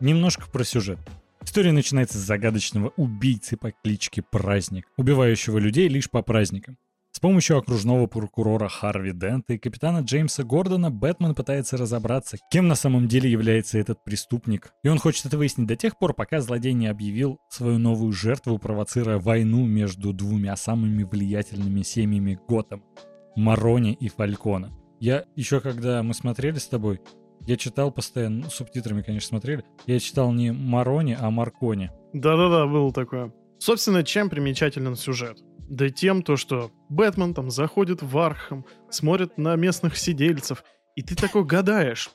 Немножко 0.00 0.48
про 0.50 0.64
сюжет. 0.64 0.98
История 1.44 1.72
начинается 1.72 2.16
с 2.16 2.22
загадочного 2.22 2.94
убийцы 2.96 3.58
по 3.58 3.70
кличке 3.70 4.22
Праздник, 4.22 4.86
убивающего 4.96 5.58
людей 5.58 5.88
лишь 5.88 6.08
по 6.08 6.22
праздникам. 6.22 6.78
С 7.12 7.20
помощью 7.20 7.58
окружного 7.58 8.06
прокурора 8.06 8.68
Харви 8.68 9.12
Дента 9.12 9.52
и 9.52 9.58
капитана 9.58 9.98
Джеймса 9.98 10.42
Гордона 10.42 10.90
Бэтмен 10.90 11.34
пытается 11.34 11.76
разобраться, 11.76 12.38
кем 12.50 12.66
на 12.66 12.76
самом 12.76 13.08
деле 13.08 13.30
является 13.30 13.76
этот 13.76 14.02
преступник. 14.04 14.72
И 14.82 14.88
он 14.88 14.98
хочет 14.98 15.26
это 15.26 15.36
выяснить 15.36 15.66
до 15.66 15.76
тех 15.76 15.98
пор, 15.98 16.14
пока 16.14 16.40
злодей 16.40 16.72
не 16.72 16.86
объявил 16.86 17.38
свою 17.50 17.78
новую 17.78 18.12
жертву, 18.12 18.58
провоцируя 18.58 19.18
войну 19.18 19.66
между 19.66 20.14
двумя 20.14 20.56
самыми 20.56 21.02
влиятельными 21.02 21.82
семьями 21.82 22.38
Готэм– 22.48 22.82
Марони 23.36 23.92
и 23.92 24.08
Фалькона. 24.08 24.72
Я 24.98 25.24
еще 25.36 25.60
когда 25.60 26.02
мы 26.02 26.14
смотрели 26.14 26.58
с 26.58 26.66
тобой, 26.66 27.00
я 27.46 27.56
читал 27.56 27.90
постоянно, 27.90 28.44
ну, 28.44 28.50
субтитрами, 28.50 29.02
конечно, 29.02 29.28
смотрели, 29.28 29.64
я 29.86 29.98
читал 29.98 30.32
не 30.32 30.52
Марони, 30.52 31.16
а 31.18 31.30
Маркони. 31.30 31.90
Да-да-да, 32.12 32.66
было 32.66 32.92
такое. 32.92 33.32
Собственно, 33.58 34.02
чем 34.02 34.28
примечателен 34.28 34.96
сюжет? 34.96 35.38
Да 35.68 35.88
тем, 35.88 36.22
то, 36.22 36.36
что 36.36 36.70
Бэтмен 36.88 37.32
там 37.32 37.50
заходит 37.50 38.02
в 38.02 38.18
Архам, 38.18 38.66
смотрит 38.90 39.38
на 39.38 39.54
местных 39.56 39.96
сидельцев, 39.96 40.64
и 40.96 41.02
ты 41.02 41.14
такой 41.14 41.44
гадаешь, 41.44 42.10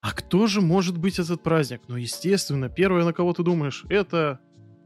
а 0.00 0.12
кто 0.12 0.46
же 0.46 0.60
может 0.60 0.98
быть 0.98 1.18
этот 1.18 1.42
праздник? 1.42 1.82
Ну, 1.88 1.96
естественно, 1.96 2.68
первое, 2.68 3.04
на 3.04 3.12
кого 3.12 3.32
ты 3.32 3.42
думаешь, 3.42 3.84
это 3.88 4.40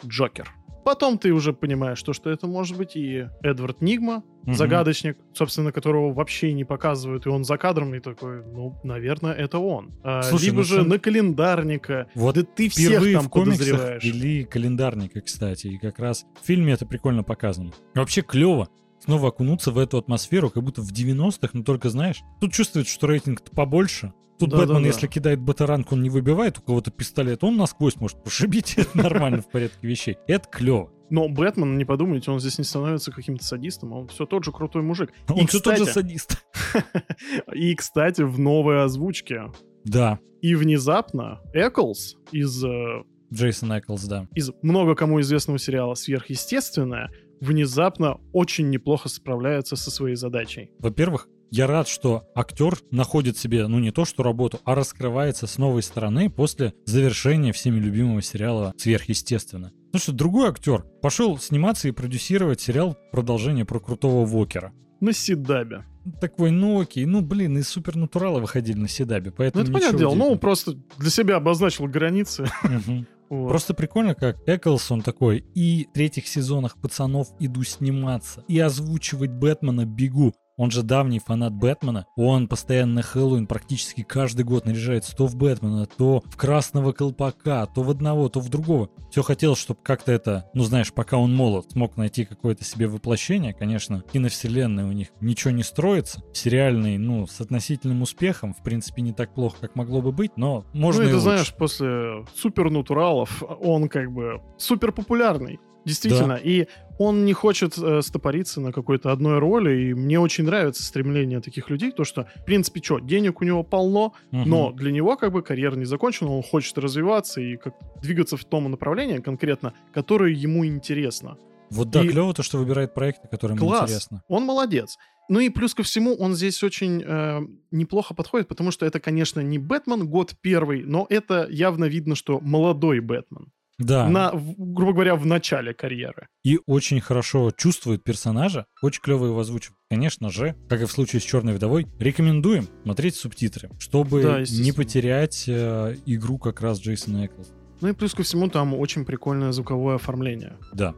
Джокер. 0.04 0.57
Потом 0.88 1.18
ты 1.18 1.34
уже 1.34 1.52
понимаешь, 1.52 2.02
то, 2.02 2.14
что 2.14 2.30
это 2.30 2.46
может 2.46 2.78
быть 2.78 2.96
и 2.96 3.26
Эдвард 3.42 3.82
Нигма, 3.82 4.24
Мгм. 4.44 4.54
загадочник, 4.54 5.18
собственно, 5.34 5.70
которого 5.70 6.14
вообще 6.14 6.54
не 6.54 6.64
показывают, 6.64 7.26
и 7.26 7.28
он 7.28 7.44
за 7.44 7.58
кадром, 7.58 7.94
и 7.94 8.00
такой, 8.00 8.42
ну, 8.42 8.74
наверное, 8.84 9.34
это 9.34 9.58
он. 9.58 9.92
А, 10.02 10.22
Слушай, 10.22 10.46
либо 10.46 10.56
ну, 10.56 10.64
же 10.64 10.84
на 10.84 10.98
календарника. 10.98 12.08
Вот 12.14 12.36
да 12.36 12.42
ты 12.42 12.70
всех 12.70 13.02
там 13.12 13.26
в 13.26 13.30
подозреваешь. 13.30 14.02
ввели 14.02 14.44
календарника, 14.44 15.20
кстати, 15.20 15.66
и 15.66 15.76
как 15.76 15.98
раз 15.98 16.24
в 16.42 16.46
фильме 16.46 16.72
это 16.72 16.86
прикольно 16.86 17.22
показано. 17.22 17.72
Вообще 17.94 18.22
клево 18.22 18.70
снова 18.98 19.28
окунуться 19.28 19.72
в 19.72 19.76
эту 19.76 19.98
атмосферу, 19.98 20.48
как 20.48 20.62
будто 20.62 20.80
в 20.80 20.90
90-х, 20.90 21.50
но 21.52 21.64
только 21.64 21.90
знаешь, 21.90 22.22
тут 22.40 22.54
чувствуется, 22.54 22.94
что 22.94 23.08
рейтинг-то 23.08 23.50
побольше. 23.50 24.14
Тут 24.38 24.50
Да-да-да. 24.50 24.74
Бэтмен, 24.74 24.86
если 24.86 25.06
кидает 25.06 25.40
батаранг, 25.40 25.92
он 25.92 26.02
не 26.02 26.10
выбивает 26.10 26.58
у 26.58 26.62
кого-то 26.62 26.90
пистолет, 26.90 27.42
он 27.42 27.56
насквозь 27.56 27.96
может 27.96 28.22
прошибить, 28.22 28.74
это 28.76 28.90
нормально 28.96 29.42
в 29.42 29.50
порядке 29.50 29.86
вещей. 29.86 30.16
Это 30.26 30.48
клево. 30.48 30.90
Но 31.10 31.28
Бэтмен, 31.28 31.78
не 31.78 31.84
подумайте, 31.84 32.30
он 32.30 32.38
здесь 32.38 32.58
не 32.58 32.64
становится 32.64 33.10
каким-то 33.10 33.44
садистом, 33.44 33.92
он 33.92 34.08
все 34.08 34.26
тот 34.26 34.44
же 34.44 34.52
крутой 34.52 34.82
мужик. 34.82 35.12
Он 35.28 35.44
и, 35.44 35.46
все 35.46 35.60
тот 35.60 35.78
же 35.78 35.86
садист. 35.86 36.44
и, 37.54 37.74
кстати, 37.74 38.22
в 38.22 38.38
новой 38.38 38.82
озвучке. 38.82 39.50
Да, 39.84 40.18
И 40.42 40.54
внезапно 40.54 41.40
Эклс 41.54 42.16
из, 42.30 42.62
э, 42.62 43.02
Джейсон 43.32 43.78
Эклс, 43.78 44.04
да. 44.04 44.28
из 44.34 44.50
много 44.62 44.94
кому 44.94 45.20
известного 45.20 45.58
сериала 45.58 45.94
«Сверхъестественное» 45.94 47.10
внезапно 47.40 48.18
очень 48.32 48.68
неплохо 48.70 49.08
справляется 49.08 49.76
со 49.76 49.90
своей 49.90 50.16
задачей. 50.16 50.70
Во-первых, 50.78 51.28
я 51.50 51.66
рад, 51.66 51.88
что 51.88 52.24
актер 52.34 52.78
находит 52.90 53.36
себе, 53.36 53.66
ну 53.66 53.78
не 53.78 53.90
то 53.90 54.04
что 54.04 54.22
работу, 54.22 54.60
а 54.64 54.74
раскрывается 54.74 55.46
с 55.46 55.58
новой 55.58 55.82
стороны 55.82 56.30
после 56.30 56.74
завершения 56.84 57.52
всеми 57.52 57.78
любимого 57.78 58.22
сериала 58.22 58.74
«Сверхъестественно». 58.76 59.72
Потому 59.86 60.02
что 60.02 60.12
другой 60.12 60.48
актер 60.50 60.84
пошел 61.00 61.38
сниматься 61.38 61.88
и 61.88 61.92
продюсировать 61.92 62.60
сериал 62.60 62.96
«Продолжение 63.12 63.64
про 63.64 63.80
крутого 63.80 64.26
Вокера». 64.26 64.72
На 65.00 65.12
Сидабе. 65.12 65.84
Такой, 66.20 66.50
ну 66.50 66.80
окей, 66.80 67.06
ну 67.06 67.20
блин, 67.20 67.56
из 67.58 67.68
Супернатурала 67.68 68.40
выходили 68.40 68.76
на 68.76 68.88
Седабе, 68.88 69.30
Ну, 69.30 69.36
поэтому 69.36 69.62
это 69.62 69.70
ничего 69.70 69.80
понятное 69.80 69.98
дело, 69.98 70.14
ну, 70.14 70.36
просто 70.36 70.74
для 70.98 71.10
себя 71.10 71.36
обозначил 71.36 71.86
границы. 71.86 72.46
Вот. 73.30 73.50
Просто 73.50 73.74
прикольно, 73.74 74.14
как 74.14 74.38
Эклс, 74.48 74.90
он 74.90 75.02
такой, 75.02 75.44
и 75.54 75.86
в 75.90 75.92
третьих 75.92 76.26
сезонах 76.26 76.78
«Пацанов» 76.80 77.28
иду 77.38 77.62
сниматься, 77.62 78.42
и 78.48 78.58
озвучивать 78.58 79.32
Бэтмена 79.32 79.84
бегу. 79.84 80.34
Он 80.58 80.70
же 80.72 80.82
давний 80.82 81.20
фанат 81.20 81.54
Бэтмена. 81.54 82.06
Он 82.16 82.48
постоянно 82.48 82.94
на 82.94 83.02
Хэллоуин 83.02 83.46
практически 83.46 84.02
каждый 84.02 84.44
год 84.44 84.66
наряжается 84.66 85.16
то 85.16 85.26
в 85.26 85.36
Бэтмена, 85.36 85.86
то 85.86 86.22
в 86.26 86.36
красного 86.36 86.92
колпака, 86.92 87.64
то 87.66 87.82
в 87.82 87.90
одного, 87.90 88.28
то 88.28 88.40
в 88.40 88.48
другого. 88.48 88.90
Все 89.10 89.22
хотел, 89.22 89.54
чтобы 89.54 89.80
как-то 89.82 90.10
это, 90.10 90.50
ну 90.54 90.64
знаешь, 90.64 90.92
пока 90.92 91.16
он 91.16 91.34
молод, 91.34 91.70
смог 91.70 91.96
найти 91.96 92.24
какое-то 92.24 92.64
себе 92.64 92.88
воплощение. 92.88 93.54
Конечно, 93.54 94.02
киновселенная 94.12 94.84
у 94.84 94.92
них 94.92 95.08
ничего 95.20 95.52
не 95.52 95.62
строится. 95.62 96.22
Сериальный, 96.32 96.98
ну, 96.98 97.26
с 97.28 97.40
относительным 97.40 98.02
успехом, 98.02 98.52
в 98.52 98.62
принципе, 98.64 99.02
не 99.02 99.12
так 99.12 99.34
плохо, 99.34 99.58
как 99.60 99.76
могло 99.76 100.02
бы 100.02 100.10
быть, 100.10 100.36
но 100.36 100.66
можно 100.72 101.02
ну, 101.02 101.06
и 101.06 101.10
это, 101.12 101.16
лучше. 101.18 101.30
знаешь, 101.30 101.54
после 101.54 102.24
супернатуралов 102.34 103.44
он 103.60 103.88
как 103.88 104.10
бы 104.10 104.42
супер 104.56 104.90
популярный. 104.90 105.60
Действительно. 105.88 106.34
И 106.34 106.66
он 106.98 107.24
не 107.24 107.32
хочет 107.32 107.78
э, 107.78 108.02
стопориться 108.02 108.60
на 108.60 108.72
какой-то 108.72 109.10
одной 109.12 109.38
роли. 109.38 109.82
И 109.90 109.94
мне 109.94 110.20
очень 110.20 110.44
нравится 110.44 110.82
стремление 110.82 111.40
таких 111.40 111.70
людей. 111.70 111.90
То, 111.92 112.04
что, 112.04 112.26
в 112.36 112.44
принципе, 112.44 112.80
что, 112.82 112.98
денег 112.98 113.40
у 113.40 113.44
него 113.44 113.62
полно, 113.62 114.12
Мгм. 114.30 114.48
но 114.48 114.72
для 114.72 114.92
него 114.92 115.16
как 115.16 115.32
бы 115.32 115.42
карьера 115.42 115.76
не 115.76 115.84
закончена. 115.86 116.30
Он 116.30 116.42
хочет 116.42 116.76
развиваться 116.78 117.40
и 117.40 117.56
как 117.56 117.74
двигаться 118.02 118.36
в 118.36 118.44
том 118.44 118.70
направлении 118.70 119.18
конкретно, 119.18 119.72
которое 119.92 120.32
ему 120.32 120.64
интересно. 120.66 121.36
Вот 121.70 121.90
да, 121.90 122.02
И- 122.02 122.08
клево 122.08 122.32
то, 122.34 122.42
что 122.42 122.58
выбирает 122.58 122.94
проекты, 122.94 123.28
которые 123.28 123.56
ему 123.56 123.66
Класс. 123.68 123.82
интересно. 123.90 124.22
Он 124.28 124.44
молодец. 124.44 124.96
Ну 125.30 125.40
и 125.40 125.50
плюс 125.50 125.74
ко 125.74 125.82
всему, 125.82 126.14
он 126.14 126.34
здесь 126.34 126.62
очень 126.64 127.02
э, 127.06 127.40
неплохо 127.70 128.14
подходит, 128.14 128.48
потому 128.48 128.70
что 128.70 128.86
это, 128.86 128.98
конечно, 128.98 129.40
не 129.40 129.58
Бэтмен 129.58 130.08
год 130.08 130.34
первый, 130.40 130.82
но 130.84 131.06
это 131.10 131.46
явно 131.50 131.84
видно, 131.84 132.14
что 132.14 132.40
молодой 132.40 133.00
Бэтмен. 133.00 133.52
Да, 133.78 134.08
На, 134.08 134.32
грубо 134.34 134.92
говоря, 134.92 135.14
в 135.14 135.24
начале 135.24 135.72
карьеры. 135.72 136.26
и 136.44 136.58
очень 136.66 137.00
хорошо 137.00 137.50
чувствует 137.56 138.02
персонажа, 138.02 138.66
очень 138.82 139.00
клево 139.00 139.26
его 139.26 139.38
озвучивает. 139.40 139.76
Конечно 139.90 140.30
же, 140.30 140.56
как 140.68 140.82
и 140.82 140.84
в 140.84 140.90
случае 140.90 141.20
с 141.20 141.24
Черной 141.24 141.54
вдовой, 141.54 141.86
рекомендуем 141.98 142.66
смотреть 142.82 143.14
субтитры, 143.14 143.70
чтобы 143.78 144.22
Да, 144.22 144.40
не 144.42 144.72
потерять 144.72 145.44
э, 145.46 145.96
игру 146.06 146.38
как 146.38 146.60
раз 146.60 146.80
Джейсона 146.80 147.26
Эклса. 147.26 147.52
Ну 147.80 147.88
и 147.88 147.92
плюс 147.92 148.14
ко 148.14 148.24
всему, 148.24 148.48
там 148.48 148.74
очень 148.74 149.04
прикольное 149.04 149.52
звуковое 149.52 149.94
оформление. 149.94 150.56
Да. 150.72 150.94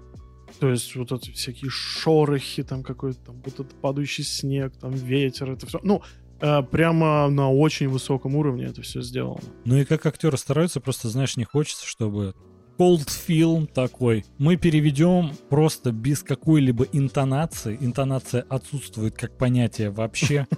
То 0.58 0.70
есть 0.70 0.96
вот 0.96 1.12
эти 1.12 1.30
всякие 1.30 1.70
шорохи, 1.70 2.62
там 2.62 2.82
какой-то 2.82 3.18
там 3.26 3.36
вот 3.44 3.54
этот 3.54 3.80
падающий 3.80 4.24
снег, 4.24 4.72
там 4.80 4.90
ветер, 4.92 5.50
это 5.52 5.66
все. 5.66 5.78
Ну, 5.82 6.02
э, 6.40 6.62
прямо 6.62 7.28
на 7.28 7.52
очень 7.52 7.88
высоком 7.88 8.34
уровне 8.36 8.64
это 8.64 8.82
все 8.82 9.02
сделано. 9.02 9.40
Ну 9.64 9.76
и 9.76 9.84
как 9.84 10.06
актеры 10.06 10.36
стараются, 10.38 10.80
просто, 10.80 11.08
знаешь, 11.08 11.36
не 11.36 11.44
хочется, 11.44 11.86
чтобы 11.86 12.34
cold 12.80 13.66
такой. 13.74 14.24
Мы 14.38 14.56
переведем 14.56 15.32
просто 15.50 15.92
без 15.92 16.22
какой-либо 16.22 16.84
интонации. 16.92 17.76
Интонация 17.78 18.42
отсутствует 18.48 19.16
как 19.16 19.36
понятие 19.36 19.90
вообще. 19.90 20.46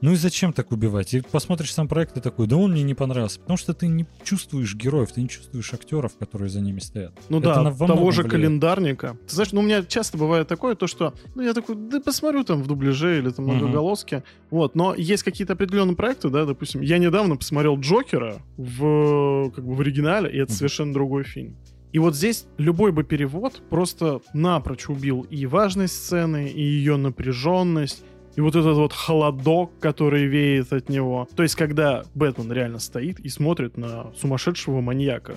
Ну 0.00 0.12
и 0.12 0.16
зачем 0.16 0.52
так 0.52 0.70
убивать? 0.70 1.14
И 1.14 1.22
посмотришь 1.22 1.72
сам 1.72 1.88
проект 1.88 2.18
и 2.18 2.20
такой, 2.20 2.46
да 2.46 2.56
он 2.58 2.72
мне 2.72 2.82
не 2.82 2.92
понравился. 2.92 3.40
Потому 3.40 3.56
что 3.56 3.72
ты 3.72 3.86
не 3.86 4.04
чувствуешь 4.22 4.74
героев, 4.74 5.12
ты 5.12 5.22
не 5.22 5.30
чувствуешь 5.30 5.72
актеров, 5.72 6.18
которые 6.18 6.50
за 6.50 6.60
ними 6.60 6.78
стоят. 6.78 7.14
Ну 7.30 7.38
Это 7.38 7.54
да, 7.64 7.86
того 7.86 8.10
же 8.10 8.20
влияет. 8.20 8.30
календарника. 8.32 9.16
Ты 9.26 9.34
знаешь, 9.34 9.52
ну 9.52 9.60
у 9.60 9.62
меня 9.62 9.82
часто 9.82 10.18
бывает 10.18 10.46
такое, 10.46 10.74
то 10.74 10.86
что, 10.88 11.14
ну 11.34 11.40
я 11.40 11.54
такой, 11.54 11.76
да 11.76 12.00
посмотрю 12.00 12.44
там 12.44 12.62
в 12.62 12.66
дубляже 12.66 13.16
или 13.16 13.30
там 13.30 13.46
многоголоске. 13.46 14.24
Вот, 14.50 14.74
но 14.74 14.94
есть 14.94 15.22
какие-то 15.22 15.54
определенные 15.54 15.96
проекты, 15.96 16.28
да, 16.28 16.44
допустим, 16.44 16.82
я 16.82 16.98
недавно 16.98 17.36
посмотрел 17.36 17.80
Джокера 17.80 18.42
в, 18.58 19.50
как 19.52 19.64
бы 19.64 19.74
в 19.74 19.80
оригинале, 19.80 20.30
и 20.30 20.36
это 20.36 20.52
Мгм. 20.52 20.56
совершенно 20.58 20.92
другой 20.92 21.23
фильм. 21.24 21.56
И 21.92 21.98
вот 21.98 22.16
здесь 22.16 22.46
любой 22.58 22.90
бы 22.92 23.04
перевод 23.04 23.62
просто 23.70 24.20
напрочь 24.32 24.88
убил 24.88 25.26
и 25.30 25.46
важность 25.46 25.94
сцены, 25.94 26.48
и 26.48 26.60
ее 26.60 26.96
напряженность, 26.96 28.04
и 28.36 28.40
вот 28.40 28.56
этот 28.56 28.76
вот 28.76 28.92
холодок, 28.92 29.78
который 29.78 30.26
веет 30.26 30.72
от 30.72 30.88
него. 30.88 31.28
То 31.36 31.44
есть, 31.44 31.54
когда 31.54 32.02
Бэтмен 32.14 32.50
реально 32.50 32.80
стоит 32.80 33.20
и 33.20 33.28
смотрит 33.28 33.76
на 33.76 34.12
сумасшедшего 34.14 34.80
маньяка. 34.80 35.36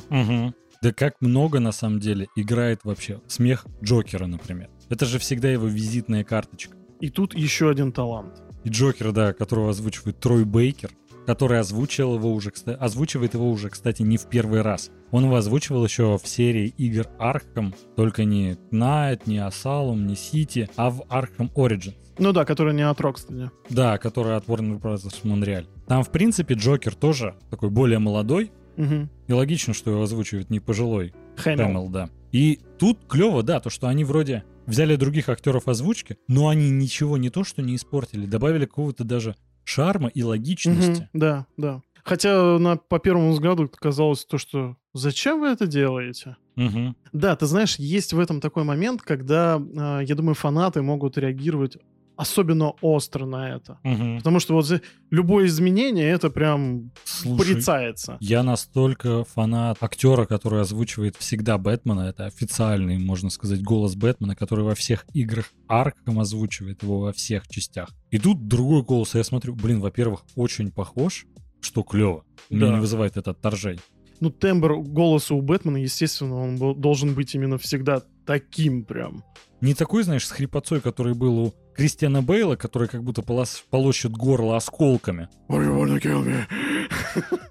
Да 0.82 0.94
как 0.94 1.16
много 1.22 1.60
на 1.60 1.72
самом 1.72 2.00
деле 2.00 2.28
играет 2.36 2.82
вообще 2.84 3.20
смех 3.28 3.66
Джокера, 3.84 4.28
например. 4.28 4.70
Это 4.90 5.06
же 5.06 5.18
всегда 5.20 5.50
его 5.50 5.68
визитная 5.68 6.24
карточка. 6.24 6.76
И 7.00 7.10
тут 7.10 7.36
еще 7.36 7.70
один 7.70 7.92
талант. 7.92 8.42
И 8.64 8.70
Джокер, 8.70 9.12
да, 9.12 9.34
которого 9.34 9.70
озвучивает 9.70 10.20
Трой 10.20 10.46
Бейкер, 10.46 10.92
который 11.28 11.60
озвучил 11.60 12.16
его 12.16 12.34
уже, 12.34 12.54
озвучивает 12.80 13.34
его 13.34 13.52
уже, 13.52 13.70
кстати, 13.70 14.02
не 14.02 14.18
в 14.18 14.28
первый 14.28 14.62
раз. 14.62 14.90
Он 15.12 15.26
его 15.26 15.36
озвучивал 15.36 15.84
еще 15.84 16.18
в 16.18 16.26
серии 16.26 16.74
игр 16.78 17.06
Arkham, 17.20 17.76
только 17.98 18.24
не 18.24 18.54
Knight, 18.72 19.24
не 19.26 19.38
Asylum, 19.38 19.98
не 19.98 20.14
City, 20.14 20.70
а 20.78 20.90
в 20.90 21.02
Arkham 21.10 21.54
Origins. 21.54 21.96
Ну 22.18 22.32
да, 22.32 22.46
который 22.46 22.74
не 22.74 22.82
от 22.82 23.00
Rocksteady. 23.02 23.50
Да, 23.70 23.98
который 23.98 24.38
от 24.38 24.46
Warner 24.46 24.80
Bros. 24.80 25.04
Montreal. 25.24 25.66
Там, 25.86 26.04
в 26.04 26.12
принципе, 26.12 26.54
Джокер 26.56 26.96
тоже 26.96 27.36
такой 27.52 27.70
более 27.70 28.00
молодой, 28.00 28.52
Угу. 28.78 29.10
и 29.28 29.34
логично, 29.34 29.74
что 29.74 29.92
его 29.92 30.04
озвучивает 30.04 30.50
не 30.52 30.60
пожилой 30.60 31.14
Хэмилл. 31.36 31.66
Хэмилл, 31.66 31.90
да. 31.90 32.10
И 32.32 32.60
тут 32.78 33.00
клево, 33.08 33.44
да, 33.44 33.60
то, 33.60 33.70
что 33.70 33.88
они 33.88 34.04
вроде 34.06 34.44
взяли 34.68 34.96
других 34.96 35.30
актеров 35.30 35.68
озвучки, 35.68 36.18
но 36.28 36.48
они 36.50 36.70
ничего 36.70 37.18
не 37.18 37.30
то, 37.32 37.44
что 37.44 37.62
не 37.64 37.76
испортили, 37.76 38.26
добавили 38.28 38.66
какого-то 38.66 39.04
даже 39.04 39.36
шарма 39.68 40.08
и 40.08 40.24
логичности. 40.24 41.02
Мгм, 41.02 41.10
Да, 41.14 41.46
да. 41.58 41.82
Хотя 42.04 42.58
на, 42.58 42.78
по 42.78 43.00
первому 43.00 43.32
взгляду 43.32 43.70
казалось 43.70 44.24
то, 44.26 44.38
что 44.38 44.78
зачем 44.94 45.42
вы 45.42 45.48
это 45.48 45.68
делаете? 45.68 46.38
Мгм. 46.56 46.96
Да, 47.12 47.36
ты 47.36 47.46
знаешь, 47.46 47.76
есть 47.76 48.14
в 48.14 48.20
этом 48.20 48.40
такой 48.40 48.64
момент, 48.64 49.02
когда, 49.02 49.60
э, 49.62 50.02
я 50.06 50.16
думаю, 50.16 50.34
фанаты 50.36 50.82
могут 50.82 51.18
реагировать 51.18 51.78
особенно 52.18 52.72
остро 52.82 53.26
на 53.26 53.50
это. 53.56 53.80
Мгм. 53.84 54.18
Потому 54.18 54.40
что 54.40 54.54
вот 54.56 54.82
любое 55.12 55.46
изменение, 55.46 56.10
это 56.10 56.30
прям 56.30 56.92
Слушай, 57.06 57.38
порицается. 57.54 58.18
я 58.20 58.44
настолько 58.44 59.24
фанат 59.24 59.78
актера, 59.82 60.26
который 60.26 60.62
озвучивает 60.62 61.16
всегда 61.16 61.58
Бэтмена. 61.58 62.02
Это 62.02 62.26
официальный, 62.26 62.98
можно 62.98 63.30
сказать, 63.30 63.62
голос 63.64 63.96
Бэтмена, 63.96 64.36
который 64.36 64.66
во 64.66 64.76
всех 64.76 65.06
играх 65.14 65.52
Арком 65.68 66.20
озвучивает 66.20 66.84
его 66.84 67.00
во 67.00 67.14
всех 67.14 67.48
частях. 67.48 67.90
И 68.12 68.20
тут 68.20 68.48
другой 68.48 68.84
голос, 68.84 69.16
я 69.16 69.24
смотрю, 69.24 69.54
блин, 69.56 69.80
во-первых, 69.80 70.24
очень 70.36 70.72
похож, 70.72 71.26
что 71.62 71.84
клево. 71.84 72.24
Да. 72.50 72.70
не 72.74 72.80
вызывает 72.80 73.18
это 73.18 73.32
отторжение. 73.32 73.82
Ну, 74.20 74.30
тембр 74.32 74.78
голоса 74.80 75.36
у 75.36 75.42
Бэтмена, 75.42 75.78
естественно, 75.78 76.36
он 76.36 76.58
был- 76.58 76.74
должен 76.74 77.14
быть 77.14 77.36
именно 77.36 77.58
всегда 77.58 78.02
таким 78.26 78.84
прям. 78.84 79.24
Не 79.62 79.74
такой, 79.74 80.04
знаешь, 80.04 80.26
с 80.26 80.32
хрипотцой, 80.32 80.82
который 80.82 81.14
был 81.14 81.38
у 81.40 81.54
Кристиана 81.78 82.22
Бейла, 82.24 82.56
который 82.56 82.88
как 82.88 83.04
будто 83.04 83.22
полос- 83.22 83.64
полощет 83.70 84.12
горло 84.12 84.58
осколками. 84.58 85.30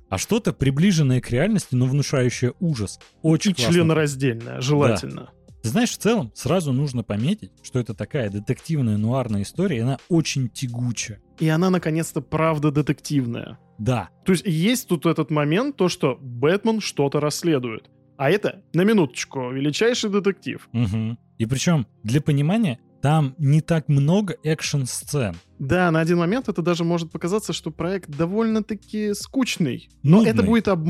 А 0.08 0.18
что-то 0.18 0.52
приближенное 0.52 1.20
к 1.20 1.30
реальности, 1.30 1.74
но 1.74 1.86
внушающее 1.86 2.54
ужас. 2.60 2.98
Очень 3.22 3.52
И 3.52 3.54
классно. 3.54 3.72
членораздельное, 3.74 4.60
желательно. 4.60 5.30
Ты 5.62 5.70
знаешь, 5.70 5.90
в 5.90 5.98
целом, 5.98 6.30
сразу 6.34 6.72
нужно 6.72 7.02
пометить, 7.02 7.50
что 7.62 7.80
это 7.80 7.92
такая 7.92 8.30
детективная 8.30 8.96
нуарная 8.98 9.42
история, 9.42 9.78
и 9.78 9.80
она 9.80 9.98
очень 10.08 10.48
тягучая. 10.48 11.20
И 11.40 11.48
она, 11.48 11.70
наконец-то, 11.70 12.20
правда 12.20 12.70
детективная. 12.70 13.58
Да, 13.78 14.08
То 14.24 14.32
есть 14.32 14.46
есть 14.46 14.88
тут 14.88 15.06
этот 15.06 15.30
момент, 15.30 15.76
то, 15.76 15.88
что 15.88 16.16
Бэтмен 16.20 16.80
что-то 16.80 17.20
расследует. 17.20 17.90
А 18.16 18.30
это, 18.30 18.62
на 18.72 18.82
минуточку, 18.82 19.50
величайший 19.50 20.08
детектив. 20.08 20.66
Мгм. 20.72 21.18
И 21.36 21.44
причем, 21.46 21.86
для 22.02 22.22
понимания, 22.22 22.78
там 23.00 23.34
не 23.38 23.60
так 23.60 23.88
много 23.88 24.36
экшн-сцен. 24.42 25.36
Да, 25.58 25.90
на 25.90 26.00
один 26.00 26.18
момент 26.18 26.48
это 26.48 26.62
даже 26.62 26.84
может 26.84 27.10
показаться, 27.10 27.52
что 27.52 27.70
проект 27.70 28.10
довольно-таки 28.10 29.14
скучный. 29.14 29.88
Но 30.02 30.18
Нудный. 30.18 30.30
это 30.32 30.42
будет 30.42 30.68
об... 30.68 30.88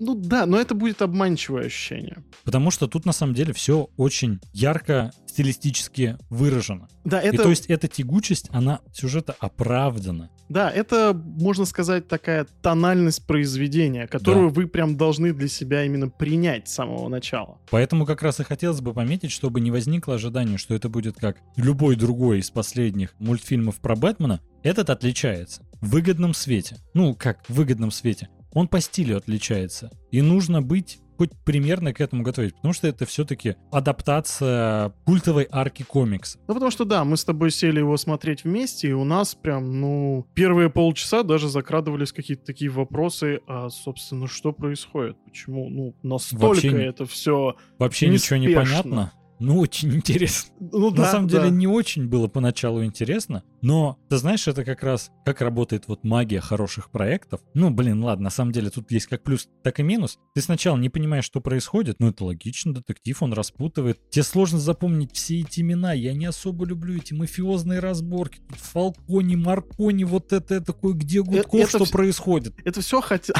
Ну 0.00 0.14
да, 0.14 0.46
но 0.46 0.58
это 0.58 0.74
будет 0.74 1.02
обманчивое 1.02 1.66
ощущение. 1.66 2.22
Потому 2.44 2.70
что 2.70 2.86
тут 2.86 3.04
на 3.04 3.12
самом 3.12 3.34
деле 3.34 3.52
все 3.52 3.88
очень 3.96 4.40
ярко 4.52 5.12
стилистически 5.26 6.16
выражено. 6.30 6.88
Да, 7.04 7.20
И 7.20 7.28
это, 7.28 7.44
то 7.44 7.50
есть 7.50 7.66
эта 7.66 7.88
тягучесть, 7.88 8.48
она 8.50 8.80
сюжета 8.92 9.34
оправдана. 9.38 10.30
да, 10.48 10.70
это, 10.70 11.14
можно 11.14 11.64
сказать, 11.64 12.08
такая 12.08 12.46
тональность 12.62 13.26
произведения, 13.26 14.06
которую 14.06 14.50
вы 14.50 14.66
прям 14.66 14.96
должны 14.96 15.32
для 15.32 15.48
себя 15.48 15.84
именно 15.84 16.08
принять 16.08 16.68
с 16.68 16.74
самого 16.74 17.08
начала. 17.08 17.58
Поэтому 17.70 18.06
как 18.06 18.22
раз 18.22 18.40
и 18.40 18.44
хотелось 18.44 18.80
бы 18.80 18.94
пометить, 18.94 19.30
чтобы 19.30 19.60
не 19.60 19.70
возникло 19.70 20.14
ожидания, 20.14 20.58
что 20.58 20.74
это 20.74 20.88
будет 20.88 21.16
как 21.16 21.36
любой 21.56 21.96
другой 21.96 22.38
из 22.40 22.50
последних 22.50 23.14
мультфильмов 23.18 23.76
про 23.80 23.94
Бэтмена. 23.94 24.40
Этот 24.62 24.90
отличается 24.90 25.62
в 25.80 25.90
выгодном 25.90 26.34
свете. 26.34 26.78
Ну, 26.94 27.14
как 27.14 27.44
в 27.48 27.54
выгодном 27.54 27.90
свете. 27.90 28.28
Он 28.52 28.68
по 28.68 28.80
стилю 28.80 29.16
отличается. 29.16 29.90
И 30.10 30.22
нужно 30.22 30.62
быть 30.62 31.00
хоть 31.18 31.32
примерно 31.44 31.92
к 31.92 32.00
этому 32.00 32.22
готовить, 32.22 32.54
потому 32.54 32.72
что 32.72 32.86
это 32.86 33.04
все-таки 33.04 33.56
адаптация 33.72 34.94
культовой 35.04 35.48
арки 35.50 35.82
комикса. 35.82 36.38
Ну, 36.46 36.54
потому 36.54 36.70
что, 36.70 36.84
да, 36.84 37.04
мы 37.04 37.16
с 37.16 37.24
тобой 37.24 37.50
сели 37.50 37.80
его 37.80 37.96
смотреть 37.96 38.44
вместе, 38.44 38.90
и 38.90 38.92
у 38.92 39.02
нас 39.02 39.34
прям, 39.34 39.80
ну, 39.80 40.26
первые 40.34 40.70
полчаса 40.70 41.24
даже 41.24 41.48
закрадывались 41.48 42.12
какие-то 42.12 42.44
такие 42.44 42.70
вопросы, 42.70 43.40
а, 43.48 43.68
собственно, 43.68 44.28
что 44.28 44.52
происходит? 44.52 45.16
Почему, 45.24 45.68
ну, 45.68 45.96
настолько 46.04 46.46
Вообще 46.46 46.84
это 46.84 47.04
все... 47.04 47.56
Вообще 47.78 48.08
ничего 48.08 48.36
не 48.36 48.46
Неспешно. 48.46 48.82
понятно. 48.82 49.12
Ну, 49.40 49.58
очень 49.60 49.94
интересно. 49.94 50.52
Ну, 50.60 50.90
На 50.90 50.96
да, 50.96 51.12
самом 51.12 51.28
да. 51.28 51.38
деле 51.38 51.50
не 51.50 51.66
очень 51.66 52.08
было 52.08 52.26
поначалу 52.26 52.84
интересно, 52.84 53.44
но 53.62 53.98
ты 54.08 54.16
знаешь, 54.16 54.48
это 54.48 54.64
как 54.64 54.82
раз 54.82 55.10
как 55.24 55.40
работает 55.40 55.84
вот 55.86 56.02
магия 56.04 56.40
хороших 56.40 56.90
проектов. 56.90 57.40
Ну, 57.54 57.70
блин, 57.70 58.02
ладно, 58.02 58.24
на 58.24 58.30
самом 58.30 58.52
деле 58.52 58.70
тут 58.70 58.90
есть 58.90 59.06
как 59.06 59.22
плюс, 59.22 59.48
так 59.62 59.78
и 59.78 59.82
минус. 59.82 60.18
Ты 60.34 60.42
сначала 60.42 60.76
не 60.76 60.88
понимаешь, 60.88 61.24
что 61.24 61.40
происходит, 61.40 61.96
ну 62.00 62.08
это 62.08 62.24
логично, 62.24 62.74
детектив, 62.74 63.22
он 63.22 63.32
распутывает. 63.32 63.98
Тебе 64.10 64.24
сложно 64.24 64.58
запомнить 64.58 65.12
все 65.14 65.40
эти 65.40 65.60
имена, 65.60 65.92
я 65.92 66.14
не 66.14 66.26
особо 66.26 66.64
люблю 66.66 66.96
эти 66.96 67.14
мафиозные 67.14 67.78
разборки. 67.80 68.40
Тут 68.48 68.58
Фалкони, 68.58 69.36
Маркони, 69.36 70.04
вот 70.04 70.32
это, 70.32 70.54
это 70.56 70.66
такое, 70.72 70.94
где 70.94 71.22
Гудков, 71.22 71.54
Э, 71.60 71.62
это 71.62 71.68
что 71.70 71.84
вс- 71.84 71.92
происходит. 71.92 72.54
Это 72.64 72.80
все 72.80 73.00
хотя... 73.00 73.34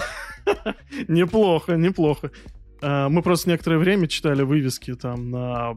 неплохо, 1.09 1.74
неплохо. 1.76 2.30
А, 2.81 3.09
Мы 3.09 3.22
просто 3.22 3.51
некоторое 3.51 3.79
время 3.79 4.07
читали 4.09 4.43
вывески 4.43 4.95
там 4.95 5.31
на 5.31 5.76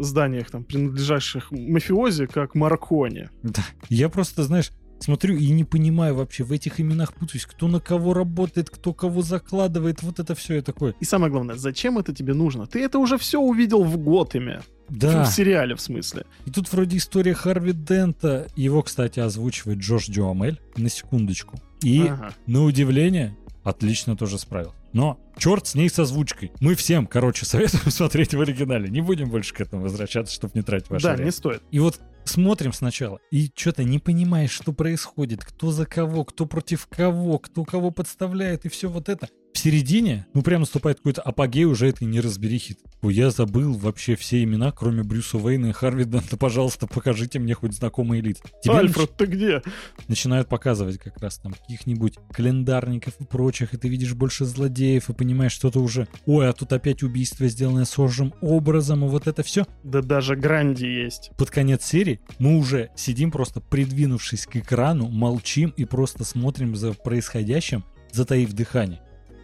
зданиях, 0.00 0.50
там, 0.50 0.64
принадлежащих 0.64 1.50
мафиози, 1.50 2.26
как 2.26 2.54
Маркони. 2.54 3.28
Да. 3.42 3.62
Я 3.88 4.08
просто, 4.08 4.42
знаешь, 4.44 4.70
смотрю 4.98 5.36
и 5.36 5.50
не 5.50 5.64
понимаю 5.64 6.14
вообще 6.14 6.44
в 6.44 6.52
этих 6.52 6.80
именах 6.80 7.14
путаюсь, 7.14 7.46
кто 7.46 7.68
на 7.68 7.80
кого 7.80 8.12
работает, 8.14 8.70
кто 8.70 8.92
кого 8.92 9.22
закладывает, 9.22 10.02
вот 10.02 10.18
это 10.20 10.34
все 10.34 10.56
я 10.56 10.62
такой. 10.62 10.94
И 11.00 11.04
самое 11.04 11.32
главное, 11.32 11.56
зачем 11.56 11.98
это 11.98 12.14
тебе 12.14 12.34
нужно? 12.34 12.66
Ты 12.66 12.80
это 12.84 12.98
уже 12.98 13.16
все 13.16 13.40
увидел 13.40 13.82
в 13.84 13.96
Готэме. 13.96 14.60
Да. 14.88 15.22
В 15.24 15.28
сериале, 15.28 15.76
в 15.76 15.80
смысле. 15.80 16.24
И 16.46 16.50
тут 16.50 16.70
вроде 16.72 16.96
история 16.96 17.32
Харви 17.32 17.72
Дента. 17.72 18.48
Его, 18.56 18.82
кстати, 18.82 19.20
озвучивает 19.20 19.78
Джош 19.78 20.06
Дюамель, 20.06 20.60
на 20.76 20.88
секундочку. 20.88 21.60
И, 21.82 22.02
Ага. 22.08 22.34
на 22.46 22.64
удивление, 22.64 23.36
отлично 23.62 24.16
тоже 24.16 24.36
справил. 24.38 24.74
Но 24.92 25.20
черт 25.38 25.66
с 25.66 25.74
ней 25.74 25.88
с 25.88 25.98
озвучкой. 25.98 26.52
Мы 26.60 26.74
всем, 26.74 27.06
короче, 27.06 27.46
советуем 27.46 27.90
смотреть 27.90 28.34
в 28.34 28.40
оригинале. 28.40 28.88
Не 28.88 29.00
будем 29.00 29.30
больше 29.30 29.54
к 29.54 29.60
этому 29.60 29.82
возвращаться, 29.82 30.34
чтобы 30.34 30.52
не 30.54 30.62
тратить 30.62 30.90
ваше 30.90 31.04
Да, 31.04 31.12
время. 31.14 31.26
не 31.26 31.32
стоит. 31.32 31.62
И 31.70 31.78
вот 31.78 32.00
смотрим 32.24 32.72
сначала, 32.72 33.18
и 33.30 33.50
что-то 33.54 33.82
не 33.84 33.98
понимаешь, 33.98 34.50
что 34.50 34.72
происходит, 34.72 35.44
кто 35.44 35.70
за 35.70 35.86
кого, 35.86 36.24
кто 36.24 36.46
против 36.46 36.86
кого, 36.86 37.38
кто 37.38 37.64
кого 37.64 37.90
подставляет, 37.90 38.66
и 38.66 38.68
все 38.68 38.88
вот 38.88 39.08
это. 39.08 39.28
В 39.52 39.58
середине, 39.58 40.26
ну 40.32 40.42
прям 40.42 40.60
наступает 40.60 40.98
какой-то 40.98 41.22
апогей 41.22 41.64
уже 41.64 41.88
этой 41.88 42.04
неразберихи. 42.04 42.76
Я 43.02 43.30
забыл 43.30 43.74
вообще 43.74 44.14
все 44.14 44.42
имена, 44.42 44.72
кроме 44.72 45.02
Брюса 45.02 45.38
Уэйна 45.38 45.66
и 45.66 45.72
Харви 45.72 46.04
Дента. 46.04 46.36
Пожалуйста, 46.36 46.86
покажите 46.86 47.38
мне 47.38 47.54
хоть 47.54 47.74
знакомые 47.74 48.22
лица. 48.22 48.42
Тебе 48.62 48.74
Альфред, 48.74 49.16
ты 49.16 49.26
где? 49.26 49.56
нач- 49.56 49.62
начинают 50.08 50.48
показывать 50.48 50.98
как 50.98 51.18
раз 51.18 51.38
там 51.38 51.52
каких-нибудь 51.52 52.14
календарников 52.32 53.14
и 53.20 53.24
прочих, 53.24 53.74
и 53.74 53.76
ты 53.76 53.88
видишь 53.88 54.14
больше 54.14 54.44
злодеев 54.44 55.10
и 55.10 55.14
понимаешь, 55.14 55.52
что-то 55.52 55.80
уже... 55.80 56.06
Ой, 56.26 56.48
а 56.48 56.52
тут 56.52 56.72
опять 56.72 57.02
убийство, 57.02 57.46
сделанное 57.48 57.84
схожим 57.84 58.32
образом, 58.40 59.04
и 59.04 59.08
вот 59.08 59.26
это 59.26 59.42
все 59.42 59.66
Да 59.82 60.00
даже 60.00 60.36
Гранди 60.36 60.86
есть. 60.86 61.32
под 61.36 61.50
конец 61.50 61.84
серии 61.84 62.20
мы 62.38 62.56
уже 62.56 62.90
сидим 62.96 63.30
просто 63.30 63.60
придвинувшись 63.60 64.46
к 64.46 64.56
экрану, 64.56 65.08
молчим 65.08 65.74
и 65.76 65.84
просто 65.84 66.24
смотрим 66.24 66.76
за 66.76 66.92
происходящим, 66.92 67.84
затаив 68.12 68.52
дыхание. 68.52 69.00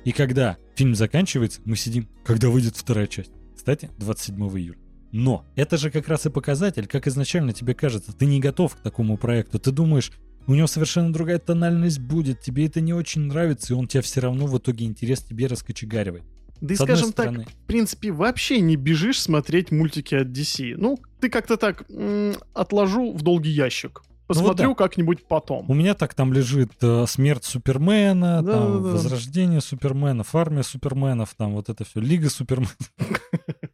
И 0.06 0.12
когда 0.12 0.56
фильм 0.76 0.94
заканчивается, 0.94 1.60
мы 1.64 1.74
сидим, 1.74 2.08
когда 2.24 2.48
выйдет 2.48 2.76
вторая 2.76 3.08
часть. 3.08 3.32
Кстати, 3.56 3.90
27 3.98 4.36
июля. 4.56 4.78
Но 5.10 5.44
это 5.56 5.76
же 5.78 5.90
как 5.90 6.06
раз 6.06 6.26
и 6.26 6.30
показатель, 6.30 6.86
как 6.86 7.08
изначально 7.08 7.52
тебе 7.52 7.74
кажется, 7.74 8.12
ты 8.12 8.24
не 8.26 8.38
готов 8.38 8.76
к 8.76 8.78
такому 8.82 9.18
проекту, 9.18 9.58
ты 9.58 9.72
думаешь, 9.72 10.12
у 10.46 10.54
него 10.54 10.68
совершенно 10.68 11.12
другая 11.12 11.40
тональность 11.40 11.98
будет, 11.98 12.40
тебе 12.40 12.66
это 12.66 12.80
не 12.80 12.94
очень 12.94 13.22
нравится, 13.22 13.74
и 13.74 13.76
он 13.76 13.88
тебя 13.88 14.00
все 14.00 14.20
равно 14.20 14.46
в 14.46 14.56
итоге 14.56 14.86
интерес 14.86 15.22
тебе 15.22 15.48
раскочегаривает. 15.48 16.22
Да 16.60 16.74
и 16.74 16.76
скажем 16.76 17.12
так, 17.12 17.26
стороны, 17.26 17.44
в 17.44 17.66
принципе, 17.66 18.12
вообще 18.12 18.60
не 18.60 18.76
бежишь 18.76 19.20
смотреть 19.20 19.72
мультики 19.72 20.14
от 20.14 20.28
DC. 20.28 20.74
Ну, 20.76 21.00
ты 21.20 21.28
как-то 21.28 21.56
так 21.56 21.84
м, 21.90 22.36
отложу 22.54 23.12
в 23.12 23.22
долгий 23.22 23.50
ящик. 23.50 24.02
Посмотрю 24.26 24.64
Ну 24.64 24.68
вот 24.70 24.78
как-нибудь 24.78 25.26
потом. 25.26 25.70
У 25.70 25.74
меня 25.74 25.94
так 25.94 26.14
там 26.14 26.32
лежит 26.32 26.72
э, 26.82 27.04
смерть 27.06 27.44
Супермена, 27.44 28.42
Да, 28.42 28.52
там 28.52 28.72
да, 28.72 28.78
да. 28.78 28.94
возрождение 28.94 29.60
Суперменов, 29.60 30.34
армия 30.34 30.62
Суперменов, 30.62 31.34
там 31.36 31.54
вот 31.54 31.68
это 31.68 31.84
все, 31.84 32.00
Лига 32.00 32.28
Суперменов. 32.30 32.76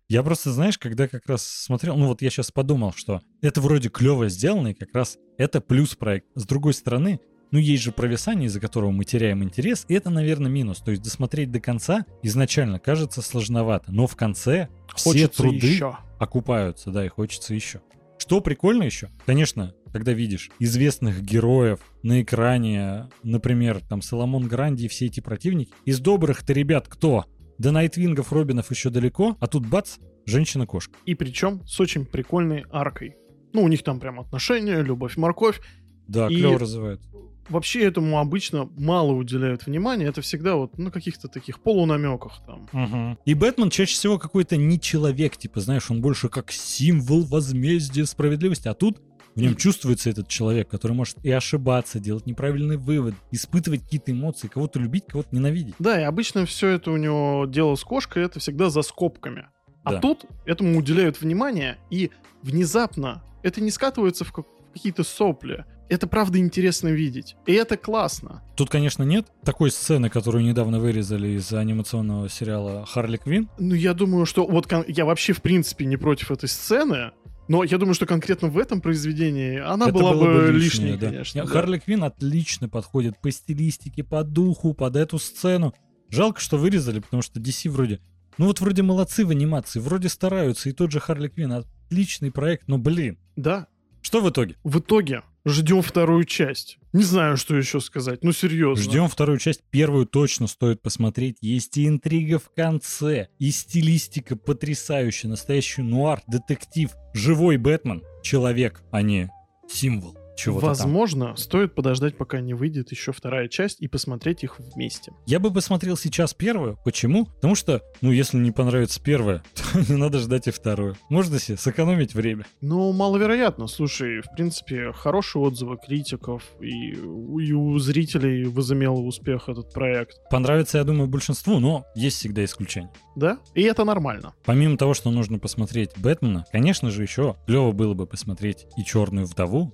Я 0.08 0.22
просто, 0.22 0.52
знаешь, 0.52 0.76
когда 0.78 1.08
как 1.08 1.26
раз 1.26 1.42
смотрел, 1.46 1.96
ну 1.96 2.06
вот 2.08 2.20
я 2.22 2.28
сейчас 2.30 2.50
подумал, 2.50 2.92
что 2.94 3.22
это 3.40 3.60
вроде 3.60 3.88
клево 3.88 4.28
сделано, 4.28 4.68
и 4.68 4.74
как 4.74 4.94
раз 4.94 5.16
это 5.38 5.60
плюс 5.60 5.94
проект. 5.94 6.26
С 6.34 6.44
другой 6.44 6.74
стороны, 6.74 7.20
ну, 7.50 7.58
есть 7.58 7.82
же 7.82 7.92
провисание, 7.92 8.46
из-за 8.46 8.60
которого 8.60 8.90
мы 8.90 9.04
теряем 9.04 9.42
интерес, 9.44 9.84
и 9.88 9.94
это, 9.94 10.08
наверное, 10.10 10.50
минус. 10.50 10.78
То 10.78 10.90
есть 10.90 11.02
досмотреть 11.02 11.50
до 11.50 11.60
конца 11.60 12.04
изначально 12.22 12.78
кажется 12.78 13.20
сложновато, 13.22 13.92
но 13.92 14.06
в 14.06 14.16
конце 14.16 14.68
Хочется 14.90 15.10
все 15.12 15.28
труды 15.28 15.66
еще. 15.66 15.96
окупаются, 16.18 16.90
да, 16.90 17.04
и 17.04 17.08
хочется 17.08 17.54
еще. 17.54 17.80
Что 18.18 18.40
прикольно 18.40 18.84
еще? 18.84 19.10
Конечно, 19.26 19.74
когда 19.92 20.12
видишь 20.12 20.50
известных 20.58 21.22
героев 21.22 21.80
на 22.02 22.22
экране, 22.22 23.08
например, 23.22 23.80
там 23.80 24.02
Соломон 24.02 24.48
Гранди 24.48 24.84
и 24.84 24.88
все 24.88 25.06
эти 25.06 25.20
противники, 25.20 25.72
из 25.84 26.00
добрых-то 26.00 26.52
ребят 26.52 26.88
кто? 26.88 27.26
До 27.58 27.70
Найтвингов, 27.70 28.32
Робинов 28.32 28.70
еще 28.70 28.90
далеко, 28.90 29.36
а 29.38 29.46
тут 29.46 29.66
бац, 29.66 29.98
женщина-кошка. 30.26 30.94
И 31.04 31.14
причем 31.14 31.64
с 31.66 31.78
очень 31.80 32.06
прикольной 32.06 32.64
аркой. 32.70 33.16
Ну, 33.52 33.62
у 33.62 33.68
них 33.68 33.82
там 33.82 34.00
прям 34.00 34.18
отношения, 34.18 34.80
любовь, 34.80 35.16
морковь. 35.16 35.60
Да, 36.08 36.28
И- 36.28 36.36
клево 36.36 36.58
развивает. 36.58 37.00
Вообще 37.48 37.82
этому 37.82 38.18
обычно 38.20 38.70
мало 38.78 39.12
уделяют 39.12 39.66
внимания. 39.66 40.06
Это 40.06 40.22
всегда 40.22 40.54
вот 40.54 40.78
на 40.78 40.90
каких-то 40.92 41.26
таких 41.26 41.60
полунамеках 41.60 42.40
там. 42.46 42.68
Мгм. 42.72 43.18
И 43.24 43.34
Бэтмен 43.34 43.68
чаще 43.68 43.94
всего 43.94 44.18
какой-то 44.18 44.56
не 44.56 44.80
человек, 44.80 45.36
типа, 45.36 45.60
знаешь, 45.60 45.90
он 45.90 46.00
больше 46.00 46.28
как 46.28 46.52
символ 46.52 47.24
возмездия 47.24 48.06
справедливости, 48.06 48.68
а 48.68 48.74
тут 48.74 49.02
в 49.34 49.40
нем 49.40 49.56
чувствуется 49.56 50.10
этот 50.10 50.28
человек, 50.28 50.68
который 50.68 50.92
может 50.92 51.16
и 51.24 51.30
ошибаться, 51.30 51.98
делать 52.00 52.26
неправильный 52.26 52.76
вывод, 52.76 53.14
испытывать 53.30 53.82
какие-то 53.82 54.12
эмоции, 54.12 54.48
кого-то 54.48 54.78
любить, 54.78 55.04
кого-то 55.06 55.28
ненавидеть. 55.32 55.74
Да, 55.78 56.00
и 56.00 56.04
обычно 56.04 56.44
все 56.46 56.68
это 56.68 56.90
у 56.90 56.96
него 56.96 57.46
дело 57.48 57.74
с 57.74 57.82
кошкой, 57.84 58.24
это 58.24 58.40
всегда 58.40 58.68
за 58.70 58.82
скобками. 58.82 59.46
А 59.84 59.92
Да. 59.92 60.00
тут 60.00 60.26
этому 60.46 60.78
уделяют 60.78 61.20
внимание, 61.20 61.78
и 61.90 62.10
внезапно 62.42 63.22
это 63.42 63.60
не 63.60 63.70
скатывается 63.70 64.24
в, 64.24 64.32
как- 64.32 64.46
в 64.46 64.72
какие-то 64.74 65.02
сопли. 65.04 65.64
Это 65.88 66.06
правда 66.06 66.38
интересно 66.38 66.88
видеть. 66.88 67.36
И 67.46 67.52
это 67.52 67.76
классно. 67.76 68.42
Тут, 68.56 68.70
конечно, 68.70 69.02
нет 69.02 69.26
такой 69.44 69.70
сцены, 69.70 70.08
которую 70.08 70.44
недавно 70.44 70.78
вырезали 70.78 71.28
из 71.32 71.52
анимационного 71.52 72.28
сериала 72.30 72.86
Харли 72.86 73.18
Квин. 73.18 73.50
Ну, 73.58 73.74
я 73.74 73.92
думаю, 73.92 74.24
что 74.24 74.46
вот 74.46 74.68
я 74.88 75.04
вообще, 75.04 75.32
в 75.34 75.42
принципе, 75.42 75.84
не 75.84 75.96
против 75.98 76.30
этой 76.30 76.48
сцены, 76.48 77.10
но 77.52 77.64
я 77.64 77.76
думаю, 77.76 77.92
что 77.92 78.06
конкретно 78.06 78.48
в 78.48 78.56
этом 78.56 78.80
произведении 78.80 79.58
она 79.58 79.88
Это 79.90 79.92
была 79.94 80.14
бы 80.14 80.50
лишнее, 80.50 80.92
лишней, 80.92 80.96
да. 80.96 81.10
конечно. 81.10 81.42
да. 81.42 81.46
Харли 81.46 81.78
Квин 81.80 82.02
отлично 82.02 82.66
подходит 82.66 83.20
по 83.20 83.30
стилистике, 83.30 84.02
по 84.02 84.24
духу, 84.24 84.72
под 84.72 84.96
эту 84.96 85.18
сцену. 85.18 85.74
Жалко, 86.08 86.40
что 86.40 86.56
вырезали, 86.56 87.00
потому 87.00 87.20
что 87.20 87.38
DC 87.40 87.68
вроде... 87.68 88.00
Ну 88.38 88.46
вот 88.46 88.62
вроде 88.62 88.82
молодцы 88.82 89.26
в 89.26 89.30
анимации, 89.30 89.80
вроде 89.80 90.08
стараются, 90.08 90.70
и 90.70 90.72
тот 90.72 90.92
же 90.92 90.98
Харли 90.98 91.28
Квин 91.28 91.52
отличный 91.52 92.30
проект, 92.30 92.68
но 92.68 92.78
блин. 92.78 93.18
Да, 93.36 93.66
Что 94.00 94.22
в 94.22 94.30
итоге? 94.30 94.56
в 94.64 94.78
итоге 94.78 95.22
ждем 95.44 95.82
вторую 95.82 96.24
часть. 96.24 96.78
Не 96.92 97.02
знаю, 97.02 97.36
что 97.36 97.56
еще 97.56 97.80
сказать. 97.80 98.22
Ну, 98.22 98.32
серьезно. 98.32 98.82
Ждем 98.82 99.08
вторую 99.08 99.38
часть. 99.38 99.62
Первую 99.70 100.06
точно 100.06 100.46
стоит 100.46 100.82
посмотреть. 100.82 101.38
Есть 101.40 101.76
и 101.78 101.88
интрига 101.88 102.38
в 102.38 102.50
конце, 102.54 103.28
и 103.38 103.50
стилистика 103.50 104.36
потрясающая. 104.36 105.30
Настоящий 105.30 105.82
нуар, 105.82 106.22
детектив, 106.26 106.90
живой 107.14 107.56
Бэтмен. 107.56 108.02
Человек, 108.22 108.82
а 108.90 109.02
не 109.02 109.30
символ 109.68 110.21
чего-то 110.36 110.66
там. 110.66 110.68
Возможно, 110.70 111.36
стоит 111.36 111.74
подождать, 111.74 112.16
пока 112.16 112.40
не 112.40 112.54
выйдет 112.54 112.90
еще 112.90 113.12
вторая 113.12 113.48
часть 113.48 113.80
и 113.80 113.88
посмотреть 113.88 114.44
их 114.44 114.58
вместе. 114.58 115.12
Я 115.26 115.38
бы 115.38 115.52
посмотрел 115.52 115.96
сейчас 115.96 116.34
первую. 116.34 116.78
Почему? 116.84 117.26
Потому 117.26 117.54
что, 117.54 117.82
ну, 118.00 118.10
если 118.10 118.36
не 118.38 118.50
понравится 118.50 119.00
первая, 119.02 119.42
то 119.54 119.80
не 119.92 119.96
надо 119.96 120.18
ждать 120.18 120.48
и 120.48 120.50
вторую. 120.50 120.96
Можно 121.08 121.38
себе 121.38 121.56
сэкономить 121.56 122.14
время. 122.14 122.46
Ну, 122.60 122.92
маловероятно. 122.92 123.66
Слушай, 123.66 124.20
в 124.20 124.34
принципе, 124.34 124.92
хорошие 124.92 125.42
отзывы 125.42 125.78
критиков, 125.84 126.42
и, 126.60 126.96
у- 126.98 127.38
и 127.38 127.52
у 127.52 127.78
зрителей 127.78 128.44
возымел 128.44 129.06
успех 129.06 129.48
этот 129.48 129.72
проект. 129.72 130.16
Понравится, 130.30 130.78
я 130.78 130.84
думаю, 130.84 131.08
большинству, 131.08 131.58
но 131.58 131.84
есть 131.94 132.18
всегда 132.18 132.44
исключения. 132.44 132.90
Да? 133.16 133.38
И 133.54 133.62
это 133.62 133.84
нормально. 133.84 134.34
Помимо 134.44 134.76
того, 134.76 134.94
что 134.94 135.10
нужно 135.10 135.38
посмотреть 135.38 135.90
Бэтмена, 135.96 136.46
конечно 136.52 136.90
же, 136.90 137.02
еще 137.02 137.36
клево 137.46 137.72
было 137.72 137.94
бы 137.94 138.06
посмотреть 138.06 138.66
и 138.76 138.84
Черную 138.84 139.26
вдову, 139.26 139.72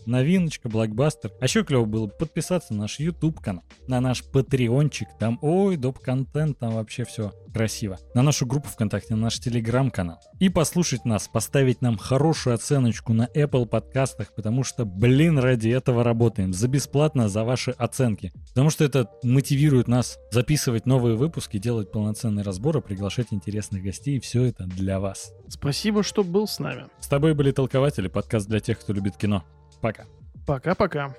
новиночка, 0.49 0.69
блокбастер. 0.69 1.33
А 1.41 1.45
еще 1.45 1.65
клево 1.65 1.85
было 1.85 2.07
бы 2.07 2.13
подписаться 2.13 2.73
на 2.73 2.81
наш 2.81 2.99
YouTube 2.99 3.41
канал, 3.41 3.65
на 3.87 4.01
наш 4.01 4.25
патреончик. 4.25 5.09
Там, 5.19 5.39
ой, 5.43 5.77
доп. 5.77 5.99
контент, 5.99 6.59
там 6.59 6.73
вообще 6.73 7.05
все 7.05 7.33
красиво. 7.53 7.99
На 8.15 8.23
нашу 8.23 8.47
группу 8.47 8.69
ВКонтакте, 8.69 9.15
на 9.15 9.23
наш 9.23 9.41
телеграм-канал. 9.41 10.21
И 10.39 10.49
послушать 10.49 11.05
нас, 11.05 11.29
поставить 11.29 11.83
нам 11.83 11.99
хорошую 11.99 12.55
оценочку 12.55 13.13
на 13.13 13.29
Apple 13.35 13.67
подкастах, 13.67 14.35
потому 14.35 14.65
что, 14.65 14.85
блин, 14.85 15.39
ради 15.39 15.69
этого 15.69 16.05
работаем. 16.05 16.53
За 16.53 16.69
бесплатно, 16.69 17.29
за 17.29 17.45
ваши 17.45 17.73
оценки. 17.73 18.33
Потому 18.49 18.71
что 18.71 18.85
это 18.85 19.11
мотивирует 19.23 19.89
нас 19.89 20.19
записывать 20.31 20.87
новые 20.87 21.17
выпуски, 21.17 21.59
делать 21.59 21.91
полноценные 21.91 22.45
разборы, 22.45 22.81
приглашать 22.81 23.29
интересных 23.31 23.83
гостей. 23.83 24.17
И 24.17 24.21
все 24.21 24.45
это 24.45 24.65
для 24.65 25.01
вас. 25.01 25.33
Спасибо, 25.49 26.03
что 26.03 26.23
был 26.23 26.47
с 26.47 26.59
нами. 26.59 26.87
С 27.01 27.09
тобой 27.09 27.35
были 27.35 27.51
толкователи, 27.51 28.09
подкаст 28.09 28.49
для 28.49 28.61
тех, 28.61 28.79
кто 28.79 28.93
любит 28.93 29.17
кино. 29.17 29.45
Пока. 29.81 30.05
Пока-пока. 30.49 31.15